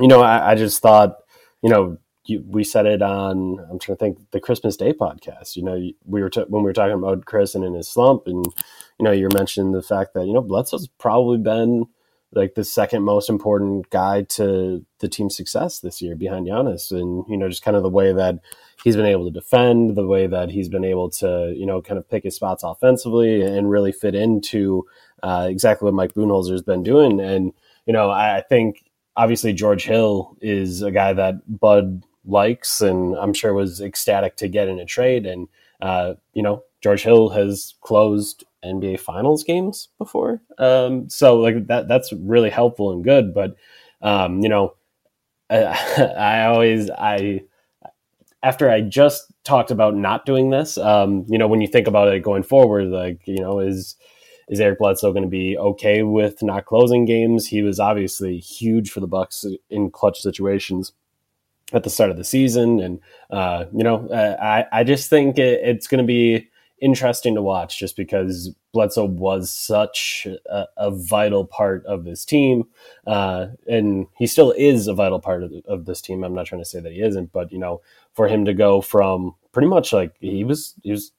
you 0.00 0.08
know, 0.08 0.22
I, 0.22 0.52
I 0.52 0.54
just 0.54 0.80
thought, 0.82 1.16
you 1.62 1.70
know, 1.70 1.98
you, 2.24 2.44
we 2.46 2.64
said 2.64 2.86
it 2.86 3.02
on 3.02 3.58
I'm 3.70 3.78
trying 3.78 3.96
to 3.96 4.00
think 4.00 4.30
the 4.30 4.40
Christmas 4.40 4.76
Day 4.76 4.92
podcast. 4.92 5.56
You 5.56 5.64
know, 5.64 5.90
we 6.04 6.22
were 6.22 6.30
t- 6.30 6.44
when 6.48 6.62
we 6.62 6.68
were 6.68 6.72
talking 6.72 6.94
about 6.94 7.24
Khris 7.24 7.54
and 7.54 7.64
in 7.64 7.74
his 7.74 7.88
slump, 7.88 8.26
and 8.26 8.44
you 8.98 9.04
know, 9.04 9.12
you're 9.12 9.30
mentioning 9.34 9.72
the 9.72 9.82
fact 9.82 10.14
that 10.14 10.26
you 10.26 10.32
know 10.32 10.42
Bledsoe's 10.42 10.88
probably 10.98 11.38
been 11.38 11.86
like 12.32 12.54
the 12.54 12.64
second 12.64 13.02
most 13.02 13.28
important 13.28 13.90
guy 13.90 14.22
to 14.22 14.84
the 15.00 15.08
team's 15.08 15.36
success 15.36 15.80
this 15.80 16.00
year 16.00 16.14
behind 16.14 16.46
Giannis. 16.46 16.92
And, 16.92 17.24
you 17.28 17.36
know, 17.36 17.48
just 17.48 17.64
kind 17.64 17.76
of 17.76 17.82
the 17.82 17.88
way 17.88 18.12
that 18.12 18.38
he's 18.84 18.96
been 18.96 19.06
able 19.06 19.24
to 19.24 19.32
defend, 19.32 19.96
the 19.96 20.06
way 20.06 20.26
that 20.28 20.50
he's 20.50 20.68
been 20.68 20.84
able 20.84 21.10
to, 21.10 21.52
you 21.56 21.66
know, 21.66 21.82
kind 21.82 21.98
of 21.98 22.08
pick 22.08 22.22
his 22.22 22.36
spots 22.36 22.62
offensively 22.62 23.42
and 23.42 23.70
really 23.70 23.90
fit 23.90 24.14
into 24.14 24.86
uh, 25.22 25.46
exactly 25.50 25.86
what 25.86 25.94
Mike 25.94 26.14
Budenholzer 26.14 26.52
has 26.52 26.62
been 26.62 26.84
doing. 26.84 27.20
And, 27.20 27.52
you 27.84 27.92
know, 27.92 28.10
I, 28.10 28.38
I 28.38 28.42
think 28.42 28.84
obviously 29.16 29.52
George 29.52 29.84
Hill 29.84 30.36
is 30.40 30.82
a 30.82 30.90
guy 30.90 31.12
that 31.12 31.60
Bud 31.60 32.02
likes 32.24 32.80
and 32.80 33.16
I'm 33.16 33.32
sure 33.32 33.54
was 33.54 33.80
ecstatic 33.80 34.36
to 34.36 34.48
get 34.48 34.68
in 34.68 34.78
a 34.78 34.84
trade. 34.84 35.26
And, 35.26 35.48
uh, 35.80 36.14
you 36.34 36.42
know, 36.42 36.62
George 36.80 37.02
Hill 37.02 37.28
has 37.30 37.74
closed 37.80 38.44
NBA 38.64 39.00
Finals 39.00 39.44
games 39.44 39.88
before, 39.98 40.40
um, 40.58 41.08
so 41.08 41.38
like 41.38 41.66
that 41.66 41.88
that's 41.88 42.12
really 42.12 42.50
helpful 42.50 42.92
and 42.92 43.04
good. 43.04 43.34
But 43.34 43.56
um, 44.02 44.40
you 44.40 44.48
know, 44.48 44.74
I, 45.48 45.56
I 46.18 46.44
always 46.46 46.90
I 46.90 47.42
after 48.42 48.70
I 48.70 48.80
just 48.80 49.26
talked 49.44 49.70
about 49.70 49.94
not 49.94 50.24
doing 50.24 50.50
this, 50.50 50.78
um, 50.78 51.26
you 51.28 51.38
know, 51.38 51.48
when 51.48 51.60
you 51.60 51.68
think 51.68 51.86
about 51.86 52.08
it 52.08 52.22
going 52.22 52.42
forward, 52.42 52.88
like 52.88 53.26
you 53.26 53.40
know, 53.40 53.60
is 53.60 53.96
is 54.50 54.60
Eric 54.60 54.80
Bledsoe 54.80 55.12
going 55.12 55.22
to 55.22 55.28
be 55.28 55.56
okay 55.56 56.02
with 56.02 56.42
not 56.42 56.66
closing 56.66 57.04
games? 57.04 57.46
He 57.46 57.62
was 57.62 57.78
obviously 57.78 58.38
huge 58.38 58.90
for 58.90 58.98
the 58.98 59.06
Bucks 59.06 59.46
in 59.70 59.90
clutch 59.90 60.20
situations 60.20 60.92
at 61.72 61.84
the 61.84 61.90
start 61.90 62.10
of 62.10 62.16
the 62.16 62.24
season, 62.24 62.80
and 62.80 63.00
uh, 63.30 63.66
you 63.72 63.84
know, 63.84 64.08
I 64.12 64.66
I 64.72 64.84
just 64.84 65.08
think 65.08 65.38
it, 65.38 65.60
it's 65.62 65.86
going 65.86 66.02
to 66.02 66.06
be 66.06 66.48
interesting 66.80 67.34
to 67.34 67.42
watch 67.42 67.78
just 67.78 67.96
because 67.96 68.52
Bledsoe 68.72 69.04
was 69.04 69.52
such 69.52 70.26
a, 70.46 70.64
a 70.76 70.90
vital 70.90 71.44
part 71.44 71.86
of 71.86 72.04
this 72.04 72.24
team, 72.24 72.64
uh, 73.06 73.48
and 73.68 74.08
he 74.18 74.26
still 74.26 74.52
is 74.58 74.88
a 74.88 74.94
vital 74.94 75.20
part 75.20 75.44
of, 75.44 75.52
of 75.68 75.84
this 75.84 76.00
team. 76.00 76.24
I'm 76.24 76.34
not 76.34 76.46
trying 76.46 76.60
to 76.60 76.68
say 76.68 76.80
that 76.80 76.92
he 76.92 77.02
isn't, 77.02 77.32
but 77.32 77.52
you 77.52 77.58
know, 77.58 77.82
for 78.14 78.26
him 78.26 78.44
to 78.46 78.54
go 78.54 78.80
from 78.80 79.36
pretty 79.52 79.68
much 79.68 79.92
like 79.92 80.14
he 80.20 80.42
was, 80.42 80.74
he 80.82 80.90
was 80.90 81.12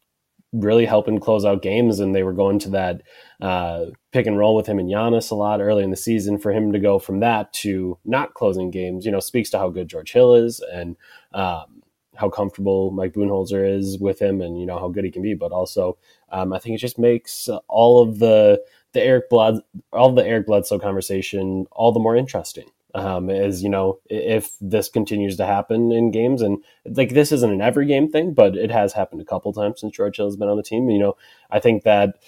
really 0.53 0.85
helping 0.85 1.19
close 1.19 1.45
out 1.45 1.61
games, 1.61 1.99
and 1.99 2.13
they 2.13 2.23
were 2.23 2.33
going 2.33 2.59
to 2.59 2.69
that 2.69 3.01
uh, 3.41 3.85
pick 4.11 4.27
and 4.27 4.37
roll 4.37 4.55
with 4.55 4.67
him 4.67 4.79
and 4.79 4.89
Giannis 4.89 5.31
a 5.31 5.35
lot 5.35 5.61
early 5.61 5.83
in 5.83 5.91
the 5.91 5.95
season. 5.95 6.37
For 6.37 6.51
him 6.51 6.71
to 6.71 6.79
go 6.79 6.99
from 6.99 7.19
that 7.21 7.53
to 7.53 7.97
not 8.05 8.33
closing 8.33 8.71
games, 8.71 9.05
you 9.05 9.11
know, 9.11 9.19
speaks 9.19 9.49
to 9.51 9.57
how 9.57 9.69
good 9.69 9.87
George 9.87 10.11
Hill 10.11 10.35
is 10.35 10.63
and. 10.71 10.95
Um, 11.33 11.81
how 12.17 12.29
comfortable 12.29 12.91
Mike 12.91 13.13
Budenholzer 13.13 13.77
is 13.77 13.97
with 13.97 14.21
him, 14.21 14.41
and 14.41 14.59
you 14.59 14.65
know 14.65 14.77
how 14.77 14.89
good 14.89 15.05
he 15.05 15.11
can 15.11 15.21
be. 15.21 15.33
But 15.33 15.53
also, 15.53 15.97
um, 16.29 16.51
I 16.53 16.59
think 16.59 16.75
it 16.75 16.79
just 16.79 16.99
makes 16.99 17.49
all 17.67 18.03
of 18.03 18.19
the 18.19 18.61
the 18.93 19.01
Eric 19.01 19.29
Blood, 19.29 19.61
all 19.93 20.13
the 20.13 20.25
Eric 20.25 20.47
Bledsoe 20.47 20.79
conversation, 20.79 21.65
all 21.71 21.91
the 21.91 21.99
more 21.99 22.15
interesting. 22.15 22.69
Um, 22.93 23.29
as 23.29 23.63
you 23.63 23.69
know, 23.69 23.99
if 24.09 24.55
this 24.59 24.89
continues 24.89 25.37
to 25.37 25.45
happen 25.45 25.91
in 25.91 26.11
games, 26.11 26.41
and 26.41 26.63
like 26.85 27.09
this 27.13 27.31
isn't 27.31 27.51
an 27.51 27.61
every 27.61 27.85
game 27.85 28.09
thing, 28.09 28.33
but 28.33 28.55
it 28.55 28.71
has 28.71 28.93
happened 28.93 29.21
a 29.21 29.25
couple 29.25 29.53
times 29.53 29.81
since 29.81 29.95
George 29.95 30.17
Hill 30.17 30.27
has 30.27 30.35
been 30.35 30.49
on 30.49 30.57
the 30.57 30.63
team. 30.63 30.89
You 30.89 30.99
know, 30.99 31.17
I 31.49 31.59
think 31.59 31.83
that 31.83 32.19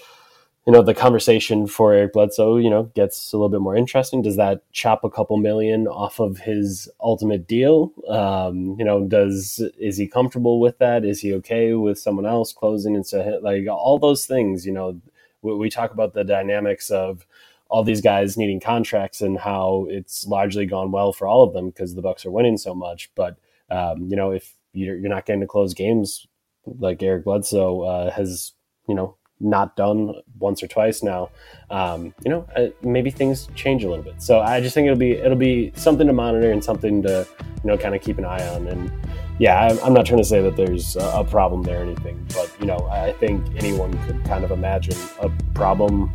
you 0.65 0.71
know 0.71 0.81
the 0.81 0.93
conversation 0.93 1.67
for 1.67 1.93
Eric 1.93 2.13
Bledsoe, 2.13 2.57
you 2.57 2.69
know, 2.69 2.83
gets 2.95 3.33
a 3.33 3.37
little 3.37 3.49
bit 3.49 3.59
more 3.61 3.75
interesting. 3.75 4.21
Does 4.21 4.37
that 4.37 4.61
chop 4.71 5.03
a 5.03 5.09
couple 5.09 5.37
million 5.37 5.87
off 5.87 6.19
of 6.19 6.37
his 6.37 6.89
ultimate 7.01 7.47
deal? 7.47 7.91
Um, 8.07 8.75
you 8.79 8.85
know, 8.85 9.05
does 9.05 9.61
is 9.77 9.97
he 9.97 10.07
comfortable 10.07 10.59
with 10.61 10.77
that? 10.79 11.03
Is 11.03 11.19
he 11.19 11.33
okay 11.35 11.73
with 11.73 11.99
someone 11.99 12.25
else 12.25 12.53
closing 12.53 12.95
and 12.95 13.05
so 13.05 13.39
like 13.41 13.67
all 13.67 13.99
those 13.99 14.25
things? 14.25 14.65
You 14.65 14.71
know, 14.71 15.01
we, 15.41 15.53
we 15.55 15.69
talk 15.69 15.91
about 15.91 16.13
the 16.13 16.23
dynamics 16.23 16.89
of 16.89 17.25
all 17.73 17.83
these 17.83 18.01
guys 18.01 18.37
needing 18.37 18.59
contracts 18.59 19.19
and 19.19 19.39
how 19.39 19.87
it's 19.89 20.27
largely 20.27 20.63
gone 20.63 20.91
well 20.91 21.11
for 21.11 21.25
all 21.25 21.41
of 21.41 21.53
them 21.53 21.69
because 21.69 21.95
the 21.95 22.03
Bucks 22.03 22.23
are 22.23 22.29
winning 22.29 22.55
so 22.55 22.75
much. 22.75 23.09
But 23.15 23.35
um, 23.71 24.09
you 24.09 24.15
know, 24.15 24.29
if 24.29 24.53
you're, 24.73 24.95
you're 24.95 25.09
not 25.09 25.25
getting 25.25 25.41
to 25.41 25.47
close 25.47 25.73
games 25.73 26.27
like 26.67 27.01
Eric 27.01 27.23
Bledsoe 27.23 27.81
uh, 27.81 28.11
has, 28.11 28.51
you 28.87 28.93
know, 28.93 29.17
not 29.39 29.75
done 29.75 30.13
once 30.37 30.61
or 30.61 30.67
twice 30.67 31.01
now, 31.01 31.31
um, 31.71 32.13
you 32.23 32.29
know, 32.29 32.47
uh, 32.55 32.67
maybe 32.83 33.09
things 33.09 33.49
change 33.55 33.83
a 33.83 33.89
little 33.89 34.03
bit. 34.03 34.21
So 34.21 34.39
I 34.39 34.61
just 34.61 34.75
think 34.75 34.85
it'll 34.85 34.95
be 34.95 35.13
it'll 35.13 35.35
be 35.35 35.71
something 35.75 36.05
to 36.05 36.13
monitor 36.13 36.51
and 36.51 36.63
something 36.63 37.01
to 37.01 37.27
you 37.39 37.67
know 37.71 37.75
kind 37.75 37.95
of 37.95 38.03
keep 38.03 38.19
an 38.19 38.25
eye 38.25 38.47
on. 38.49 38.67
And 38.67 38.91
yeah, 39.39 39.75
I'm 39.83 39.95
not 39.95 40.05
trying 40.05 40.19
to 40.19 40.25
say 40.25 40.43
that 40.43 40.55
there's 40.55 40.95
a 40.95 41.23
problem 41.27 41.63
there 41.63 41.79
or 41.79 41.83
anything, 41.83 42.23
but 42.35 42.55
you 42.59 42.67
know, 42.67 42.87
I 42.91 43.13
think 43.13 43.43
anyone 43.57 43.91
could 44.05 44.23
kind 44.25 44.43
of 44.43 44.51
imagine 44.51 44.95
a 45.21 45.29
problem 45.55 46.13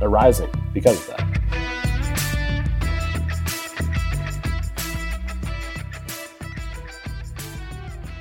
arising 0.00 0.50
because 0.72 0.98
of 1.00 1.16
that. 1.16 1.38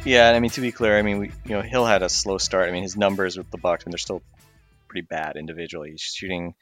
Yeah, 0.06 0.32
I 0.32 0.40
mean 0.40 0.52
to 0.52 0.62
be 0.62 0.72
clear, 0.72 0.98
I 0.98 1.02
mean 1.02 1.18
we, 1.18 1.32
you 1.46 1.52
know 1.52 1.62
Hill 1.62 1.86
had 1.86 2.02
a 2.02 2.10
slow 2.10 2.38
start. 2.38 2.70
I 2.70 2.72
mean 2.72 2.84
his 2.84 2.96
numbers 2.96 3.38
with 3.38 3.52
the 3.52 3.58
Bucks, 3.58 3.84
I 3.86 3.88
mean 3.88 3.92
they're 3.92 3.98
still 3.98 4.22
pretty 4.88 5.06
bad 5.06 5.36
individually. 5.36 5.92
He's 5.92 6.02
shooting 6.02 6.56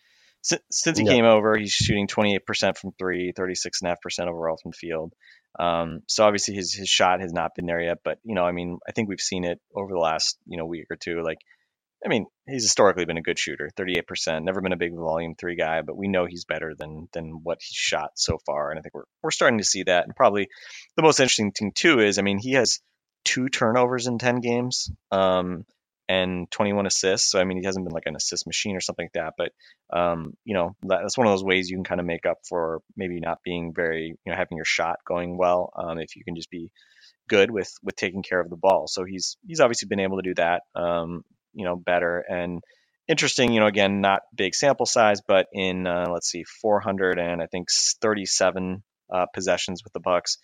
since 0.70 1.00
he 1.00 1.06
came 1.06 1.26
over, 1.26 1.58
he's 1.58 1.72
shooting 1.72 2.08
28% 2.08 2.78
from 2.78 2.92
three, 3.00 3.34
36.5% 3.34 4.28
overall 4.28 4.58
from 4.62 4.74
field. 4.74 5.14
Um, 5.58 6.02
so 6.08 6.24
obviously 6.26 6.54
his 6.54 6.74
his 6.74 6.90
shot 6.90 7.22
has 7.22 7.34
not 7.34 7.56
been 7.56 7.66
there 7.66 7.82
yet, 7.82 8.00
but 8.04 8.20
you 8.24 8.36
know, 8.36 8.44
I 8.44 8.52
mean, 8.52 8.78
I 8.88 8.92
think 8.92 9.10
we've 9.10 9.20
seen 9.20 9.46
it 9.46 9.60
over 9.74 9.94
the 9.94 10.00
last 10.00 10.38
you 10.46 10.58
know 10.58 10.66
week 10.66 10.88
or 10.90 10.98
two. 10.98 11.24
Like, 11.24 11.40
I 12.06 12.08
mean, 12.08 12.28
he's 12.48 12.64
historically 12.64 13.06
been 13.06 13.18
a 13.18 13.22
good 13.22 13.40
shooter, 13.40 13.70
38%. 13.76 14.44
Never 14.44 14.62
been 14.62 14.74
a 14.74 14.78
big 14.78 14.96
volume 14.96 15.36
three 15.36 15.56
guy, 15.56 15.82
but 15.82 15.98
we 15.98 16.08
know 16.08 16.26
he's 16.26 16.46
better 16.46 16.76
than 16.78 17.08
than 17.14 17.42
what 17.44 17.58
he's 17.62 17.76
shot 17.76 18.12
so 18.16 18.38
far, 18.46 18.70
and 18.70 18.80
I 18.80 18.82
think 18.82 18.94
we're 18.94 19.06
we're 19.24 19.32
starting 19.32 19.58
to 19.58 19.64
see 19.64 19.84
that. 19.84 20.06
And 20.06 20.16
probably 20.16 20.48
the 20.96 21.04
most 21.04 21.20
interesting 21.20 21.52
thing 21.52 21.72
too 21.74 22.00
is, 22.00 22.20
I 22.20 22.22
mean, 22.22 22.38
he 22.38 22.54
has 22.54 22.80
two 23.24 23.50
turnovers 23.50 24.08
in 24.08 24.20
10 24.20 24.40
games. 24.40 24.92
Um, 25.12 25.66
and 26.08 26.50
21 26.52 26.86
assists. 26.86 27.32
So 27.32 27.40
I 27.40 27.46
mean, 27.46 27.58
he 27.58 27.66
hasn't 27.66 27.86
been 27.86 27.94
like 27.94 28.06
an 28.06 28.16
assist 28.16 28.46
machine 28.46 28.76
or 28.76 28.82
something 28.82 29.06
like 29.06 29.14
that. 29.14 29.34
But 29.38 29.52
um, 29.98 30.34
you 30.44 30.54
know, 30.54 30.76
that's 30.84 31.18
one 31.18 31.28
of 31.28 31.34
those 31.34 31.44
ways 31.44 31.70
you 31.70 31.78
can 31.78 31.84
kind 31.84 32.00
of 32.00 32.06
make 32.06 32.26
up 32.26 32.38
for 32.48 32.82
maybe 32.96 33.20
not 33.20 33.40
being 33.44 33.74
very, 33.74 34.16
you 34.26 34.32
know, 34.32 34.38
having 34.38 34.58
your 34.58 34.66
shot 34.66 34.98
going 35.06 35.38
well. 35.38 35.72
Um, 35.76 36.00
if 36.00 36.16
you 36.16 36.24
can 36.24 36.36
just 36.36 36.50
be 36.50 36.70
good 37.28 37.50
with 37.50 37.72
with 37.84 37.96
taking 37.96 38.24
care 38.24 38.40
of 38.40 38.50
the 38.50 38.58
ball. 38.58 38.86
So 38.88 39.04
he's 39.04 39.38
he's 39.48 39.60
obviously 39.60 39.88
been 39.88 40.00
able 40.00 40.18
to 40.18 40.30
do 40.30 40.36
that. 40.36 40.64
Um, 40.76 41.24
you 41.56 41.66
know, 41.66 41.76
better 41.76 42.24
and 42.28 42.62
interesting. 43.08 43.54
You 43.54 43.62
know, 43.62 43.68
again, 43.68 44.02
not 44.02 44.22
big 44.36 44.56
sample 44.56 44.86
size, 44.86 45.22
but 45.28 45.48
in 45.54 45.88
uh, 45.88 46.08
let's 46.12 46.30
see, 46.30 46.44
400 46.62 47.20
and 47.20 47.42
I 47.42 47.48
think 47.48 47.70
37 48.02 48.84
uh, 49.12 49.26
possessions 49.34 49.84
with 49.84 49.94
the 49.94 50.00
Bucks. 50.00 50.38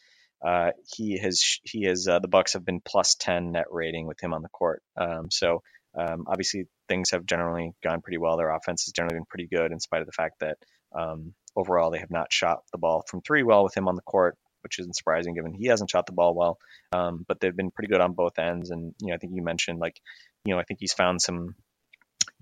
Uh, 0.43 0.71
he 0.95 1.19
has 1.19 1.59
he 1.63 1.83
has 1.83 2.07
uh, 2.07 2.19
the 2.19 2.27
Bucks 2.27 2.53
have 2.53 2.65
been 2.65 2.81
plus 2.83 3.15
10 3.19 3.51
net 3.51 3.65
rating 3.69 4.07
with 4.07 4.21
him 4.21 4.33
on 4.33 4.41
the 4.41 4.49
court. 4.49 4.81
Um, 4.97 5.29
so 5.29 5.61
um, 5.97 6.25
obviously 6.27 6.65
things 6.87 7.11
have 7.11 7.25
generally 7.25 7.73
gone 7.83 8.01
pretty 8.01 8.17
well. 8.17 8.37
Their 8.37 8.49
offense 8.49 8.85
has 8.85 8.93
generally 8.93 9.17
been 9.17 9.25
pretty 9.25 9.47
good 9.47 9.71
in 9.71 9.79
spite 9.79 10.01
of 10.01 10.07
the 10.07 10.13
fact 10.13 10.39
that 10.39 10.57
um, 10.93 11.33
overall 11.55 11.91
they 11.91 11.99
have 11.99 12.11
not 12.11 12.33
shot 12.33 12.63
the 12.71 12.77
ball 12.77 13.03
from 13.07 13.21
three 13.21 13.43
well 13.43 13.63
with 13.63 13.75
him 13.75 13.87
on 13.87 13.95
the 13.95 14.01
court, 14.01 14.35
which 14.61 14.79
isn't 14.79 14.95
surprising 14.95 15.35
given 15.35 15.53
he 15.53 15.67
hasn't 15.67 15.89
shot 15.89 16.05
the 16.05 16.11
ball 16.11 16.33
well. 16.33 16.57
Um, 16.91 17.23
but 17.27 17.39
they've 17.39 17.55
been 17.55 17.71
pretty 17.71 17.91
good 17.91 18.01
on 18.01 18.13
both 18.13 18.39
ends. 18.39 18.71
And 18.71 18.95
you 18.99 19.09
know 19.09 19.13
I 19.13 19.17
think 19.17 19.33
you 19.35 19.43
mentioned 19.43 19.79
like 19.79 19.99
you 20.45 20.53
know 20.53 20.59
I 20.59 20.63
think 20.63 20.79
he's 20.79 20.93
found 20.93 21.21
some 21.21 21.55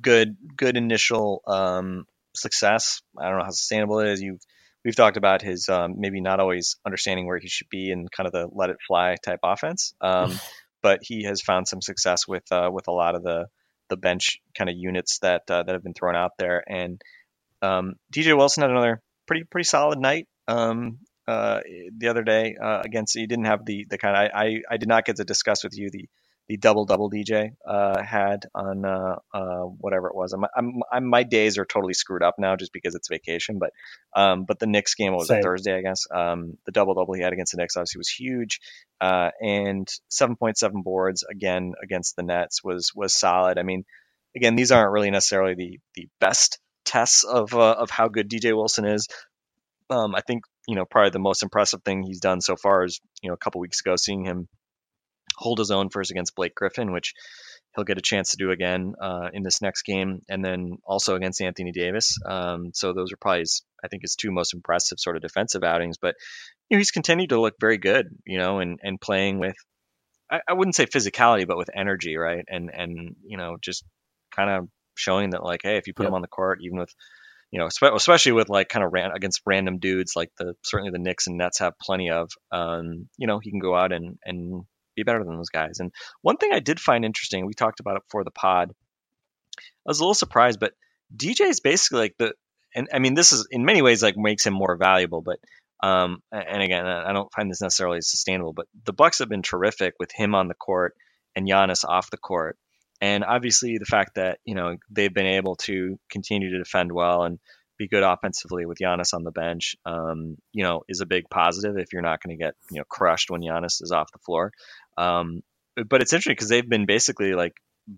good 0.01 0.35
good 0.55 0.77
initial 0.77 1.41
um, 1.47 2.05
success. 2.35 3.01
I 3.17 3.29
don't 3.29 3.39
know 3.39 3.45
how 3.45 3.51
sustainable 3.51 3.99
it 3.99 4.09
is. 4.09 4.21
You've 4.21 4.41
we've 4.83 4.95
talked 4.95 5.17
about 5.17 5.41
his 5.41 5.69
um, 5.69 5.95
maybe 5.97 6.21
not 6.21 6.39
always 6.39 6.77
understanding 6.85 7.27
where 7.27 7.37
he 7.37 7.47
should 7.47 7.69
be 7.69 7.91
in 7.91 8.07
kind 8.07 8.27
of 8.27 8.33
the 8.33 8.47
let 8.51 8.69
it 8.69 8.77
fly 8.87 9.15
type 9.23 9.39
offense. 9.43 9.93
Um, 10.01 10.39
but 10.81 10.99
he 11.03 11.23
has 11.23 11.41
found 11.41 11.67
some 11.67 11.81
success 11.81 12.27
with 12.27 12.49
uh, 12.51 12.69
with 12.71 12.87
a 12.87 12.91
lot 12.91 13.15
of 13.15 13.23
the 13.23 13.47
the 13.89 13.97
bench 13.97 14.39
kind 14.57 14.69
of 14.69 14.75
units 14.77 15.19
that 15.19 15.43
uh, 15.49 15.63
that 15.63 15.73
have 15.73 15.83
been 15.83 15.93
thrown 15.93 16.15
out 16.15 16.31
there. 16.37 16.63
And 16.67 17.01
um, 17.61 17.95
DJ 18.13 18.37
Wilson 18.37 18.61
had 18.61 18.71
another 18.71 19.01
pretty 19.27 19.43
pretty 19.43 19.65
solid 19.65 19.99
night 19.99 20.27
um, 20.47 20.99
uh, 21.27 21.61
the 21.97 22.07
other 22.07 22.23
day 22.23 22.55
uh, 22.61 22.81
against. 22.83 23.17
He 23.17 23.27
didn't 23.27 23.45
have 23.45 23.65
the 23.65 23.85
the 23.89 23.97
kind 23.97 24.15
of 24.15 24.31
I, 24.33 24.45
I 24.45 24.61
I 24.71 24.77
did 24.77 24.87
not 24.87 25.05
get 25.05 25.17
to 25.17 25.25
discuss 25.25 25.63
with 25.63 25.77
you 25.77 25.89
the 25.91 26.07
the 26.49 26.57
double 26.57 26.85
double 26.85 27.11
DJ 27.11 27.51
uh, 27.65 28.01
had 28.01 28.47
on 28.55 28.83
uh, 28.83 29.17
uh, 29.31 29.61
whatever 29.61 30.07
it 30.07 30.15
was. 30.15 30.33
I'm, 30.33 30.43
I'm, 30.57 30.81
I'm, 30.91 31.05
my 31.05 31.21
days 31.21 31.59
are 31.59 31.65
totally 31.65 31.93
screwed 31.93 32.23
up 32.23 32.35
now 32.39 32.55
just 32.55 32.73
because 32.73 32.95
it's 32.95 33.07
vacation. 33.07 33.59
But 33.59 33.71
um, 34.15 34.45
but 34.45 34.57
the 34.57 34.65
Knicks 34.65 34.95
game 34.95 35.13
was 35.13 35.29
a 35.29 35.41
Thursday, 35.41 35.77
I 35.77 35.81
guess. 35.81 36.07
Um, 36.11 36.57
the 36.65 36.71
double 36.71 36.95
double 36.95 37.13
he 37.13 37.21
had 37.21 37.33
against 37.33 37.51
the 37.51 37.59
Knicks 37.59 37.77
obviously 37.77 37.99
was 37.99 38.09
huge, 38.09 38.61
uh, 38.99 39.29
and 39.39 39.87
7.7 40.11 40.83
boards 40.83 41.23
again 41.29 41.73
against 41.81 42.15
the 42.15 42.23
Nets 42.23 42.63
was 42.63 42.91
was 42.95 43.13
solid. 43.13 43.59
I 43.59 43.63
mean, 43.63 43.85
again, 44.35 44.55
these 44.55 44.71
aren't 44.71 44.91
really 44.91 45.11
necessarily 45.11 45.53
the 45.53 45.79
the 45.93 46.07
best 46.19 46.57
tests 46.83 47.23
of 47.25 47.53
uh, 47.53 47.75
of 47.77 47.91
how 47.91 48.07
good 48.07 48.27
DJ 48.27 48.55
Wilson 48.55 48.85
is. 48.85 49.07
Um, 49.91 50.15
I 50.15 50.21
think 50.21 50.45
you 50.67 50.75
know 50.75 50.85
probably 50.85 51.11
the 51.11 51.19
most 51.19 51.43
impressive 51.43 51.83
thing 51.83 52.01
he's 52.01 52.21
done 52.21 52.41
so 52.41 52.55
far 52.55 52.85
is 52.85 52.99
you 53.21 53.29
know 53.29 53.35
a 53.35 53.37
couple 53.37 53.61
weeks 53.61 53.81
ago 53.81 53.95
seeing 53.97 54.25
him 54.25 54.47
hold 55.39 55.57
his 55.57 55.71
own 55.71 55.89
first 55.89 56.11
against 56.11 56.35
Blake 56.35 56.53
Griffin, 56.53 56.91
which 56.91 57.13
he'll 57.75 57.85
get 57.85 57.97
a 57.97 58.01
chance 58.01 58.31
to 58.31 58.37
do 58.37 58.51
again 58.51 58.93
uh, 59.01 59.29
in 59.33 59.43
this 59.43 59.61
next 59.61 59.83
game, 59.83 60.21
and 60.29 60.43
then 60.43 60.77
also 60.85 61.15
against 61.15 61.41
Anthony 61.41 61.71
Davis. 61.71 62.17
Um, 62.25 62.71
so 62.73 62.93
those 62.93 63.11
are 63.13 63.17
probably, 63.17 63.41
his, 63.41 63.63
I 63.83 63.87
think, 63.87 64.03
his 64.03 64.15
two 64.15 64.31
most 64.31 64.53
impressive 64.53 64.99
sort 64.99 65.15
of 65.15 65.21
defensive 65.21 65.63
outings. 65.63 65.97
But 65.97 66.15
you 66.69 66.75
know, 66.75 66.79
he's 66.79 66.91
continued 66.91 67.29
to 67.29 67.41
look 67.41 67.55
very 67.59 67.77
good, 67.77 68.07
you 68.25 68.37
know, 68.37 68.59
and 68.59 68.79
and 68.83 69.01
playing 69.01 69.39
with, 69.39 69.55
I, 70.29 70.41
I 70.47 70.53
wouldn't 70.53 70.75
say 70.75 70.85
physicality, 70.85 71.47
but 71.47 71.57
with 71.57 71.69
energy, 71.73 72.17
right? 72.17 72.43
And 72.47 72.69
and 72.73 73.15
you 73.23 73.37
know, 73.37 73.57
just 73.61 73.83
kind 74.35 74.49
of 74.49 74.67
showing 74.95 75.31
that 75.31 75.43
like, 75.43 75.61
hey, 75.63 75.77
if 75.77 75.87
you 75.87 75.93
put 75.93 76.03
yep. 76.03 76.09
him 76.09 76.15
on 76.15 76.21
the 76.21 76.27
court, 76.27 76.59
even 76.61 76.79
with 76.79 76.93
you 77.51 77.59
know, 77.59 77.67
especially 77.95 78.33
with 78.33 78.49
like 78.49 78.69
kind 78.69 78.85
of 78.85 78.93
ran 78.93 79.11
against 79.11 79.41
random 79.45 79.79
dudes 79.79 80.13
like 80.15 80.29
the 80.37 80.53
certainly 80.63 80.91
the 80.91 80.99
Knicks 80.99 81.25
and 81.27 81.37
Nets 81.37 81.59
have 81.59 81.73
plenty 81.81 82.11
of. 82.11 82.29
Um, 82.51 83.09
you 83.17 83.25
know, 83.25 83.39
he 83.39 83.49
can 83.49 83.59
go 83.59 83.75
out 83.75 83.91
and 83.91 84.17
and 84.23 84.65
be 84.99 85.03
better 85.03 85.23
than 85.23 85.37
those 85.37 85.49
guys. 85.49 85.79
And 85.79 85.91
one 86.21 86.37
thing 86.37 86.51
I 86.53 86.59
did 86.59 86.79
find 86.79 87.05
interesting, 87.05 87.45
we 87.45 87.53
talked 87.53 87.79
about 87.79 87.97
it 87.97 88.03
before 88.03 88.23
the 88.23 88.31
pod. 88.31 88.71
I 89.57 89.61
was 89.85 89.99
a 89.99 90.03
little 90.03 90.13
surprised, 90.13 90.59
but 90.59 90.73
DJ 91.15 91.41
is 91.49 91.59
basically 91.59 91.99
like 91.99 92.15
the, 92.17 92.33
and 92.75 92.87
I 92.93 92.99
mean, 92.99 93.15
this 93.15 93.33
is 93.33 93.47
in 93.49 93.65
many 93.65 93.81
ways 93.81 94.03
like 94.03 94.15
makes 94.17 94.45
him 94.45 94.53
more 94.53 94.77
valuable, 94.77 95.21
but 95.21 95.39
um, 95.81 96.21
and 96.31 96.61
again, 96.61 96.85
I 96.85 97.13
don't 97.13 97.31
find 97.33 97.49
this 97.49 97.61
necessarily 97.61 98.01
sustainable, 98.01 98.53
but 98.53 98.67
the 98.85 98.93
Bucks 98.93 99.19
have 99.19 99.29
been 99.29 99.41
terrific 99.41 99.93
with 99.97 100.11
him 100.11 100.35
on 100.35 100.47
the 100.47 100.53
court 100.53 100.93
and 101.35 101.47
Giannis 101.47 101.85
off 101.87 102.09
the 102.09 102.17
court. 102.17 102.57
And 103.01 103.23
obviously, 103.23 103.77
the 103.77 103.85
fact 103.85 104.15
that 104.15 104.39
you 104.43 104.55
know 104.55 104.75
they've 104.89 105.13
been 105.13 105.25
able 105.25 105.55
to 105.57 105.97
continue 106.11 106.51
to 106.51 106.57
defend 106.57 106.91
well 106.91 107.23
and 107.23 107.39
be 107.77 107.87
good 107.87 108.03
offensively 108.03 108.65
with 108.65 108.77
Giannis 108.77 109.13
on 109.13 109.23
the 109.23 109.31
bench, 109.31 109.77
um, 109.85 110.35
you 110.51 110.63
know, 110.63 110.81
is 110.89 110.99
a 110.99 111.05
big 111.05 111.29
positive 111.29 111.77
if 111.77 111.93
you're 111.93 112.01
not 112.01 112.21
going 112.21 112.37
to 112.37 112.43
get 112.43 112.55
you 112.69 112.79
know 112.79 112.83
crushed 112.89 113.31
when 113.31 113.41
Giannis 113.41 113.81
is 113.81 113.93
off 113.93 114.11
the 114.11 114.19
floor. 114.19 114.51
Um, 114.99 115.41
but 115.87 116.01
it's 116.01 116.13
interesting 116.13 116.33
because 116.33 116.49
they've 116.49 116.67
been 116.67 116.85
basically 116.85 117.33
like 117.33 117.53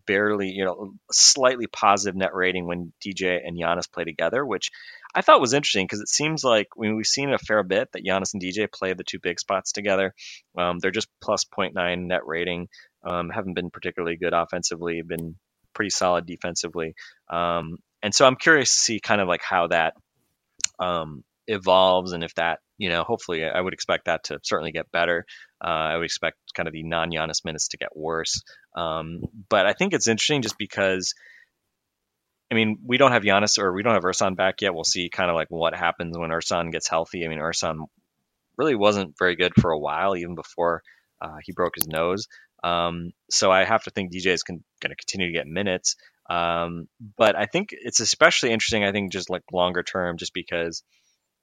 barely, 0.05 0.49
you 0.49 0.63
know, 0.63 0.93
slightly 1.11 1.67
positive 1.67 2.15
net 2.15 2.33
rating 2.33 2.67
when 2.67 2.93
DJ 3.05 3.39
and 3.43 3.57
Giannis 3.57 3.91
play 3.91 4.03
together, 4.03 4.45
which 4.45 4.71
I 5.13 5.21
thought 5.21 5.41
was 5.41 5.53
interesting 5.53 5.85
because 5.85 5.99
it 5.99 6.07
seems 6.07 6.43
like 6.43 6.67
when 6.75 6.95
we've 6.95 7.05
seen 7.05 7.33
a 7.33 7.37
fair 7.37 7.63
bit 7.63 7.89
that 7.91 8.05
Giannis 8.05 8.33
and 8.33 8.41
DJ 8.41 8.71
play 8.71 8.93
the 8.93 9.03
two 9.03 9.19
big 9.19 9.39
spots 9.39 9.71
together. 9.71 10.13
Um, 10.57 10.79
they're 10.79 10.91
just 10.91 11.09
plus 11.21 11.43
0.9 11.45 12.05
net 12.05 12.21
rating. 12.25 12.67
Um, 13.03 13.29
haven't 13.29 13.55
been 13.55 13.71
particularly 13.71 14.15
good 14.15 14.33
offensively, 14.33 15.01
been 15.01 15.35
pretty 15.73 15.89
solid 15.89 16.25
defensively. 16.25 16.93
Um, 17.29 17.77
and 18.03 18.13
so 18.13 18.25
I'm 18.25 18.35
curious 18.35 18.73
to 18.75 18.79
see 18.79 18.99
kind 18.99 19.21
of 19.21 19.27
like 19.27 19.41
how 19.43 19.67
that 19.67 19.95
um, 20.79 21.23
evolves 21.47 22.13
and 22.13 22.23
if 22.23 22.33
that, 22.35 22.59
you 22.77 22.89
know, 22.89 23.03
hopefully 23.03 23.43
I 23.43 23.59
would 23.59 23.73
expect 23.73 24.05
that 24.05 24.25
to 24.25 24.39
certainly 24.43 24.71
get 24.71 24.91
better. 24.91 25.25
Uh, 25.63 25.67
I 25.67 25.95
would 25.97 26.05
expect 26.05 26.37
kind 26.55 26.67
of 26.67 26.73
the 26.73 26.83
non 26.83 27.11
Giannis 27.11 27.45
minutes 27.45 27.69
to 27.69 27.77
get 27.77 27.95
worse. 27.95 28.41
Um, 28.75 29.21
but 29.49 29.67
I 29.67 29.73
think 29.73 29.93
it's 29.93 30.07
interesting 30.07 30.41
just 30.41 30.57
because, 30.57 31.13
I 32.51 32.55
mean, 32.55 32.79
we 32.85 32.97
don't 32.97 33.11
have 33.11 33.23
Giannis 33.23 33.59
or 33.59 33.71
we 33.73 33.83
don't 33.83 33.93
have 33.93 34.03
Ersan 34.03 34.35
back 34.35 34.61
yet. 34.61 34.73
We'll 34.73 34.83
see 34.83 35.09
kind 35.09 35.29
of 35.29 35.35
like 35.35 35.49
what 35.49 35.75
happens 35.75 36.17
when 36.17 36.31
Ersan 36.31 36.71
gets 36.71 36.87
healthy. 36.87 37.23
I 37.23 37.27
mean, 37.27 37.39
Ersan 37.39 37.85
really 38.57 38.75
wasn't 38.75 39.17
very 39.19 39.35
good 39.35 39.53
for 39.59 39.71
a 39.71 39.79
while, 39.79 40.15
even 40.15 40.35
before 40.35 40.81
uh, 41.21 41.37
he 41.43 41.51
broke 41.51 41.75
his 41.75 41.87
nose. 41.87 42.27
Um, 42.63 43.11
so 43.29 43.51
I 43.51 43.63
have 43.63 43.83
to 43.83 43.91
think 43.91 44.11
DJ 44.11 44.27
is 44.27 44.43
con- 44.43 44.63
going 44.81 44.91
to 44.91 44.95
continue 44.95 45.27
to 45.27 45.37
get 45.37 45.47
minutes. 45.47 45.95
Um, 46.29 46.87
but 47.17 47.35
I 47.35 47.45
think 47.45 47.69
it's 47.71 47.99
especially 47.99 48.51
interesting. 48.51 48.83
I 48.83 48.91
think 48.91 49.11
just 49.11 49.29
like 49.29 49.43
longer 49.51 49.83
term, 49.83 50.17
just 50.17 50.33
because 50.33 50.83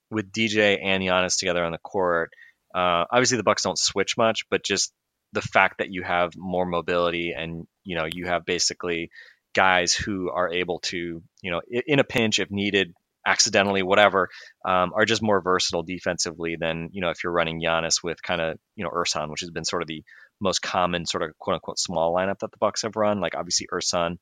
with 0.09 0.31
DJ 0.31 0.79
and 0.81 1.03
Giannis 1.03 1.37
together 1.37 1.63
on 1.63 1.71
the 1.71 1.77
court, 1.77 2.31
uh, 2.73 3.05
obviously 3.11 3.37
the 3.37 3.43
Bucks 3.43 3.63
don't 3.63 3.77
switch 3.77 4.17
much, 4.17 4.45
but 4.49 4.63
just 4.63 4.93
the 5.33 5.41
fact 5.41 5.79
that 5.79 5.91
you 5.91 6.03
have 6.03 6.33
more 6.35 6.65
mobility 6.65 7.33
and 7.37 7.67
you 7.83 7.95
know 7.95 8.05
you 8.11 8.25
have 8.25 8.45
basically 8.45 9.09
guys 9.53 9.93
who 9.93 10.29
are 10.29 10.51
able 10.51 10.79
to 10.79 11.21
you 11.41 11.51
know 11.51 11.61
in 11.69 11.99
a 11.99 12.03
pinch 12.03 12.39
if 12.39 12.49
needed 12.49 12.93
accidentally 13.27 13.83
whatever 13.83 14.29
um, 14.65 14.91
are 14.95 15.05
just 15.05 15.21
more 15.21 15.41
versatile 15.41 15.83
defensively 15.83 16.55
than 16.59 16.89
you 16.93 17.01
know 17.01 17.09
if 17.09 17.23
you're 17.23 17.33
running 17.33 17.61
Giannis 17.61 18.03
with 18.03 18.21
kind 18.23 18.41
of 18.41 18.57
you 18.75 18.83
know 18.83 18.89
Ersan 18.89 19.29
which 19.29 19.41
has 19.41 19.51
been 19.51 19.65
sort 19.65 19.81
of 19.81 19.87
the 19.87 20.03
most 20.39 20.61
common 20.61 21.05
sort 21.05 21.23
of 21.23 21.37
quote 21.37 21.55
unquote 21.55 21.79
small 21.79 22.15
lineup 22.15 22.39
that 22.39 22.51
the 22.51 22.57
Bucks 22.57 22.83
have 22.83 22.95
run. 22.95 23.19
Like 23.19 23.35
obviously 23.35 23.67
Ersan 23.71 24.17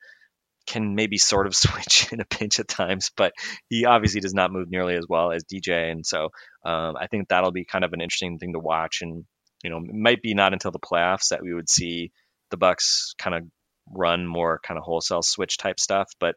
can 0.68 0.94
maybe 0.94 1.18
sort 1.18 1.46
of 1.46 1.56
switch 1.64 2.12
in 2.12 2.20
a 2.20 2.24
pinch 2.24 2.60
at 2.60 2.68
times, 2.68 3.10
but 3.16 3.32
he 3.68 3.84
obviously 3.86 4.20
does 4.20 4.34
not 4.34 4.52
move 4.52 4.70
nearly 4.70 4.94
as 4.94 5.06
well 5.08 5.32
as 5.32 5.44
DJ. 5.44 5.90
And 5.90 6.06
so 6.06 6.30
um, 6.64 6.96
I 6.96 7.06
think 7.10 7.28
that'll 7.28 7.52
be 7.52 7.64
kind 7.64 7.84
of 7.84 7.92
an 7.92 8.00
interesting 8.00 8.38
thing 8.38 8.52
to 8.52 8.58
watch. 8.58 8.98
And 9.02 9.24
you 9.64 9.70
know, 9.70 9.78
it 9.78 9.94
might 9.94 10.22
be 10.22 10.34
not 10.34 10.52
until 10.52 10.70
the 10.70 10.78
playoffs 10.78 11.28
that 11.30 11.42
we 11.42 11.54
would 11.54 11.68
see 11.68 12.12
the 12.50 12.56
Bucks 12.56 13.14
kind 13.18 13.34
of 13.34 13.42
run 13.90 14.26
more 14.26 14.60
kind 14.62 14.78
of 14.78 14.84
wholesale 14.84 15.22
switch 15.22 15.56
type 15.56 15.80
stuff. 15.80 16.12
But 16.20 16.36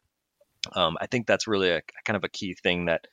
um, 0.74 0.98
I 1.00 1.08
think 1.08 1.28
that's 1.28 1.48
really 1.48 1.70
a 1.70 1.82
kind 2.06 2.18
of 2.18 2.24
a 2.24 2.30
key 2.30 2.56
thing 2.64 2.86
that 2.86 3.06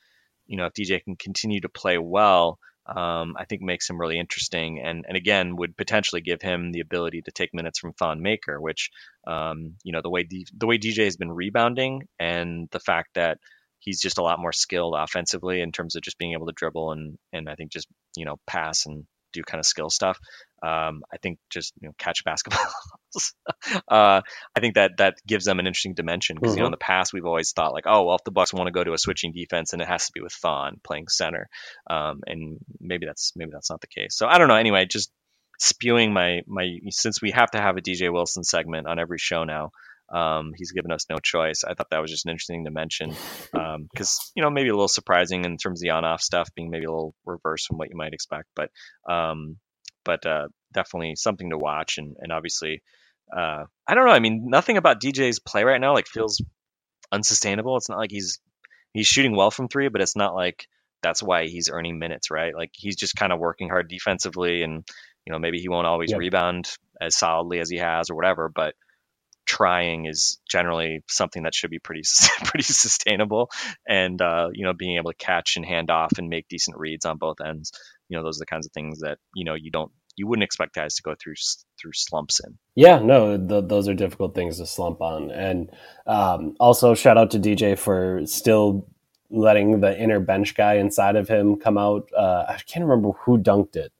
you 0.46 0.56
know 0.56 0.66
if 0.66 0.72
DJ 0.72 1.02
can 1.02 1.16
continue 1.16 1.60
to 1.60 1.68
play 1.68 1.98
well, 1.98 2.58
um, 2.88 3.34
I 3.38 3.44
think 3.44 3.62
makes 3.62 3.88
him 3.88 4.00
really 4.00 4.18
interesting, 4.18 4.80
and 4.84 5.04
and 5.06 5.16
again 5.16 5.56
would 5.56 5.76
potentially 5.76 6.22
give 6.22 6.40
him 6.40 6.72
the 6.72 6.80
ability 6.80 7.22
to 7.22 7.30
take 7.30 7.52
minutes 7.52 7.78
from 7.78 7.92
Thon 7.92 8.22
Maker, 8.22 8.60
which 8.60 8.90
um, 9.26 9.74
you 9.84 9.92
know 9.92 10.00
the 10.02 10.10
way 10.10 10.22
D, 10.22 10.46
the 10.56 10.66
way 10.66 10.78
DJ 10.78 11.04
has 11.04 11.16
been 11.16 11.30
rebounding, 11.30 12.02
and 12.18 12.68
the 12.70 12.80
fact 12.80 13.10
that 13.14 13.38
he's 13.78 14.00
just 14.00 14.18
a 14.18 14.22
lot 14.22 14.40
more 14.40 14.52
skilled 14.52 14.94
offensively 14.96 15.60
in 15.60 15.72
terms 15.72 15.96
of 15.96 16.02
just 16.02 16.18
being 16.18 16.32
able 16.32 16.46
to 16.46 16.52
dribble 16.52 16.92
and 16.92 17.18
and 17.32 17.48
I 17.48 17.54
think 17.54 17.70
just 17.70 17.88
you 18.16 18.24
know 18.24 18.36
pass 18.46 18.86
and 18.86 19.04
do 19.38 19.44
kind 19.44 19.58
of 19.58 19.66
skill 19.66 19.90
stuff. 19.90 20.18
Um, 20.62 21.02
I 21.12 21.18
think 21.22 21.38
just 21.50 21.72
you 21.80 21.88
know 21.88 21.94
catch 21.98 22.24
basketballs. 22.24 23.32
uh, 23.88 24.20
I 24.56 24.60
think 24.60 24.74
that 24.74 24.92
that 24.98 25.16
gives 25.26 25.44
them 25.44 25.58
an 25.58 25.66
interesting 25.66 25.94
dimension 25.94 26.36
because 26.36 26.52
mm-hmm. 26.52 26.58
you 26.58 26.62
know 26.62 26.66
in 26.66 26.72
mm-hmm. 26.72 26.78
the 26.80 26.84
past 26.84 27.12
we've 27.12 27.26
always 27.26 27.52
thought 27.52 27.72
like 27.72 27.84
oh 27.86 28.04
well 28.04 28.16
if 28.16 28.24
the 28.24 28.30
Bucks 28.30 28.52
want 28.52 28.66
to 28.66 28.72
go 28.72 28.84
to 28.84 28.92
a 28.92 28.98
switching 28.98 29.32
defense 29.32 29.72
and 29.72 29.82
it 29.82 29.88
has 29.88 30.06
to 30.06 30.12
be 30.12 30.20
with 30.20 30.32
Thon 30.32 30.80
playing 30.82 31.08
center, 31.08 31.48
um, 31.88 32.20
and 32.26 32.58
maybe 32.80 33.06
that's 33.06 33.32
maybe 33.36 33.50
that's 33.52 33.70
not 33.70 33.80
the 33.80 33.86
case. 33.86 34.16
So 34.16 34.26
I 34.26 34.38
don't 34.38 34.48
know. 34.48 34.56
Anyway, 34.56 34.86
just 34.86 35.10
spewing 35.58 36.12
my 36.12 36.42
my 36.46 36.78
since 36.90 37.20
we 37.20 37.32
have 37.32 37.50
to 37.50 37.60
have 37.60 37.76
a 37.76 37.80
DJ 37.80 38.12
Wilson 38.12 38.44
segment 38.44 38.86
on 38.86 38.98
every 38.98 39.18
show 39.18 39.44
now. 39.44 39.70
Um, 40.10 40.52
he's 40.56 40.72
given 40.72 40.90
us 40.90 41.06
no 41.10 41.16
choice. 41.22 41.64
I 41.64 41.74
thought 41.74 41.90
that 41.90 42.00
was 42.00 42.10
just 42.10 42.24
an 42.24 42.30
interesting 42.30 42.64
to 42.64 42.70
mention 42.70 43.10
because 43.52 43.52
um, 43.54 44.32
you 44.34 44.42
know 44.42 44.50
maybe 44.50 44.68
a 44.68 44.74
little 44.74 44.88
surprising 44.88 45.44
in 45.44 45.56
terms 45.58 45.80
of 45.80 45.82
the 45.82 45.90
on-off 45.90 46.22
stuff 46.22 46.48
being 46.54 46.70
maybe 46.70 46.86
a 46.86 46.90
little 46.90 47.14
reverse 47.26 47.66
from 47.66 47.76
what 47.76 47.90
you 47.90 47.96
might 47.96 48.14
expect, 48.14 48.46
but 48.56 48.70
um, 49.10 49.56
but 50.04 50.24
uh, 50.24 50.48
definitely 50.72 51.14
something 51.16 51.50
to 51.50 51.58
watch 51.58 51.98
and 51.98 52.16
and 52.18 52.32
obviously 52.32 52.82
uh, 53.34 53.64
I 53.86 53.94
don't 53.94 54.06
know. 54.06 54.12
I 54.12 54.20
mean, 54.20 54.44
nothing 54.48 54.76
about 54.76 55.00
DJ's 55.00 55.38
play 55.38 55.64
right 55.64 55.80
now 55.80 55.94
like 55.94 56.06
feels 56.06 56.42
unsustainable. 57.12 57.76
It's 57.76 57.88
not 57.88 57.98
like 57.98 58.10
he's 58.10 58.38
he's 58.92 59.06
shooting 59.06 59.36
well 59.36 59.50
from 59.50 59.68
three, 59.68 59.88
but 59.88 60.00
it's 60.00 60.16
not 60.16 60.34
like 60.34 60.66
that's 61.02 61.22
why 61.22 61.46
he's 61.46 61.68
earning 61.70 61.98
minutes, 61.98 62.30
right? 62.30 62.54
Like 62.54 62.70
he's 62.74 62.96
just 62.96 63.16
kind 63.16 63.32
of 63.32 63.38
working 63.38 63.68
hard 63.68 63.88
defensively, 63.88 64.62
and 64.62 64.84
you 65.26 65.32
know 65.32 65.38
maybe 65.38 65.58
he 65.58 65.68
won't 65.68 65.86
always 65.86 66.14
rebound 66.14 66.70
as 67.00 67.16
solidly 67.16 67.60
as 67.60 67.70
he 67.70 67.78
has 67.78 68.10
or 68.10 68.16
whatever, 68.16 68.50
but 68.52 68.74
trying 69.48 70.06
is 70.06 70.38
generally 70.48 71.02
something 71.08 71.42
that 71.42 71.54
should 71.54 71.70
be 71.70 71.80
pretty 71.80 72.02
pretty 72.44 72.64
sustainable. 72.64 73.50
And 73.88 74.22
uh, 74.22 74.50
you 74.52 74.64
know 74.64 74.74
being 74.74 74.96
able 74.96 75.10
to 75.10 75.16
catch 75.16 75.56
and 75.56 75.66
hand 75.66 75.90
off 75.90 76.12
and 76.18 76.28
make 76.28 76.46
decent 76.48 76.76
reads 76.76 77.04
on 77.04 77.18
both 77.18 77.40
ends 77.44 77.72
you 78.08 78.16
know 78.16 78.24
those 78.24 78.38
are 78.38 78.42
the 78.42 78.46
kinds 78.46 78.66
of 78.66 78.72
things 78.72 79.00
that 79.00 79.18
you 79.34 79.44
know 79.44 79.54
you 79.54 79.70
don't 79.70 79.92
you 80.16 80.26
wouldn't 80.26 80.44
expect 80.44 80.74
guys 80.74 80.94
to 80.96 81.02
go 81.02 81.14
through 81.22 81.34
through 81.80 81.92
slumps 81.94 82.40
in. 82.44 82.58
Yeah 82.74 82.98
no 82.98 83.36
th- 83.36 83.64
those 83.68 83.88
are 83.88 83.94
difficult 83.94 84.34
things 84.34 84.58
to 84.58 84.66
slump 84.66 85.00
on. 85.00 85.30
And 85.30 85.70
um, 86.06 86.54
also 86.58 86.94
shout 86.94 87.18
out 87.18 87.30
to 87.32 87.38
dj 87.38 87.78
for 87.78 88.22
still 88.26 88.88
letting 89.30 89.80
the 89.80 89.98
inner 89.98 90.20
bench 90.20 90.54
guy 90.54 90.74
inside 90.74 91.16
of 91.16 91.28
him 91.28 91.56
come 91.56 91.78
out. 91.78 92.08
Uh, 92.16 92.44
i 92.48 92.56
can't 92.66 92.84
remember 92.84 93.12
who 93.24 93.38
dunked 93.38 93.76
it. 93.76 93.92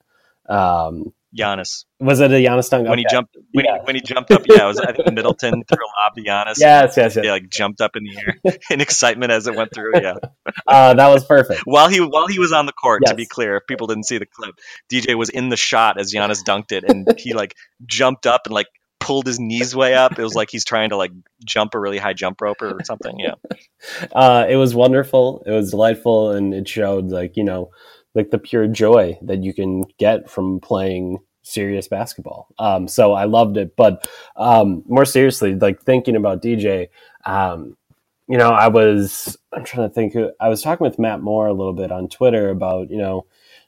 Um, 0.51 1.13
Giannis. 1.37 1.85
Was 1.99 2.19
it 2.19 2.31
a 2.31 2.35
Giannis 2.35 2.69
dunk? 2.69 2.87
When 2.87 2.93
okay. 2.93 3.01
he 3.01 3.05
jumped 3.09 3.37
when, 3.51 3.65
yeah. 3.65 3.77
he, 3.79 3.85
when 3.85 3.95
he 3.95 4.01
jumped 4.01 4.31
up, 4.31 4.41
yeah, 4.47 4.63
it 4.63 4.67
was 4.67 4.79
I 4.79 4.93
think 4.93 5.13
Middleton 5.13 5.63
threw 5.67 5.77
a 5.77 5.89
lob 6.01 6.15
to 6.15 6.21
Giannis. 6.23 6.59
Yes, 6.59 6.97
yes, 6.97 7.15
yes. 7.15 7.23
He 7.23 7.29
like 7.29 7.49
jumped 7.49 7.81
up 7.81 7.95
in 7.95 8.03
the 8.03 8.17
air 8.17 8.57
in 8.71 8.81
excitement 8.81 9.31
as 9.31 9.45
it 9.47 9.55
went 9.55 9.73
through. 9.73 9.93
Yeah, 10.01 10.15
uh, 10.67 10.93
that 10.95 11.07
was 11.07 11.25
perfect. 11.25 11.61
while 11.65 11.87
he 11.87 11.99
while 11.99 12.27
he 12.27 12.39
was 12.39 12.51
on 12.51 12.65
the 12.65 12.73
court, 12.73 13.03
yes. 13.05 13.11
to 13.11 13.15
be 13.15 13.25
clear, 13.25 13.57
if 13.57 13.67
people 13.67 13.87
didn't 13.87 14.05
see 14.05 14.17
the 14.17 14.25
clip, 14.25 14.55
DJ 14.91 15.15
was 15.15 15.29
in 15.29 15.49
the 15.49 15.57
shot 15.57 15.99
as 15.99 16.11
Giannis 16.13 16.43
dunked 16.43 16.71
it, 16.71 16.83
and 16.83 17.07
he 17.19 17.33
like 17.33 17.55
jumped 17.85 18.25
up 18.25 18.41
and 18.45 18.53
like 18.53 18.67
pulled 18.99 19.27
his 19.27 19.39
knees 19.39 19.75
way 19.75 19.93
up. 19.93 20.17
It 20.17 20.23
was 20.23 20.35
like 20.35 20.49
he's 20.51 20.65
trying 20.65 20.89
to 20.89 20.97
like 20.97 21.11
jump 21.45 21.75
a 21.75 21.79
really 21.79 21.99
high 21.99 22.13
jump 22.13 22.41
rope 22.41 22.61
or 22.61 22.79
something. 22.83 23.19
Yeah, 23.19 23.35
uh, 24.13 24.47
it 24.49 24.55
was 24.55 24.73
wonderful. 24.73 25.43
It 25.45 25.51
was 25.51 25.71
delightful, 25.71 26.31
and 26.31 26.53
it 26.53 26.67
showed 26.67 27.05
like 27.05 27.37
you 27.37 27.43
know 27.43 27.69
like 28.15 28.31
the 28.31 28.39
pure 28.39 28.67
joy 28.67 29.17
that 29.21 29.43
you 29.43 29.53
can 29.53 29.83
get 29.97 30.29
from 30.29 30.59
playing 30.59 31.19
serious 31.41 31.87
basketball. 31.87 32.47
Um, 32.59 32.87
so 32.87 33.13
I 33.13 33.25
loved 33.25 33.57
it. 33.57 33.75
But 33.75 34.07
um, 34.35 34.83
more 34.87 35.05
seriously, 35.05 35.55
like 35.55 35.81
thinking 35.81 36.15
about 36.15 36.41
DJ, 36.41 36.89
um, 37.25 37.75
you 38.27 38.37
know, 38.37 38.49
I 38.49 38.67
was 38.67 39.37
I'm 39.53 39.63
trying 39.63 39.89
to 39.89 39.93
think. 39.93 40.15
I 40.39 40.49
was 40.49 40.61
talking 40.61 40.85
with 40.85 40.99
Matt 40.99 41.21
Moore 41.21 41.47
a 41.47 41.53
little 41.53 41.73
bit 41.73 41.91
on 41.91 42.07
Twitter 42.09 42.49
about 42.49 42.89
you 42.91 42.97
know 42.97 43.25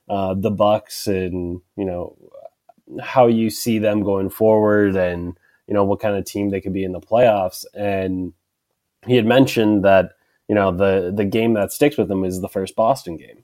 uh, 0.07 0.35
the 0.35 0.51
Bucks 0.51 1.07
and 1.07 1.61
you 1.75 1.85
know 1.85 2.15
how 3.01 3.27
you 3.27 3.49
see 3.49 3.79
them 3.79 4.03
going 4.03 4.29
forward 4.29 4.95
and 4.95 5.37
you 5.67 5.73
know 5.73 5.83
what 5.83 5.99
kind 5.99 6.15
of 6.15 6.25
team 6.25 6.49
they 6.49 6.61
could 6.61 6.73
be 6.73 6.83
in 6.83 6.91
the 6.91 6.99
playoffs. 6.99 7.65
And 7.73 8.33
he 9.07 9.15
had 9.15 9.25
mentioned 9.25 9.83
that 9.83 10.11
you 10.47 10.53
know 10.53 10.71
the 10.71 11.11
the 11.15 11.25
game 11.25 11.53
that 11.55 11.71
sticks 11.71 11.97
with 11.97 12.07
them 12.07 12.23
is 12.23 12.39
the 12.39 12.49
first 12.49 12.75
Boston 12.75 13.17
game. 13.17 13.43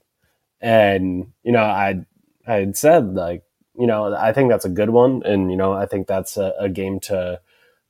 And 0.60 1.32
you 1.42 1.52
know, 1.52 1.62
I 1.62 2.04
I 2.46 2.54
had 2.54 2.76
said 2.76 3.14
like, 3.14 3.44
you 3.78 3.86
know, 3.86 4.14
I 4.14 4.32
think 4.32 4.50
that's 4.50 4.64
a 4.64 4.70
good 4.70 4.90
one, 4.90 5.22
and 5.24 5.50
you 5.50 5.56
know, 5.56 5.72
I 5.72 5.86
think 5.86 6.06
that's 6.06 6.36
a, 6.36 6.52
a 6.58 6.68
game 6.68 7.00
to 7.00 7.40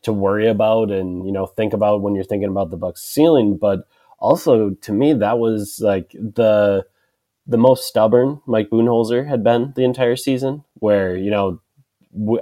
to 0.03 0.13
worry 0.13 0.49
about 0.49 0.91
and 0.93 1.27
you 1.27 1.33
know 1.33 1.47
think 1.47 1.73
about 1.73 2.03
when 2.03 2.15
you're 2.15 2.25
thinking 2.25 2.49
about 2.49 2.71
the 2.71 2.77
Bucks 2.77 3.03
ceiling. 3.03 3.57
But 3.57 3.89
also, 4.19 4.71
to 4.71 4.93
me, 4.93 5.13
that 5.15 5.39
was 5.39 5.81
like 5.83 6.13
the 6.13 6.87
the 7.47 7.59
most 7.59 7.87
stubborn 7.87 8.41
Mike 8.47 8.71
Budenholzer 8.71 9.27
had 9.27 9.43
been 9.43 9.73
the 9.77 9.85
entire 9.85 10.17
season. 10.17 10.65
Where 10.75 11.17
you 11.17 11.31
know, 11.31 11.61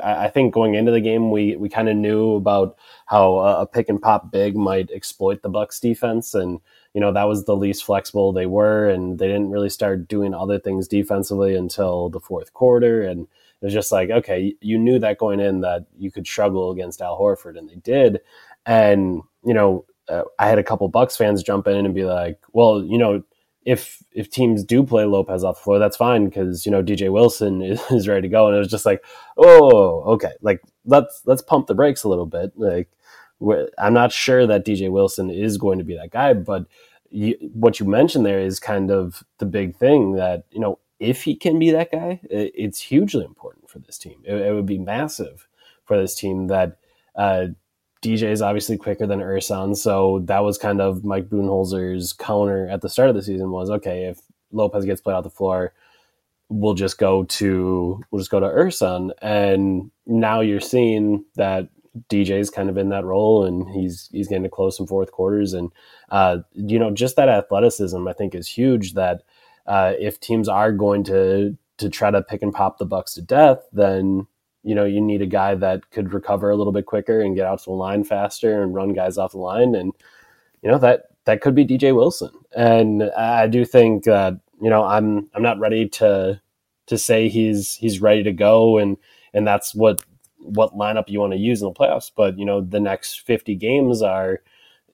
I 0.03 0.29
think 0.29 0.55
going 0.55 0.74
into 0.74 0.93
the 0.93 1.01
game, 1.01 1.31
we 1.31 1.57
we 1.57 1.68
kind 1.68 1.89
of 1.89 1.97
knew 1.97 2.35
about 2.35 2.77
how 3.07 3.37
a 3.39 3.66
pick 3.66 3.89
and 3.89 4.01
pop 4.01 4.33
big 4.33 4.57
might 4.57 4.91
exploit 4.91 5.43
the 5.43 5.49
Bucks 5.49 5.81
defense, 5.81 6.35
and 6.35 6.61
you 6.97 7.01
know, 7.01 7.12
that 7.12 7.28
was 7.28 7.44
the 7.44 7.55
least 7.55 7.84
flexible 7.84 8.32
they 8.32 8.47
were, 8.47 8.88
and 8.88 9.18
they 9.18 9.26
didn't 9.26 9.51
really 9.51 9.68
start 9.68 10.09
doing 10.09 10.32
other 10.32 10.59
things 10.59 10.88
defensively 10.88 11.55
until 11.55 12.09
the 12.09 12.20
fourth 12.20 12.55
quarter. 12.55 13.03
And 13.03 13.24
it 13.61 13.64
was 13.66 13.74
just 13.74 13.92
like, 13.92 14.09
okay, 14.09 14.55
you 14.62 14.78
knew 14.78 14.99
that 15.01 15.18
going 15.18 15.38
in 15.38 15.61
that 15.61 15.84
you 15.99 16.11
could 16.11 16.26
struggle 16.26 16.70
against 16.70 17.03
Al 17.03 17.20
Horford, 17.20 17.59
and 17.59 17.68
they 17.68 17.74
did. 17.74 18.20
And 18.64 19.20
you 19.44 19.53
know, 19.53 19.84
uh, 20.09 20.22
I 20.38 20.49
had 20.49 20.59
a 20.59 20.64
couple 20.64 20.88
Bucks 20.88 21.18
fans 21.18 21.42
jump 21.42 21.66
in 21.66 21.84
and 21.84 21.94
be 21.94 22.07
like, 22.07 22.40
well, 22.55 22.82
you 22.82 22.97
know, 22.97 23.22
if 23.66 24.03
if 24.12 24.30
teams 24.30 24.64
do 24.64 24.82
play 24.82 25.05
Lopez 25.05 25.44
off 25.44 25.57
the 25.59 25.64
floor, 25.64 25.78
that's 25.78 25.99
fine 25.99 26.24
because 26.24 26.64
you 26.64 26.72
know 26.72 26.82
DJ 26.82 27.12
Wilson 27.12 27.61
is, 27.72 27.78
is 27.90 28.09
ready 28.09 28.22
to 28.22 28.28
go. 28.28 28.47
And 28.47 28.57
it 28.57 28.61
was 28.61 28.70
just 28.70 28.86
like, 28.86 29.05
oh, 29.36 30.01
okay, 30.14 30.32
like 30.40 30.62
let's 30.86 31.20
let's 31.26 31.42
pump 31.42 31.66
the 31.66 31.74
brakes 31.74 32.05
a 32.05 32.09
little 32.09 32.24
bit. 32.24 32.53
Like 32.57 32.88
I'm 33.78 33.92
not 33.92 34.12
sure 34.12 34.47
that 34.47 34.64
DJ 34.64 34.90
Wilson 34.90 35.28
is 35.30 35.59
going 35.59 35.76
to 35.78 35.84
be 35.84 35.97
that 35.97 36.11
guy, 36.11 36.32
but 36.32 36.66
you, 37.11 37.36
what 37.52 37.80
you 37.80 37.86
mentioned 37.86 38.26
there 38.26 38.40
is 38.40 38.61
kind 38.61 38.90
of 38.90 39.24
the 39.38 39.46
big 39.46 39.76
thing 39.76 40.14
that 40.14 40.44
you 40.50 40.61
know 40.61 40.78
if 40.98 41.24
he 41.24 41.34
can 41.34 41.59
be 41.59 41.70
that 41.70 41.92
guy, 41.92 42.20
it, 42.30 42.52
it's 42.54 42.80
hugely 42.80 43.24
important 43.24 43.68
for 43.68 43.78
this 43.78 43.98
team. 43.98 44.22
It, 44.24 44.34
it, 44.34 44.54
would 44.54 44.66
be 44.66 44.78
massive 44.78 45.46
for 45.84 46.00
this 46.00 46.14
team 46.14 46.46
that 46.46 46.78
uh, 47.14 47.48
DJ 48.02 48.30
is 48.30 48.42
obviously 48.42 48.76
quicker 48.76 49.07
than 49.07 49.20
Ersan, 49.20 49.76
so 49.76 50.20
that 50.24 50.40
was 50.40 50.59
kind 50.59 50.80
of 50.80 51.04
Mike 51.04 51.28
Budenholzer's 51.28 52.12
counter 52.12 52.68
at 52.68 52.80
the 52.80 52.88
start 52.88 53.09
of 53.09 53.14
the 53.14 53.22
season 53.22 53.50
was 53.50 53.70
okay 53.70 54.04
if 54.07 54.20
Lopez 54.52 54.84
gets 54.84 55.00
played 55.00 55.14
off 55.14 55.24
the 55.24 55.30
floor, 55.30 55.72
we'll 56.48 56.74
just 56.74 56.98
go 56.98 57.24
to 57.24 58.02
we'll 58.11 58.20
just 58.20 58.30
go 58.30 58.40
to 58.40 58.46
Ersan, 58.46 59.11
and 59.20 59.90
now 60.07 60.40
you're 60.40 60.61
seeing 60.61 61.24
that 61.36 61.68
DJ's 62.09 62.51
kind 62.51 62.68
of 62.68 62.76
in 62.76 62.88
that 62.90 63.05
role, 63.05 63.44
and 63.44 63.68
he's 63.70 64.09
he's 64.12 64.28
getting 64.28 64.44
to 64.44 64.49
close 64.49 64.76
some 64.76 64.86
fourth 64.86 65.12
quarters, 65.12 65.53
and 65.53 65.70
uh, 66.11 66.38
you 66.53 66.78
know 66.78 66.90
just 66.90 67.16
that 67.16 67.28
athleticism 67.28 68.07
I 68.07 68.12
think 68.12 68.34
is 68.34 68.49
huge. 68.49 68.94
That 68.94 69.22
uh, 69.66 69.94
if 69.99 70.20
teams 70.20 70.49
are 70.49 70.72
going 70.72 71.05
to 71.05 71.57
to 71.78 71.88
try 71.90 72.11
to 72.11 72.22
pick 72.22 72.42
and 72.42 72.55
pop 72.55 72.78
the 72.78 72.86
Bucks 72.86 73.14
to 73.14 73.22
death, 73.22 73.61
then 73.72 74.26
you 74.66 74.74
know, 74.74 74.84
you 74.84 75.01
need 75.01 75.22
a 75.22 75.26
guy 75.26 75.55
that 75.55 75.92
could 75.92 76.12
recover 76.12 76.51
a 76.51 76.57
little 76.57 76.72
bit 76.72 76.86
quicker 76.86 77.20
and 77.20 77.36
get 77.36 77.47
out 77.47 77.61
to 77.61 77.66
the 77.66 77.70
line 77.70 78.03
faster 78.03 78.61
and 78.61 78.74
run 78.74 78.92
guys 78.92 79.16
off 79.16 79.30
the 79.30 79.38
line. 79.38 79.76
And, 79.76 79.92
you 80.61 80.68
know, 80.68 80.78
that, 80.78 81.05
that 81.24 81.40
could 81.40 81.55
be 81.55 81.64
DJ 81.64 81.94
Wilson. 81.94 82.32
And 82.57 83.05
I 83.16 83.47
do 83.47 83.64
think 83.64 84.03
that, 84.05 84.34
you 84.61 84.68
know, 84.68 84.82
I'm, 84.82 85.30
I'm 85.34 85.42
not 85.42 85.61
ready 85.61 85.88
to, 85.90 86.40
to 86.86 86.99
say 86.99 87.28
he's, 87.28 87.76
he's 87.76 88.01
ready 88.01 88.24
to 88.24 88.32
go. 88.32 88.78
And, 88.78 88.97
and 89.32 89.47
that's 89.47 89.72
what, 89.72 90.03
what 90.39 90.74
lineup 90.74 91.09
you 91.09 91.20
want 91.20 91.32
to 91.32 91.39
use 91.39 91.62
in 91.62 91.68
the 91.68 91.74
playoffs. 91.74 92.11
But, 92.14 92.39
you 92.39 92.45
know, 92.45 92.61
the 92.61 92.80
next 92.80 93.26
50 93.26 93.55
games 93.57 94.03
are 94.03 94.43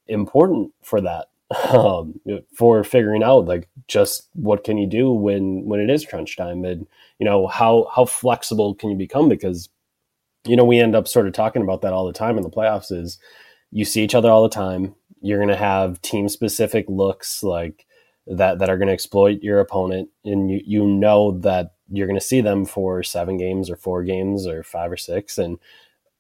important 0.06 0.72
for 0.82 1.00
that. 1.00 1.26
Um, 1.68 2.18
for 2.56 2.82
figuring 2.82 3.22
out 3.22 3.44
like 3.44 3.68
just 3.86 4.30
what 4.32 4.64
can 4.64 4.78
you 4.78 4.86
do 4.86 5.12
when 5.12 5.66
when 5.66 5.80
it 5.80 5.90
is 5.90 6.06
crunch 6.06 6.34
time 6.34 6.64
and 6.64 6.86
you 7.18 7.26
know 7.26 7.46
how 7.46 7.90
how 7.94 8.06
flexible 8.06 8.74
can 8.74 8.88
you 8.90 8.96
become 8.96 9.28
because 9.28 9.68
you 10.46 10.56
know 10.56 10.64
we 10.64 10.78
end 10.78 10.96
up 10.96 11.06
sort 11.06 11.26
of 11.26 11.34
talking 11.34 11.60
about 11.60 11.82
that 11.82 11.92
all 11.92 12.06
the 12.06 12.12
time 12.14 12.38
in 12.38 12.42
the 12.42 12.48
playoffs 12.48 12.90
is 12.90 13.18
you 13.70 13.84
see 13.84 14.02
each 14.02 14.14
other 14.14 14.30
all 14.30 14.42
the 14.42 14.48
time 14.48 14.94
you're 15.20 15.38
going 15.38 15.48
to 15.48 15.56
have 15.56 16.00
team 16.02 16.26
specific 16.28 16.86
looks 16.88 17.42
like 17.42 17.86
that 18.26 18.58
that 18.58 18.70
are 18.70 18.78
going 18.78 18.88
to 18.88 18.94
exploit 18.94 19.42
your 19.42 19.60
opponent 19.60 20.08
and 20.24 20.50
you 20.50 20.60
you 20.64 20.86
know 20.86 21.38
that 21.38 21.74
you're 21.90 22.06
going 22.06 22.18
to 22.18 22.24
see 22.24 22.40
them 22.40 22.64
for 22.64 23.02
7 23.02 23.36
games 23.36 23.70
or 23.70 23.76
4 23.76 24.04
games 24.04 24.46
or 24.46 24.62
5 24.62 24.92
or 24.92 24.96
6 24.96 25.38
and 25.38 25.58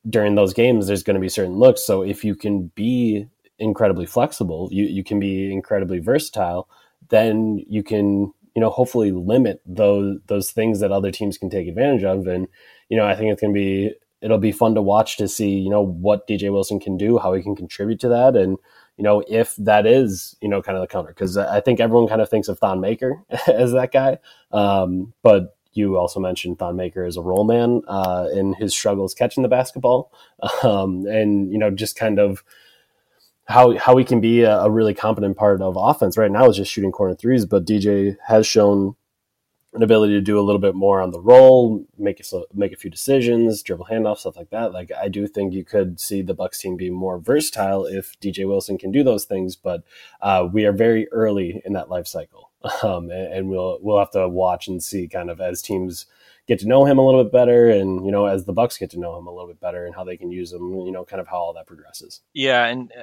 during 0.08 0.34
those 0.34 0.52
games 0.52 0.86
there's 0.86 1.02
going 1.02 1.14
to 1.14 1.20
be 1.20 1.28
certain 1.28 1.54
looks 1.54 1.84
so 1.84 2.02
if 2.02 2.24
you 2.24 2.34
can 2.34 2.68
be 2.74 3.26
incredibly 3.58 4.06
flexible 4.06 4.68
you 4.72 4.84
you 4.84 5.04
can 5.04 5.20
be 5.20 5.52
incredibly 5.52 6.00
versatile 6.00 6.68
then 7.08 7.64
you 7.68 7.82
can 7.82 8.32
you 8.54 8.60
know, 8.60 8.70
hopefully 8.70 9.12
limit 9.12 9.60
those 9.64 10.18
those 10.26 10.50
things 10.50 10.80
that 10.80 10.92
other 10.92 11.10
teams 11.10 11.38
can 11.38 11.50
take 11.50 11.68
advantage 11.68 12.04
of. 12.04 12.26
And 12.26 12.48
you 12.88 12.96
know, 12.96 13.06
I 13.06 13.14
think 13.14 13.32
it's 13.32 13.40
going 13.40 13.54
to 13.54 13.58
be 13.58 13.92
it'll 14.20 14.38
be 14.38 14.52
fun 14.52 14.74
to 14.74 14.82
watch 14.82 15.16
to 15.16 15.28
see 15.28 15.50
you 15.50 15.70
know 15.70 15.84
what 15.84 16.26
DJ 16.28 16.52
Wilson 16.52 16.78
can 16.78 16.96
do, 16.96 17.18
how 17.18 17.32
he 17.32 17.42
can 17.42 17.56
contribute 17.56 18.00
to 18.00 18.08
that, 18.08 18.36
and 18.36 18.58
you 18.96 19.04
know 19.04 19.22
if 19.28 19.56
that 19.56 19.86
is 19.86 20.36
you 20.40 20.48
know 20.48 20.62
kind 20.62 20.76
of 20.76 20.82
the 20.82 20.86
counter 20.86 21.08
because 21.08 21.36
I 21.36 21.60
think 21.60 21.80
everyone 21.80 22.08
kind 22.08 22.20
of 22.20 22.28
thinks 22.28 22.48
of 22.48 22.58
Thon 22.58 22.80
Maker 22.80 23.22
as 23.46 23.72
that 23.72 23.92
guy, 23.92 24.18
um, 24.52 25.12
but 25.22 25.56
you 25.74 25.96
also 25.96 26.20
mentioned 26.20 26.58
Thon 26.58 26.76
Maker 26.76 27.04
as 27.04 27.16
a 27.16 27.22
role 27.22 27.44
man 27.44 27.82
uh, 27.88 28.28
in 28.32 28.54
his 28.54 28.76
struggles 28.76 29.14
catching 29.14 29.42
the 29.42 29.48
basketball, 29.48 30.12
um, 30.62 31.06
and 31.06 31.50
you 31.50 31.58
know 31.58 31.70
just 31.70 31.96
kind 31.96 32.18
of 32.18 32.44
how 33.46 33.76
how 33.78 33.96
he 33.96 34.04
can 34.04 34.20
be 34.20 34.42
a, 34.42 34.60
a, 34.60 34.70
really 34.70 34.94
competent 34.94 35.36
part 35.36 35.60
of 35.60 35.76
offense. 35.76 36.16
Right 36.16 36.30
now 36.30 36.48
is 36.48 36.56
just 36.56 36.70
shooting 36.70 36.92
corner 36.92 37.14
threes, 37.14 37.46
but 37.46 37.66
DJ 37.66 38.16
has 38.26 38.46
shown 38.46 38.94
an 39.74 39.82
ability 39.82 40.12
to 40.12 40.20
do 40.20 40.38
a 40.38 40.42
little 40.42 40.60
bit 40.60 40.74
more 40.74 41.00
on 41.00 41.10
the 41.10 41.20
roll, 41.20 41.84
make 41.98 42.20
a, 42.20 42.42
make 42.54 42.72
a 42.72 42.76
few 42.76 42.90
decisions, 42.90 43.62
dribble 43.62 43.88
handoff, 43.90 44.18
stuff 44.18 44.36
like 44.36 44.50
that. 44.50 44.72
Like 44.72 44.90
I 44.92 45.08
do 45.08 45.26
think 45.26 45.54
you 45.54 45.64
could 45.64 45.98
see 45.98 46.22
the 46.22 46.34
Bucks 46.34 46.58
team 46.58 46.76
be 46.76 46.90
more 46.90 47.18
versatile 47.18 47.86
if 47.86 48.18
DJ 48.20 48.46
Wilson 48.46 48.78
can 48.78 48.92
do 48.92 49.02
those 49.02 49.24
things, 49.24 49.56
but 49.56 49.82
uh, 50.20 50.48
we 50.52 50.66
are 50.66 50.72
very 50.72 51.10
early 51.10 51.62
in 51.64 51.72
that 51.72 51.88
life 51.88 52.06
cycle, 52.06 52.50
um, 52.82 53.10
and, 53.10 53.32
and 53.32 53.48
we'll 53.48 53.78
we'll 53.80 53.98
have 53.98 54.10
to 54.12 54.28
watch 54.28 54.68
and 54.68 54.82
see 54.82 55.08
kind 55.08 55.30
of 55.30 55.40
as 55.40 55.62
teams 55.62 56.06
get 56.48 56.58
to 56.58 56.66
know 56.66 56.84
him 56.84 56.98
a 56.98 57.06
little 57.06 57.22
bit 57.22 57.32
better 57.32 57.70
and 57.70 58.04
you 58.04 58.10
know 58.10 58.26
as 58.26 58.44
the 58.46 58.52
bucks 58.52 58.76
get 58.76 58.90
to 58.90 58.98
know 58.98 59.16
him 59.16 59.28
a 59.28 59.30
little 59.30 59.46
bit 59.46 59.60
better 59.60 59.86
and 59.86 59.94
how 59.94 60.02
they 60.02 60.16
can 60.16 60.32
use 60.32 60.52
him 60.52 60.74
you 60.80 60.90
know 60.90 61.04
kind 61.04 61.20
of 61.20 61.28
how 61.28 61.36
all 61.36 61.52
that 61.52 61.68
progresses 61.68 62.20
yeah 62.34 62.66
and 62.66 62.90
uh, 62.98 63.02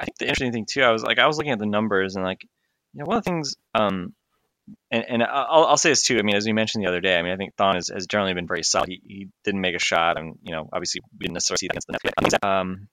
I 0.00 0.04
think 0.04 0.18
the 0.18 0.26
interesting 0.26 0.52
thing 0.52 0.66
too, 0.66 0.82
I 0.82 0.90
was 0.90 1.02
like, 1.02 1.18
I 1.18 1.26
was 1.26 1.36
looking 1.36 1.52
at 1.52 1.58
the 1.58 1.66
numbers 1.66 2.16
and 2.16 2.24
like, 2.24 2.42
you 2.92 3.00
know, 3.00 3.04
one 3.06 3.18
of 3.18 3.24
the 3.24 3.30
things, 3.30 3.56
um, 3.74 4.14
and, 4.90 5.04
and 5.08 5.22
I'll, 5.22 5.66
I'll 5.66 5.76
say 5.76 5.90
this 5.90 6.02
too. 6.02 6.18
I 6.18 6.22
mean, 6.22 6.36
as 6.36 6.46
we 6.46 6.52
mentioned 6.52 6.84
the 6.84 6.88
other 6.88 7.00
day, 7.00 7.16
I 7.16 7.22
mean, 7.22 7.32
I 7.32 7.36
think 7.36 7.54
Thon 7.56 7.76
has, 7.76 7.88
has 7.88 8.06
generally 8.06 8.34
been 8.34 8.46
very 8.46 8.62
solid. 8.62 8.88
He, 8.88 9.00
he 9.06 9.28
didn't 9.44 9.60
make 9.60 9.76
a 9.76 9.80
shot, 9.80 10.18
and 10.18 10.36
you 10.42 10.52
know, 10.52 10.68
obviously 10.72 11.02
we 11.12 11.24
didn't 11.24 11.34
necessarily 11.34 11.58
see 11.58 11.68
that 11.68 11.72
against 11.72 11.86
the 11.86 12.20
Nets. 12.22 12.34
Um, 12.42 12.88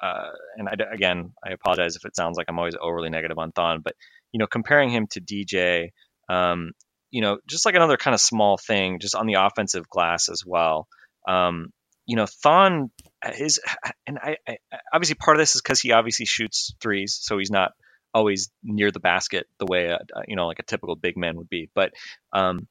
uh, 0.00 0.30
and 0.56 0.68
I, 0.68 0.74
again, 0.92 1.32
I 1.44 1.50
apologize 1.50 1.96
if 1.96 2.04
it 2.04 2.16
sounds 2.16 2.36
like 2.36 2.46
I'm 2.48 2.58
always 2.58 2.76
overly 2.80 3.10
negative 3.10 3.38
on 3.38 3.52
Thon, 3.52 3.80
but 3.82 3.94
you 4.32 4.38
know, 4.38 4.46
comparing 4.46 4.90
him 4.90 5.06
to 5.08 5.20
DJ, 5.20 5.90
um, 6.28 6.72
you 7.10 7.20
know, 7.20 7.38
just 7.46 7.66
like 7.66 7.74
another 7.74 7.96
kind 7.96 8.14
of 8.14 8.20
small 8.20 8.56
thing, 8.56 9.00
just 9.00 9.14
on 9.14 9.26
the 9.26 9.34
offensive 9.34 9.88
glass 9.88 10.28
as 10.28 10.44
well. 10.46 10.86
Um, 11.28 11.72
you 12.06 12.16
know, 12.16 12.26
Thon 12.26 12.90
is, 13.38 13.60
and 14.06 14.18
I, 14.18 14.36
I 14.48 14.56
obviously 14.92 15.16
part 15.16 15.36
of 15.36 15.40
this 15.40 15.54
is 15.54 15.62
because 15.62 15.80
he 15.80 15.92
obviously 15.92 16.26
shoots 16.26 16.74
threes, 16.80 17.18
so 17.20 17.38
he's 17.38 17.50
not 17.50 17.72
always 18.12 18.50
near 18.62 18.90
the 18.90 19.00
basket 19.00 19.46
the 19.58 19.66
way 19.66 19.86
a, 19.86 20.00
you 20.26 20.36
know 20.36 20.46
like 20.46 20.58
a 20.58 20.64
typical 20.64 20.96
big 20.96 21.16
man 21.16 21.36
would 21.36 21.48
be. 21.48 21.68
But 21.74 21.92
um, 22.32 22.66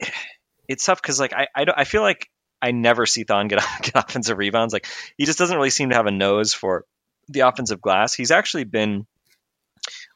it's 0.68 0.84
tough 0.84 1.00
because 1.02 1.20
like 1.20 1.32
I, 1.32 1.46
I 1.54 1.66
I 1.76 1.84
feel 1.84 2.02
like 2.02 2.28
I 2.62 2.70
never 2.70 3.06
see 3.06 3.24
Thon 3.24 3.48
get, 3.48 3.60
get 3.82 3.96
offensive 3.96 4.38
rebounds. 4.38 4.72
Like 4.72 4.86
he 5.18 5.26
just 5.26 5.38
doesn't 5.38 5.56
really 5.56 5.70
seem 5.70 5.90
to 5.90 5.96
have 5.96 6.06
a 6.06 6.12
nose 6.12 6.54
for 6.54 6.84
the 7.28 7.40
offensive 7.40 7.80
glass. 7.80 8.14
He's 8.14 8.30
actually 8.30 8.64
been, 8.64 9.06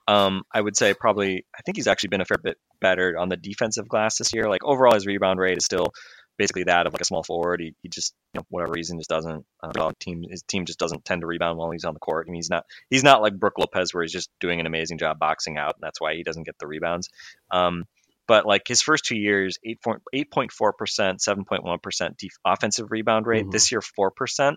um, 0.06 0.44
I 0.52 0.60
would 0.60 0.76
say 0.76 0.94
probably 0.94 1.44
I 1.56 1.62
think 1.62 1.76
he's 1.76 1.88
actually 1.88 2.10
been 2.10 2.20
a 2.20 2.24
fair 2.24 2.38
bit 2.38 2.56
better 2.80 3.18
on 3.18 3.28
the 3.28 3.36
defensive 3.36 3.88
glass 3.88 4.18
this 4.18 4.32
year. 4.32 4.48
Like 4.48 4.64
overall, 4.64 4.94
his 4.94 5.06
rebound 5.06 5.40
rate 5.40 5.58
is 5.58 5.64
still 5.64 5.92
basically 6.36 6.64
that 6.64 6.86
of 6.86 6.92
like 6.92 7.02
a 7.02 7.06
small 7.06 7.22
forward. 7.22 7.60
He, 7.60 7.74
he 7.82 7.88
just, 7.88 8.14
you 8.32 8.40
know, 8.40 8.46
whatever 8.48 8.72
reason, 8.72 8.98
just 8.98 9.10
doesn't. 9.10 9.44
Uh, 9.62 9.92
team 9.98 10.24
his 10.28 10.42
team 10.42 10.64
just 10.64 10.78
doesn't 10.78 11.04
tend 11.04 11.22
to 11.22 11.26
rebound 11.26 11.58
while 11.58 11.70
he's 11.70 11.84
on 11.84 11.94
the 11.94 12.00
court. 12.00 12.26
I 12.26 12.30
mean, 12.30 12.36
he's 12.36 12.50
not 12.50 12.66
he's 12.90 13.04
not 13.04 13.22
like 13.22 13.38
Brook 13.38 13.58
Lopez 13.58 13.92
where 13.92 14.02
he's 14.02 14.12
just 14.12 14.30
doing 14.40 14.60
an 14.60 14.66
amazing 14.66 14.98
job 14.98 15.18
boxing 15.18 15.58
out, 15.58 15.74
and 15.74 15.82
that's 15.82 16.00
why 16.00 16.14
he 16.14 16.22
doesn't 16.22 16.44
get 16.44 16.58
the 16.58 16.66
rebounds. 16.66 17.10
Um, 17.50 17.84
but 18.26 18.44
like 18.44 18.66
his 18.66 18.82
first 18.82 19.04
two 19.04 19.16
years, 19.16 19.58
8.4%, 19.64 20.50
7.1% 20.50 22.16
def- 22.16 22.38
offensive 22.44 22.90
rebound 22.90 23.26
rate. 23.26 23.42
Mm-hmm. 23.42 23.50
This 23.50 23.70
year, 23.70 23.80
4% 23.80 24.56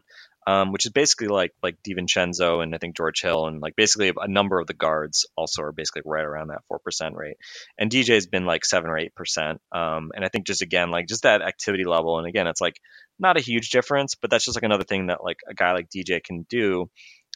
um, 0.50 0.72
which 0.72 0.88
is 0.88 0.92
basically 0.92 1.28
like 1.28 1.54
like 1.62 1.76
DiVincenzo 1.84 2.64
and 2.64 2.74
I 2.74 2.80
think 2.80 2.98
George 2.98 3.22
Hill 3.22 3.46
and 3.46 3.62
like 3.62 3.76
basically 3.76 4.12
a 4.20 4.28
number 4.28 4.60
of 4.60 4.66
the 4.66 4.74
guards 4.74 5.28
also 5.36 5.62
are 5.62 5.72
basically 5.72 6.02
right 6.06 6.26
around 6.26 6.48
that 6.48 6.64
four 6.68 6.80
percent 6.80 7.16
rate. 7.16 7.38
And 7.78 7.92
DJ 7.92 8.16
has 8.16 8.26
been 8.26 8.48
like 8.48 8.66
seven 8.66 8.90
or 8.90 8.98
eight 8.98 9.14
percent. 9.14 9.62
Um, 9.72 10.12
and 10.16 10.26
I 10.26 10.30
think 10.30 10.48
just 10.48 10.64
again 10.64 10.90
like 10.90 11.08
just 11.08 11.22
that 11.22 11.44
activity 11.44 11.86
level. 11.86 12.18
And 12.18 12.28
again, 12.28 12.48
it's 12.48 12.62
like 12.62 12.80
not 13.20 13.38
a 13.38 13.42
huge 13.42 13.70
difference, 13.70 14.16
but 14.16 14.32
that's 14.32 14.44
just 14.44 14.58
like 14.58 14.64
another 14.64 14.86
thing 14.86 15.08
that 15.08 15.24
like 15.24 15.38
a 15.48 15.54
guy 15.54 15.74
like 15.74 15.90
DJ 15.90 16.24
can 16.24 16.48
do 16.50 16.90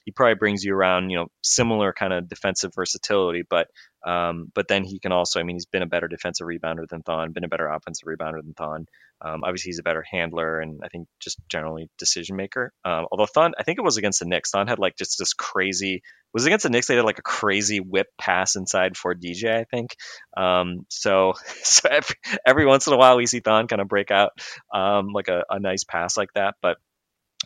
he 0.05 0.11
probably 0.11 0.35
brings 0.35 0.63
you 0.63 0.75
around, 0.75 1.09
you 1.09 1.17
know, 1.17 1.27
similar 1.41 1.93
kind 1.93 2.13
of 2.13 2.27
defensive 2.27 2.71
versatility, 2.75 3.43
but 3.49 3.67
um, 4.05 4.51
but 4.53 4.67
then 4.67 4.83
he 4.83 4.99
can 4.99 5.13
also, 5.13 5.39
I 5.39 5.43
mean, 5.43 5.55
he's 5.55 5.65
been 5.65 5.81
a 5.81 5.87
better 5.87 6.09
defensive 6.09 6.45
rebounder 6.45 6.87
than 6.89 7.03
Thon, 7.03 7.31
been 7.31 7.45
a 7.45 7.49
better 7.49 7.69
offensive 7.69 8.07
rebounder 8.07 8.43
than 8.43 8.53
Thon. 8.53 8.85
Um, 9.21 9.43
obviously, 9.45 9.69
he's 9.69 9.79
a 9.79 9.83
better 9.83 10.03
handler 10.09 10.59
and 10.59 10.81
I 10.83 10.89
think 10.89 11.07
just 11.21 11.39
generally 11.47 11.89
decision 11.97 12.35
maker. 12.35 12.73
Um, 12.83 13.07
although 13.11 13.25
Thon, 13.25 13.53
I 13.57 13.63
think 13.63 13.79
it 13.79 13.83
was 13.83 13.95
against 13.95 14.19
the 14.19 14.25
Knicks. 14.25 14.51
Thon 14.51 14.67
had 14.67 14.79
like 14.79 14.97
just 14.97 15.17
this 15.17 15.33
crazy. 15.33 16.01
Was 16.33 16.45
against 16.45 16.63
the 16.63 16.69
Knicks. 16.69 16.87
They 16.87 16.95
did 16.95 17.05
like 17.05 17.19
a 17.19 17.23
crazy 17.23 17.79
whip 17.79 18.07
pass 18.19 18.57
inside 18.57 18.97
for 18.97 19.15
DJ. 19.15 19.55
I 19.57 19.63
think. 19.63 19.95
Um, 20.35 20.85
so 20.89 21.33
so 21.63 21.87
every, 21.89 22.15
every 22.45 22.65
once 22.65 22.87
in 22.87 22.93
a 22.93 22.97
while 22.97 23.15
we 23.15 23.25
see 23.25 23.39
Thon 23.39 23.67
kind 23.67 23.81
of 23.81 23.87
break 23.87 24.11
out 24.11 24.31
um, 24.73 25.07
like 25.13 25.29
a, 25.29 25.43
a 25.49 25.59
nice 25.59 25.85
pass 25.85 26.17
like 26.17 26.33
that, 26.33 26.55
but 26.61 26.77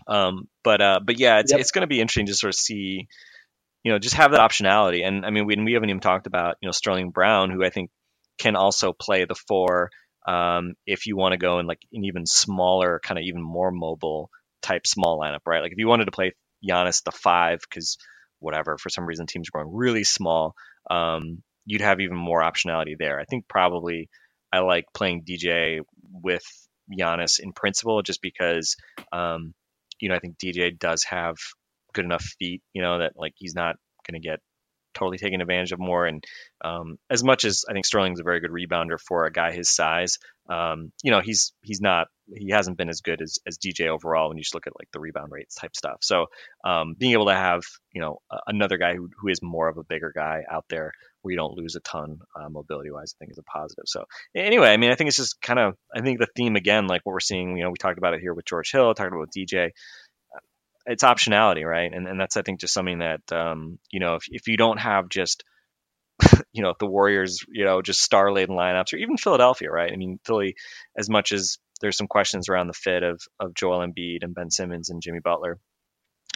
um, 0.07 0.47
but 0.63 0.81
uh, 0.81 0.99
but 1.03 1.19
yeah, 1.19 1.39
it's 1.39 1.51
yep. 1.51 1.59
it's 1.59 1.71
going 1.71 1.81
to 1.81 1.87
be 1.87 2.01
interesting 2.01 2.27
to 2.27 2.33
sort 2.33 2.53
of 2.53 2.59
see, 2.59 3.07
you 3.83 3.91
know, 3.91 3.99
just 3.99 4.15
have 4.15 4.31
that 4.31 4.39
optionality. 4.39 5.05
And 5.05 5.25
I 5.25 5.29
mean, 5.29 5.45
we 5.45 5.55
we 5.55 5.73
haven't 5.73 5.89
even 5.89 6.01
talked 6.01 6.27
about 6.27 6.55
you 6.61 6.67
know 6.67 6.71
Sterling 6.71 7.11
Brown, 7.11 7.49
who 7.49 7.63
I 7.63 7.69
think 7.69 7.89
can 8.37 8.55
also 8.55 8.93
play 8.93 9.25
the 9.25 9.35
four 9.35 9.89
um, 10.27 10.73
if 10.85 11.07
you 11.07 11.15
want 11.15 11.33
to 11.33 11.37
go 11.37 11.59
in 11.59 11.67
like 11.67 11.79
an 11.93 12.03
even 12.03 12.25
smaller, 12.25 12.99
kind 13.01 13.17
of 13.17 13.23
even 13.23 13.41
more 13.41 13.71
mobile 13.71 14.29
type 14.61 14.85
small 14.85 15.19
lineup, 15.19 15.39
right? 15.45 15.61
Like 15.61 15.71
if 15.71 15.77
you 15.77 15.87
wanted 15.87 16.05
to 16.05 16.11
play 16.11 16.33
Giannis 16.67 17.03
the 17.03 17.11
five, 17.11 17.61
because 17.61 17.97
whatever 18.39 18.77
for 18.77 18.89
some 18.89 19.05
reason 19.05 19.25
teams 19.25 19.47
are 19.47 19.63
going 19.63 19.73
really 19.73 20.03
small, 20.03 20.53
um, 20.91 21.41
you'd 21.65 21.81
have 21.81 22.01
even 22.01 22.17
more 22.17 22.41
optionality 22.41 22.97
there. 22.97 23.19
I 23.19 23.23
think 23.23 23.47
probably 23.47 24.09
I 24.51 24.59
like 24.59 24.85
playing 24.93 25.23
DJ 25.23 25.79
with 26.11 26.43
Giannis 26.91 27.39
in 27.39 27.53
principle, 27.53 28.01
just 28.01 28.21
because 28.21 28.75
um, 29.13 29.53
you 29.99 30.09
know, 30.09 30.15
I 30.15 30.19
think 30.19 30.37
DJ 30.37 30.77
does 30.77 31.03
have 31.05 31.35
good 31.93 32.05
enough 32.05 32.23
feet, 32.39 32.61
you 32.73 32.81
know, 32.81 32.99
that 32.99 33.13
like 33.15 33.33
he's 33.37 33.55
not 33.55 33.75
going 34.09 34.21
to 34.21 34.27
get 34.27 34.39
totally 34.97 35.17
taken 35.17 35.41
advantage 35.41 35.71
of 35.71 35.79
more. 35.79 36.05
And 36.05 36.23
um, 36.63 36.97
as 37.09 37.23
much 37.23 37.45
as 37.45 37.65
I 37.69 37.73
think 37.73 37.85
Sterling's 37.85 38.19
a 38.19 38.23
very 38.23 38.39
good 38.39 38.51
rebounder 38.51 38.99
for 38.99 39.25
a 39.25 39.31
guy 39.31 39.51
his 39.51 39.69
size, 39.69 40.17
um, 40.49 40.91
you 41.03 41.11
know, 41.11 41.19
he's 41.19 41.53
he's 41.61 41.81
not 41.81 42.07
he 42.33 42.49
hasn't 42.49 42.77
been 42.77 42.89
as 42.89 43.01
good 43.01 43.21
as, 43.21 43.39
as 43.47 43.57
DJ 43.57 43.87
overall 43.87 44.27
when 44.27 44.37
you 44.37 44.43
just 44.43 44.53
look 44.53 44.67
at 44.67 44.73
like 44.77 44.89
the 44.91 44.99
rebound 44.99 45.31
rates 45.31 45.55
type 45.55 45.75
stuff. 45.75 45.97
So 46.01 46.27
um, 46.63 46.95
being 46.97 47.13
able 47.13 47.27
to 47.27 47.35
have 47.35 47.61
you 47.93 48.01
know 48.01 48.19
another 48.47 48.77
guy 48.77 48.95
who, 48.95 49.09
who 49.19 49.29
is 49.29 49.41
more 49.41 49.67
of 49.67 49.77
a 49.77 49.83
bigger 49.83 50.11
guy 50.15 50.43
out 50.49 50.65
there 50.69 50.93
where 51.21 51.31
you 51.31 51.37
don't 51.37 51.57
lose 51.57 51.75
a 51.75 51.79
ton 51.81 52.19
uh, 52.39 52.49
mobility 52.49 52.91
wise, 52.91 53.13
I 53.15 53.17
think 53.19 53.31
is 53.31 53.37
a 53.37 53.43
positive. 53.43 53.83
So 53.87 54.05
anyway, 54.35 54.69
I 54.69 54.77
mean, 54.77 54.91
I 54.91 54.95
think 54.95 55.09
it's 55.09 55.17
just 55.17 55.41
kind 55.41 55.59
of 55.59 55.75
I 55.93 56.01
think 56.01 56.19
the 56.19 56.27
theme 56.35 56.55
again, 56.55 56.87
like 56.87 57.01
what 57.03 57.13
we're 57.13 57.19
seeing, 57.19 57.57
you 57.57 57.63
know, 57.63 57.69
we 57.69 57.77
talked 57.77 57.97
about 57.97 58.13
it 58.13 58.21
here 58.21 58.33
with 58.33 58.45
George 58.45 58.71
Hill, 58.71 58.93
talked 58.93 59.13
about 59.13 59.29
DJ 59.35 59.71
it's 60.87 61.03
optionality, 61.03 61.65
right? 61.65 61.91
And 61.93 62.07
and 62.07 62.19
that's 62.19 62.37
I 62.37 62.41
think 62.41 62.59
just 62.59 62.73
something 62.73 62.99
that 62.99 63.31
um, 63.31 63.77
you 63.91 63.99
know 63.99 64.15
if 64.15 64.23
if 64.29 64.47
you 64.47 64.57
don't 64.57 64.79
have 64.79 65.09
just 65.09 65.43
you 66.53 66.63
know 66.63 66.73
the 66.79 66.87
Warriors, 66.87 67.39
you 67.49 67.65
know, 67.65 67.81
just 67.81 68.01
star 68.01 68.31
laden 68.31 68.55
lineups, 68.55 68.93
or 68.93 68.97
even 68.97 69.17
Philadelphia, 69.17 69.69
right? 69.69 69.91
I 69.91 69.95
mean, 69.95 70.19
Philly, 70.25 70.55
as 70.97 71.09
much 71.09 71.31
as 71.31 71.57
there's 71.81 71.97
some 71.97 72.07
questions 72.07 72.49
around 72.49 72.67
the 72.67 72.73
fit 72.73 73.03
of 73.03 73.21
of 73.39 73.53
Joel 73.53 73.85
Embiid 73.85 74.23
and 74.23 74.33
Ben 74.33 74.49
Simmons 74.49 74.89
and 74.89 75.01
Jimmy 75.01 75.19
Butler. 75.19 75.59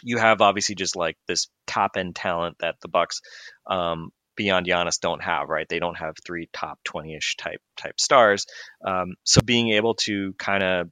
You 0.04 0.18
have 0.18 0.40
obviously 0.40 0.74
just 0.74 0.96
like 0.96 1.16
this 1.28 1.48
top 1.66 1.92
end 1.96 2.16
talent 2.16 2.56
that 2.60 2.74
the 2.82 2.88
Bucks 2.88 3.20
um, 3.68 4.10
beyond 4.36 4.66
Giannis 4.66 4.98
don't 5.00 5.22
have, 5.22 5.48
right? 5.48 5.68
They 5.68 5.78
don't 5.78 5.98
have 5.98 6.14
three 6.24 6.48
top 6.52 6.80
20-ish 6.88 7.36
type 7.36 7.60
type 7.76 8.00
stars. 8.00 8.46
Um, 8.84 9.14
so 9.22 9.40
being 9.44 9.70
able 9.70 9.94
to 9.94 10.34
kind 10.38 10.62
of 10.62 10.90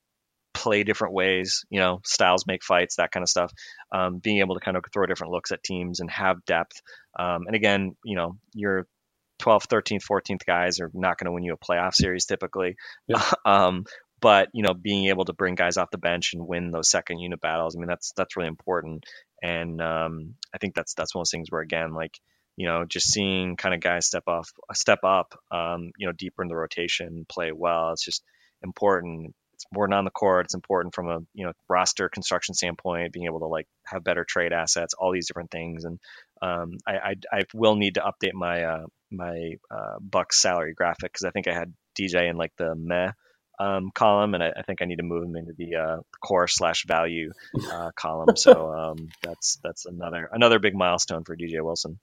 play 0.53 0.83
different 0.83 1.15
ways, 1.15 1.65
you 1.71 1.81
know, 1.81 2.01
styles 2.05 2.47
make 2.47 2.65
fights, 2.65 2.97
that 2.97 3.13
kind 3.13 3.23
of 3.23 3.29
stuff. 3.29 3.53
Um, 3.93 4.19
being 4.19 4.39
able 4.39 4.55
to 4.55 4.61
kind 4.61 4.77
of 4.77 4.85
throw 4.93 5.07
different 5.07 5.33
looks 5.33 5.53
at 5.53 5.63
teams 5.63 6.01
and 6.01 6.11
have 6.11 6.45
depth. 6.45 6.81
Um, 7.19 7.47
and 7.47 7.55
again, 7.55 7.97
you 8.05 8.17
know, 8.17 8.37
your 8.55 8.87
12th, 9.41 9.69
13th, 9.69 10.03
14th 10.09 10.45
guys 10.47 10.81
are 10.81 10.91
not 10.95 11.19
going 11.19 11.27
to 11.27 11.33
win 11.33 11.45
you 11.45 11.55
a 11.55 11.59
playoff 11.59 11.95
series 11.95 12.27
typically. 12.27 12.77
Yeah. 13.07 13.23
um, 13.45 13.85
but 14.21 14.49
you 14.53 14.63
know, 14.63 14.75
being 14.75 15.07
able 15.07 15.25
to 15.25 15.33
bring 15.33 15.55
guys 15.55 15.79
off 15.79 15.91
the 15.91 15.99
bench 15.99 16.35
and 16.35 16.47
win 16.47 16.71
those 16.71 16.91
second 16.91 17.21
unit 17.21 17.41
battles, 17.41 17.75
I 17.75 17.79
mean, 17.79 17.89
that's 17.89 18.13
that's 18.17 18.37
really 18.37 18.49
important. 18.49 19.05
And 19.43 19.81
um, 19.81 20.35
I 20.55 20.59
think 20.59 20.75
that's 20.75 20.93
that's 20.95 21.15
one 21.15 21.21
of 21.21 21.25
those 21.25 21.31
things 21.31 21.51
where 21.51 21.63
again, 21.63 21.95
like 21.95 22.19
you 22.57 22.67
know, 22.67 22.85
just 22.85 23.11
seeing 23.11 23.57
kind 23.57 23.75
of 23.75 23.81
guys 23.81 24.07
step 24.07 24.25
off, 24.27 24.51
step 24.75 24.99
up, 25.05 25.35
um, 25.51 25.93
you 25.97 26.07
know, 26.07 26.13
deeper 26.13 26.43
in 26.43 26.49
the 26.49 26.57
rotation, 26.57 27.25
play 27.27 27.53
well. 27.53 27.93
It's 27.93 28.05
just 28.05 28.23
important. 28.63 29.35
It's 29.61 29.67
important 29.71 29.99
on 29.99 30.05
the 30.07 30.11
court. 30.11 30.47
It's 30.47 30.55
important 30.55 30.95
from 30.95 31.09
a 31.09 31.19
you 31.35 31.45
know 31.45 31.53
roster 31.69 32.09
construction 32.09 32.55
standpoint, 32.55 33.13
being 33.13 33.27
able 33.27 33.41
to 33.41 33.47
like 33.47 33.67
have 33.85 34.03
better 34.03 34.25
trade 34.25 34.55
assets, 34.55 34.95
all 34.95 35.13
these 35.13 35.27
different 35.27 35.51
things. 35.51 35.85
And 35.85 35.99
um, 36.41 36.79
I, 36.87 36.93
I, 36.93 37.15
I 37.31 37.43
will 37.53 37.77
need 37.77 37.97
to 37.97 38.01
update 38.01 38.33
my 38.33 38.65
uh, 38.65 38.87
my 39.11 39.57
uh, 39.71 39.97
Bucks 40.01 40.41
salary 40.41 40.73
graphic 40.73 41.13
because 41.13 41.25
I 41.25 41.31
think 41.31 41.47
I 41.47 41.53
had 41.53 41.75
DJ 41.99 42.31
in 42.31 42.37
like 42.37 42.53
the 42.57 42.75
meh 42.75 43.13
um, 43.59 43.91
column, 43.95 44.33
and 44.33 44.43
I, 44.43 44.53
I, 44.57 44.63
think 44.63 44.81
I 44.81 44.87
need 44.87 44.97
to 44.97 45.03
move 45.03 45.25
him 45.25 45.37
into 45.37 45.53
the 45.53 45.77
uh, 45.77 45.97
core 46.25 46.49
slash 46.49 46.87
value 46.87 47.31
uh, 47.71 47.91
column. 47.97 48.35
So 48.37 48.73
um, 48.73 49.11
that's 49.23 49.59
that's 49.63 49.85
another 49.85 50.31
another 50.33 50.59
big 50.59 50.75
milestone 50.75 51.25
for 51.25 51.37
DJ 51.37 51.63
Wilson. 51.63 51.99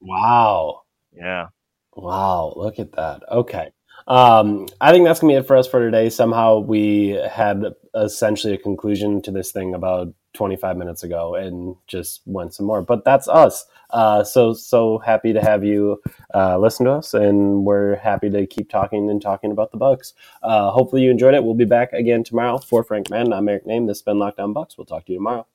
Wow. 0.00 0.82
Yeah. 1.12 1.48
Wow. 1.92 2.52
Look 2.54 2.78
at 2.78 2.92
that. 2.92 3.24
Okay. 3.28 3.72
Um, 4.06 4.66
I 4.80 4.92
think 4.92 5.06
that's 5.06 5.20
gonna 5.20 5.32
be 5.32 5.36
it 5.36 5.46
for 5.46 5.56
us 5.56 5.66
for 5.66 5.80
today. 5.80 6.10
Somehow 6.10 6.58
we 6.58 7.18
had 7.30 7.64
essentially 7.94 8.54
a 8.54 8.58
conclusion 8.58 9.22
to 9.22 9.30
this 9.30 9.52
thing 9.52 9.74
about 9.74 10.12
25 10.34 10.76
minutes 10.76 11.02
ago 11.02 11.34
and 11.34 11.74
just 11.86 12.22
went 12.24 12.54
some 12.54 12.66
more. 12.66 12.82
But 12.82 13.04
that's 13.04 13.28
us. 13.28 13.66
Uh, 13.90 14.22
so 14.22 14.52
so 14.52 14.98
happy 14.98 15.32
to 15.32 15.40
have 15.40 15.64
you 15.64 16.00
uh, 16.34 16.58
listen 16.58 16.86
to 16.86 16.92
us, 16.92 17.14
and 17.14 17.64
we're 17.64 17.96
happy 17.96 18.30
to 18.30 18.46
keep 18.46 18.70
talking 18.70 19.10
and 19.10 19.20
talking 19.20 19.50
about 19.50 19.72
the 19.72 19.78
Bucks. 19.78 20.14
Uh, 20.42 20.70
hopefully 20.70 21.02
you 21.02 21.10
enjoyed 21.10 21.34
it. 21.34 21.42
We'll 21.42 21.54
be 21.54 21.64
back 21.64 21.92
again 21.92 22.22
tomorrow 22.22 22.58
for 22.58 22.84
Frank 22.84 23.10
Madden. 23.10 23.32
I'm 23.32 23.48
Eric 23.48 23.66
Nehm. 23.66 23.86
This 23.86 23.98
has 23.98 24.02
been 24.02 24.18
Locked 24.18 24.38
On 24.38 24.52
Bucks. 24.52 24.78
We'll 24.78 24.86
talk 24.86 25.06
to 25.06 25.12
you 25.12 25.18
tomorrow. 25.18 25.46